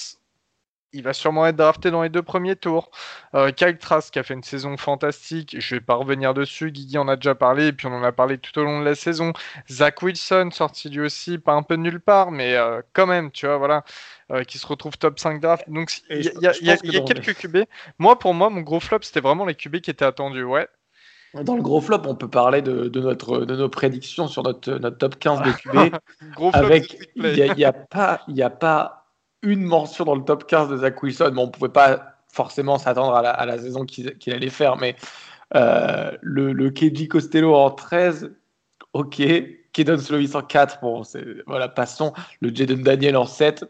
il 0.94 1.04
va 1.04 1.14
sûrement 1.14 1.46
être 1.48 1.56
drafté 1.56 1.92
dans 1.92 2.04
les 2.04 2.10
deux 2.10 2.22
premiers 2.22 2.56
tours. 2.56 2.92
Euh, 3.34 3.52
Kyle 3.52 3.78
Trask 3.78 4.16
a 4.16 4.24
fait 4.24 4.36
une 4.36 4.44
saison 4.44 4.78
fantastique. 4.78 5.56
Je 5.60 5.76
vais 5.76 5.82
pas 5.82 5.96
revenir 5.96 6.34
dessus. 6.34 6.72
Guigui 6.72 6.98
en 6.98 7.08
a 7.08 7.16
déjà 7.16 7.36
parlé 7.36 7.68
et 7.68 7.74
puis 7.74 7.88
on 7.88 7.94
en 7.94 8.04
a 8.04 8.12
parlé 8.12 8.38
tout 8.38 8.58
au 8.60 8.64
long 8.64 8.80
de 8.80 8.86
la 8.86 8.96
saison. 8.96 9.34
Zach 9.70 10.02
Wilson 10.04 10.50
sorti 10.52 10.90
lui 10.90 11.02
aussi, 11.02 11.40
pas 11.40 11.54
un 11.54 11.64
peu 11.64 11.76
de 11.76 11.82
nulle 11.82 12.00
part, 12.00 12.32
mais 12.32 12.56
euh, 12.56 12.82
quand 12.94 13.08
même, 13.08 13.32
tu 13.32 13.48
vois, 13.48 13.58
voilà, 13.58 13.84
euh, 14.32 14.44
qui 14.44 14.60
se 14.60 14.68
retrouve 14.68 14.98
top 14.98 15.20
5 15.20 15.42
draft. 15.42 15.68
Donc 15.68 15.92
il 16.10 16.24
y 16.42 16.48
a, 16.48 16.78
quelques 16.78 17.36
QB. 17.36 17.58
Moi, 17.98 18.18
pour 18.20 18.36
moi, 18.36 18.50
mon 18.50 18.62
gros 18.62 18.80
flop, 18.80 19.00
c'était 19.02 19.22
vraiment 19.22 19.46
les 19.46 19.56
QB 19.56 19.78
qui 19.78 19.90
étaient 19.90 20.06
attendus. 20.06 20.44
Ouais. 20.44 20.68
Dans 21.34 21.56
le 21.56 21.64
gros 21.64 21.82
flop, 21.82 22.04
on 22.06 22.14
peut 22.14 22.30
parler 22.30 22.62
de, 22.62 22.92
notre, 23.00 23.40
de 23.40 23.56
nos 23.56 23.70
prédictions 23.70 24.28
sur 24.28 24.44
notre, 24.44 24.74
notre 24.74 25.00
top 25.00 25.18
15 25.18 25.42
de 25.42 25.52
QB. 25.52 25.96
gros 26.36 26.52
flop, 26.52 26.64
avec, 26.64 26.96
il 27.16 27.54
n'y 27.56 27.64
a, 27.64 27.70
a, 27.70 27.74
pas, 27.74 28.22
il 28.28 28.40
a 28.44 28.52
pas 28.52 29.03
une 29.44 29.64
mention 29.64 30.06
dans 30.06 30.16
le 30.16 30.24
top 30.24 30.48
15 30.48 30.70
de 30.70 30.78
Zach 30.78 31.02
Wilson. 31.04 31.34
on 31.38 31.46
ne 31.46 31.52
pouvait 31.52 31.70
pas 31.70 32.16
forcément 32.28 32.80
s'attendre 32.80 33.14
à 33.16 33.46
la, 33.46 33.58
saison 33.60 33.86
qu'il 33.86 34.34
allait 34.34 34.50
faire, 34.50 34.78
mais 34.78 34.96
euh, 35.56 36.12
le, 36.22 36.52
le 36.52 36.72
KG 36.72 37.08
Costello 37.08 37.54
en 37.54 37.70
13, 37.70 38.32
ok. 38.94 39.22
Kedon 39.74 39.98
Slovis 39.98 40.36
en 40.36 40.42
4, 40.42 40.80
bon, 40.82 41.02
voilà, 41.48 41.68
passons. 41.68 42.14
Le 42.42 42.54
Jaden 42.54 42.84
Daniel 42.84 43.18
en 43.18 43.26
7, 43.26 43.66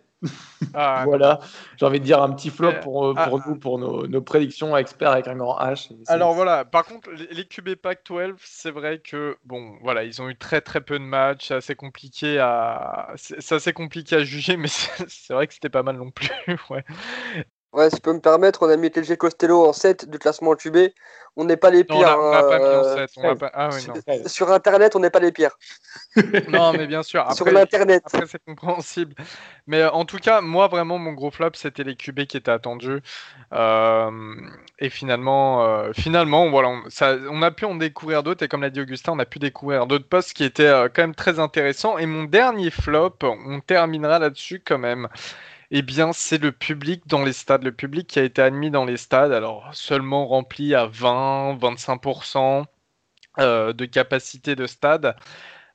ah, 0.74 1.04
voilà, 1.06 1.40
j'ai 1.78 1.86
envie 1.86 2.00
de 2.00 2.06
dire 2.06 2.22
un 2.22 2.32
petit 2.32 2.50
flop 2.50 2.74
pour, 2.82 3.08
euh, 3.08 3.14
pour 3.14 3.42
ah, 3.42 3.46
nous, 3.48 3.56
pour 3.56 3.80
nos, 3.80 4.22
prédictions 4.22 4.76
experts 4.78 5.12
avec 5.12 5.28
un 5.28 5.36
grand 5.36 5.58
H. 5.60 5.90
Alors 6.08 6.34
voilà, 6.34 6.66
par 6.66 6.86
contre, 6.86 7.10
les 7.12 7.46
QB 7.46 7.76
Pack 7.76 8.02
12, 8.06 8.36
c'est 8.44 8.72
vrai 8.72 9.00
que, 9.00 9.38
bon, 9.46 9.78
voilà, 9.82 10.04
ils 10.04 10.22
ont 10.22 10.30
eu 10.30 10.36
très 10.36 10.62
très 10.62 10.82
peu 10.82 11.00
de 11.00 11.04
matchs, 11.04 11.48
c'est 11.48 11.56
assez 11.56 11.76
compliqué 11.76 12.40
à, 12.40 13.12
c'est 13.16 13.52
assez 13.52 13.74
compliqué 13.74 14.16
à 14.18 14.24
juger, 14.24 14.58
mais 14.58 14.70
c'est 14.70 15.34
vrai 15.34 15.48
que 15.48 15.54
c'était 15.54 15.70
pas 15.70 15.84
mal 15.84 15.98
non 15.98 16.12
plus, 16.12 16.30
ouais. 16.70 16.84
Ouais, 17.74 17.90
si 17.90 17.96
je 17.96 18.02
peux 18.02 18.14
me 18.14 18.20
permettre, 18.20 18.62
on 18.62 18.70
a 18.70 18.78
mis 18.78 18.92
TG 18.92 19.18
Costello 19.18 19.66
en 19.66 19.74
7 19.74 20.08
du 20.08 20.20
classement 20.20 20.56
QB. 20.56 20.78
On 21.36 21.46
n'est 21.46 21.58
pas 21.58 21.72
les 21.72 21.84
pires. 21.84 22.18
on 22.20 22.32
n'a 22.32 22.44
pas 22.44 22.60
mis 22.60 22.66
en 22.66 22.84
7. 22.84 23.10
Euh, 23.18 23.50
ah, 23.52 23.70
oui, 23.74 23.88
non. 23.88 24.24
Sur 24.28 24.52
Internet, 24.52 24.96
on 24.96 25.00
n'est 25.00 25.10
pas 25.10 25.20
les 25.20 25.32
pires. 25.32 25.58
non, 26.50 26.74
mais 26.74 26.86
bien 26.86 27.02
sûr. 27.02 27.22
Après, 27.22 27.34
Sur 27.34 27.46
l'Internet. 27.48 28.04
Après, 28.06 28.28
c'est 28.28 28.44
compréhensible. 28.46 29.16
Mais 29.66 29.82
euh, 29.82 29.90
en 29.90 30.06
tout 30.06 30.20
cas, 30.20 30.42
moi, 30.42 30.68
vraiment, 30.68 31.00
mon 31.00 31.14
gros 31.14 31.32
flop, 31.32 31.50
c'était 31.56 31.84
les 31.84 31.96
QB 31.96 32.26
qui 32.26 32.38
étaient 32.38 32.52
attendus. 32.52 33.02
Euh, 33.54 34.12
et 34.78 34.92
finalement, 34.92 35.92
finalement 35.94 36.52
voilà, 36.52 36.70
on, 36.70 36.84
ça, 36.90 37.16
on, 37.32 37.42
a 37.42 37.50
pu 37.50 37.66
en 37.66 37.74
découvrir 37.74 38.22
d'autres. 38.22 38.44
Et 38.44 38.48
comme 38.48 38.62
l'a 38.62 38.70
dit 38.70 38.82
Augustin, 38.82 39.14
on 39.14 39.20
a 39.20 39.26
pu 39.26 39.40
découvrir 39.40 39.88
d'autres 39.88 40.08
postes 40.08 40.34
qui 40.34 40.44
étaient 40.44 40.72
quand 40.94 41.02
même 41.02 41.16
très 41.16 41.40
intéressants. 41.40 41.98
Et 41.98 42.06
mon 42.06 42.26
dernier 42.26 42.70
flop, 42.70 43.18
on 43.24 43.60
terminera 43.62 44.20
là-dessus 44.20 44.62
quand 44.64 44.78
même 44.78 45.08
eh 45.76 45.82
bien, 45.82 46.14
c'est 46.14 46.38
le 46.38 46.52
public 46.52 47.08
dans 47.08 47.24
les 47.24 47.34
stades. 47.34 47.64
Le 47.64 47.72
public 47.72 48.08
qui 48.08 48.20
a 48.20 48.24
été 48.24 48.42
admis 48.44 48.70
dans 48.70 48.86
les 48.86 48.96
stades, 48.98 49.32
alors 49.34 49.74
seulement 49.74 50.28
rempli 50.28 50.76
à 50.76 50.86
20-25% 50.88 52.66
euh, 53.40 53.74
de 53.74 53.86
capacité 53.86 54.56
de 54.56 54.68
stade. 54.68 55.16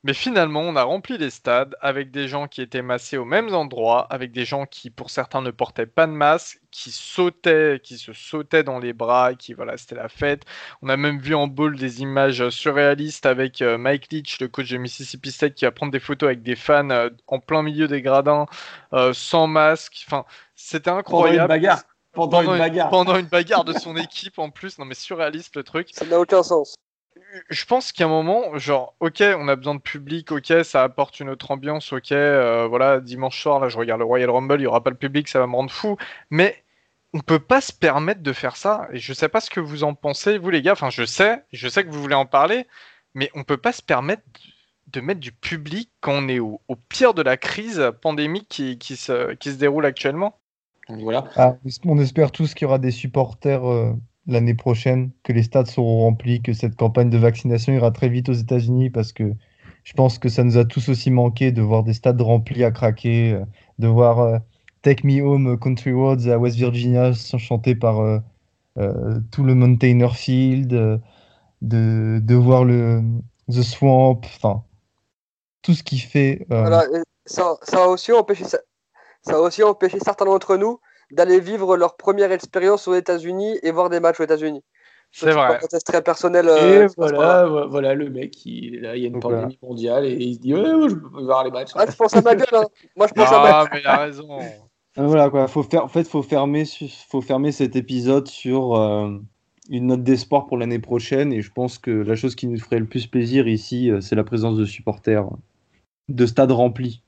Mais 0.04 0.14
finalement, 0.14 0.60
on 0.60 0.76
a 0.76 0.84
rempli 0.84 1.18
les 1.18 1.30
stades 1.30 1.74
avec 1.80 2.12
des 2.12 2.28
gens 2.28 2.46
qui 2.46 2.62
étaient 2.62 2.82
massés 2.82 3.16
aux 3.16 3.24
mêmes 3.24 3.52
endroits, 3.52 4.06
avec 4.10 4.30
des 4.30 4.44
gens 4.44 4.64
qui, 4.64 4.90
pour 4.90 5.10
certains, 5.10 5.42
ne 5.42 5.50
portaient 5.50 5.86
pas 5.86 6.06
de 6.06 6.12
masque, 6.12 6.60
qui 6.70 6.92
sautaient, 6.92 7.80
qui 7.82 7.98
se 7.98 8.12
sautaient 8.12 8.62
dans 8.62 8.78
les 8.78 8.92
bras, 8.92 9.34
qui, 9.34 9.54
voilà, 9.54 9.76
c'était 9.76 9.96
la 9.96 10.08
fête. 10.08 10.44
On 10.82 10.88
a 10.88 10.96
même 10.96 11.18
vu 11.18 11.34
en 11.34 11.48
bowl 11.48 11.76
des 11.76 12.00
images 12.00 12.48
surréalistes 12.50 13.26
avec 13.26 13.60
euh, 13.60 13.76
Mike 13.76 14.12
Leach, 14.12 14.38
le 14.40 14.46
coach 14.46 14.70
de 14.70 14.76
Mississippi 14.76 15.32
State, 15.32 15.54
qui 15.54 15.64
va 15.64 15.72
prendre 15.72 15.90
des 15.90 16.00
photos 16.00 16.28
avec 16.28 16.42
des 16.44 16.56
fans 16.56 16.90
euh, 16.90 17.10
en 17.26 17.40
plein 17.40 17.64
milieu 17.64 17.88
des 17.88 18.00
gradins, 18.00 18.46
euh, 18.92 19.12
sans 19.12 19.48
masque. 19.48 20.04
Enfin, 20.06 20.24
c'était 20.54 20.90
incroyable. 20.90 21.38
Pendant 21.38 21.42
une 21.42 21.48
bagarre. 21.48 21.82
Pendant, 22.12 22.42
une 22.42 22.58
bagarre. 22.58 22.90
Pendant 22.90 23.16
une 23.16 23.26
bagarre 23.26 23.64
de 23.64 23.72
son 23.72 23.96
équipe 23.96 24.38
en 24.38 24.50
plus. 24.50 24.78
Non, 24.78 24.84
mais 24.84 24.94
surréaliste 24.94 25.56
le 25.56 25.64
truc. 25.64 25.88
Ça 25.92 26.06
n'a 26.06 26.20
aucun 26.20 26.44
sens 26.44 26.76
je 27.50 27.64
pense 27.64 27.92
qu'à 27.92 28.04
un 28.04 28.08
moment, 28.08 28.56
genre, 28.58 28.94
ok, 29.00 29.22
on 29.36 29.48
a 29.48 29.56
besoin 29.56 29.74
de 29.74 29.80
public, 29.80 30.32
ok, 30.32 30.52
ça 30.64 30.82
apporte 30.82 31.20
une 31.20 31.28
autre 31.28 31.50
ambiance, 31.50 31.92
ok, 31.92 32.12
euh, 32.12 32.66
voilà, 32.68 33.00
dimanche 33.00 33.40
soir, 33.40 33.60
là, 33.60 33.68
je 33.68 33.78
regarde 33.78 34.00
le 34.00 34.06
Royal 34.06 34.30
Rumble, 34.30 34.56
il 34.56 34.60
n'y 34.60 34.66
aura 34.66 34.82
pas 34.82 34.90
le 34.90 34.96
public, 34.96 35.28
ça 35.28 35.38
va 35.38 35.46
me 35.46 35.54
rendre 35.54 35.70
fou, 35.70 35.96
mais 36.30 36.62
on 37.12 37.20
peut 37.20 37.38
pas 37.38 37.60
se 37.60 37.72
permettre 37.72 38.22
de 38.22 38.32
faire 38.32 38.56
ça, 38.56 38.88
et 38.92 38.98
je 38.98 39.12
sais 39.12 39.28
pas 39.28 39.40
ce 39.40 39.50
que 39.50 39.60
vous 39.60 39.84
en 39.84 39.94
pensez, 39.94 40.38
vous 40.38 40.50
les 40.50 40.62
gars, 40.62 40.72
enfin, 40.72 40.90
je 40.90 41.04
sais, 41.04 41.42
je 41.52 41.68
sais 41.68 41.84
que 41.84 41.90
vous 41.90 42.00
voulez 42.00 42.14
en 42.14 42.26
parler, 42.26 42.66
mais 43.14 43.30
on 43.34 43.44
peut 43.44 43.56
pas 43.56 43.72
se 43.72 43.82
permettre 43.82 44.22
de 44.88 45.00
mettre 45.00 45.20
du 45.20 45.32
public 45.32 45.90
quand 46.00 46.12
on 46.12 46.28
est 46.28 46.38
au, 46.38 46.60
pire 46.88 47.12
de 47.12 47.22
la 47.22 47.36
crise 47.36 47.92
pandémique 48.00 48.48
qui, 48.48 48.96
se, 48.96 49.34
qui 49.34 49.50
se 49.50 49.56
déroule 49.56 49.84
actuellement. 49.84 50.38
Voilà. 50.88 51.24
Ah, 51.36 51.56
on 51.84 51.98
espère 51.98 52.32
tous 52.32 52.54
qu'il 52.54 52.64
y 52.64 52.66
aura 52.66 52.78
des 52.78 52.90
supporters 52.90 53.70
euh, 53.70 53.92
l'année 54.28 54.54
prochaine, 54.54 55.10
que 55.24 55.32
les 55.32 55.42
stades 55.42 55.66
seront 55.66 56.00
remplis, 56.00 56.42
que 56.42 56.52
cette 56.52 56.76
campagne 56.76 57.10
de 57.10 57.18
vaccination 57.18 57.72
ira 57.72 57.90
très 57.90 58.08
vite 58.08 58.28
aux 58.28 58.34
États-Unis 58.34 58.90
parce 58.90 59.12
que 59.12 59.32
je 59.84 59.92
pense 59.94 60.18
que 60.18 60.28
ça 60.28 60.44
nous 60.44 60.58
a 60.58 60.64
tous 60.66 60.90
aussi 60.90 61.10
manqué 61.10 61.50
de 61.50 61.62
voir 61.62 61.82
des 61.82 61.94
stades 61.94 62.20
remplis 62.20 62.62
à 62.62 62.70
craquer, 62.70 63.40
de 63.78 63.88
voir 63.88 64.40
Take 64.82 65.06
Me 65.06 65.22
Home 65.22 65.58
Country 65.58 65.92
Roads 65.92 66.28
à 66.28 66.38
West 66.38 66.56
Virginia 66.56 67.12
chanté 67.14 67.74
par 67.74 68.22
tout 69.30 69.44
le 69.44 69.54
Mountainer 69.54 70.10
Field, 70.14 71.00
de, 71.62 72.34
voir 72.34 72.64
le 72.64 73.02
The 73.50 73.62
Swamp, 73.62 74.20
enfin 74.24 74.62
tout 75.62 75.72
ce 75.72 75.82
qui 75.82 75.98
fait. 75.98 76.46
Ça, 77.24 77.56
a 77.72 77.86
aussi 77.86 78.12
empêché, 78.12 78.44
ça 78.44 78.60
a 79.26 79.38
aussi 79.38 79.62
empêché 79.62 79.98
certains 80.00 80.26
d'entre 80.26 80.56
nous 80.56 80.80
d'aller 81.10 81.40
vivre 81.40 81.76
leur 81.76 81.96
première 81.96 82.32
expérience 82.32 82.88
aux 82.88 82.94
États-Unis 82.94 83.58
et 83.62 83.70
voir 83.70 83.90
des 83.90 84.00
matchs 84.00 84.20
aux 84.20 84.24
États-Unis. 84.24 84.62
C'est 85.10 85.32
vrai. 85.32 85.58
C'est 85.70 85.80
très 85.80 86.02
personnel. 86.02 86.46
et 86.46 86.48
euh, 86.50 86.88
voilà, 86.96 87.66
voilà, 87.68 87.94
le 87.94 88.10
mec, 88.10 88.44
il 88.44 88.76
est 88.76 88.80
là, 88.80 88.96
il 88.96 89.02
y 89.02 89.06
a 89.06 89.08
une 89.08 89.20
pandémie 89.20 89.58
mondiale 89.62 90.04
et 90.04 90.14
il 90.14 90.34
se 90.34 90.40
dit 90.40 90.54
ouais, 90.54 90.88
je 90.88 90.94
peux 90.94 91.22
voir 91.22 91.44
les 91.44 91.50
matchs. 91.50 91.70
Ah, 91.74 91.86
je 91.88 91.96
pense 91.96 92.14
à 92.14 92.20
ma 92.20 92.34
gueule. 92.34 92.46
Hein. 92.52 92.66
Moi, 92.94 93.06
je 93.06 93.14
pense 93.14 93.28
ah, 93.30 93.40
à 93.40 93.42
ma 93.42 93.52
gueule. 93.62 93.68
mais 93.72 93.80
il 93.80 93.86
a 93.86 93.96
raison. 93.96 94.38
Ah, 94.96 95.06
voilà 95.06 95.30
quoi, 95.30 95.46
faut 95.46 95.62
faire, 95.62 95.84
en 95.84 95.88
fait, 95.88 96.04
faut 96.08 96.22
fermer, 96.22 96.64
faut 97.08 97.20
fermer 97.20 97.52
cet 97.52 97.76
épisode 97.76 98.26
sur 98.26 98.74
euh, 98.74 99.18
une 99.70 99.86
note 99.86 100.02
d'espoir 100.02 100.46
pour 100.46 100.58
l'année 100.58 100.80
prochaine 100.80 101.32
et 101.32 101.40
je 101.40 101.52
pense 101.52 101.78
que 101.78 101.90
la 101.90 102.16
chose 102.16 102.34
qui 102.34 102.48
nous 102.48 102.58
ferait 102.58 102.80
le 102.80 102.86
plus 102.86 103.06
plaisir 103.06 103.46
ici, 103.46 103.90
euh, 103.90 104.00
c'est 104.00 104.16
la 104.16 104.24
présence 104.24 104.56
de 104.56 104.64
supporters, 104.64 105.28
de 106.08 106.26
stades 106.26 106.52
remplis. 106.52 107.02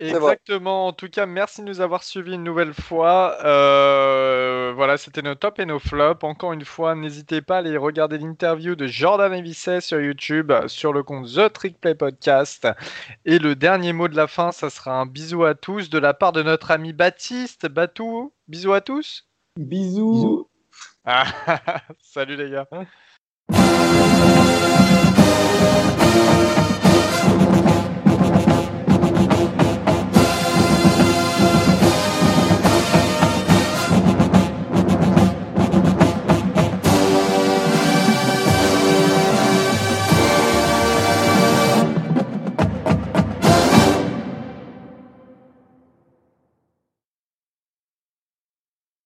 Exactement. 0.00 0.86
En 0.86 0.92
tout 0.92 1.10
cas, 1.10 1.26
merci 1.26 1.60
de 1.60 1.66
nous 1.66 1.80
avoir 1.82 2.02
suivis 2.02 2.34
une 2.34 2.44
nouvelle 2.44 2.72
fois. 2.72 3.36
Euh, 3.44 4.72
voilà, 4.74 4.96
c'était 4.96 5.20
nos 5.20 5.34
top 5.34 5.58
et 5.58 5.66
nos 5.66 5.78
flops. 5.78 6.24
Encore 6.24 6.54
une 6.54 6.64
fois, 6.64 6.94
n'hésitez 6.94 7.42
pas 7.42 7.56
à 7.56 7.58
aller 7.58 7.76
regarder 7.76 8.16
l'interview 8.16 8.74
de 8.76 8.86
Jordan 8.86 9.32
Evisset 9.32 9.82
sur 9.82 10.00
YouTube, 10.00 10.52
sur 10.68 10.94
le 10.94 11.02
compte 11.02 11.26
The 11.34 11.52
Trick 11.52 11.78
Play 11.78 11.94
Podcast. 11.94 12.66
Et 13.26 13.38
le 13.38 13.54
dernier 13.54 13.92
mot 13.92 14.08
de 14.08 14.16
la 14.16 14.26
fin, 14.26 14.52
ça 14.52 14.70
sera 14.70 14.92
un 14.92 15.06
bisou 15.06 15.44
à 15.44 15.54
tous 15.54 15.90
de 15.90 15.98
la 15.98 16.14
part 16.14 16.32
de 16.32 16.42
notre 16.42 16.70
ami 16.70 16.94
Baptiste. 16.94 17.68
Batou, 17.68 18.32
bisous 18.48 18.72
à 18.72 18.80
tous. 18.80 19.28
Bisous. 19.58 20.48
Ah, 21.04 21.26
salut 22.00 22.36
les 22.36 22.50
gars. 22.50 22.66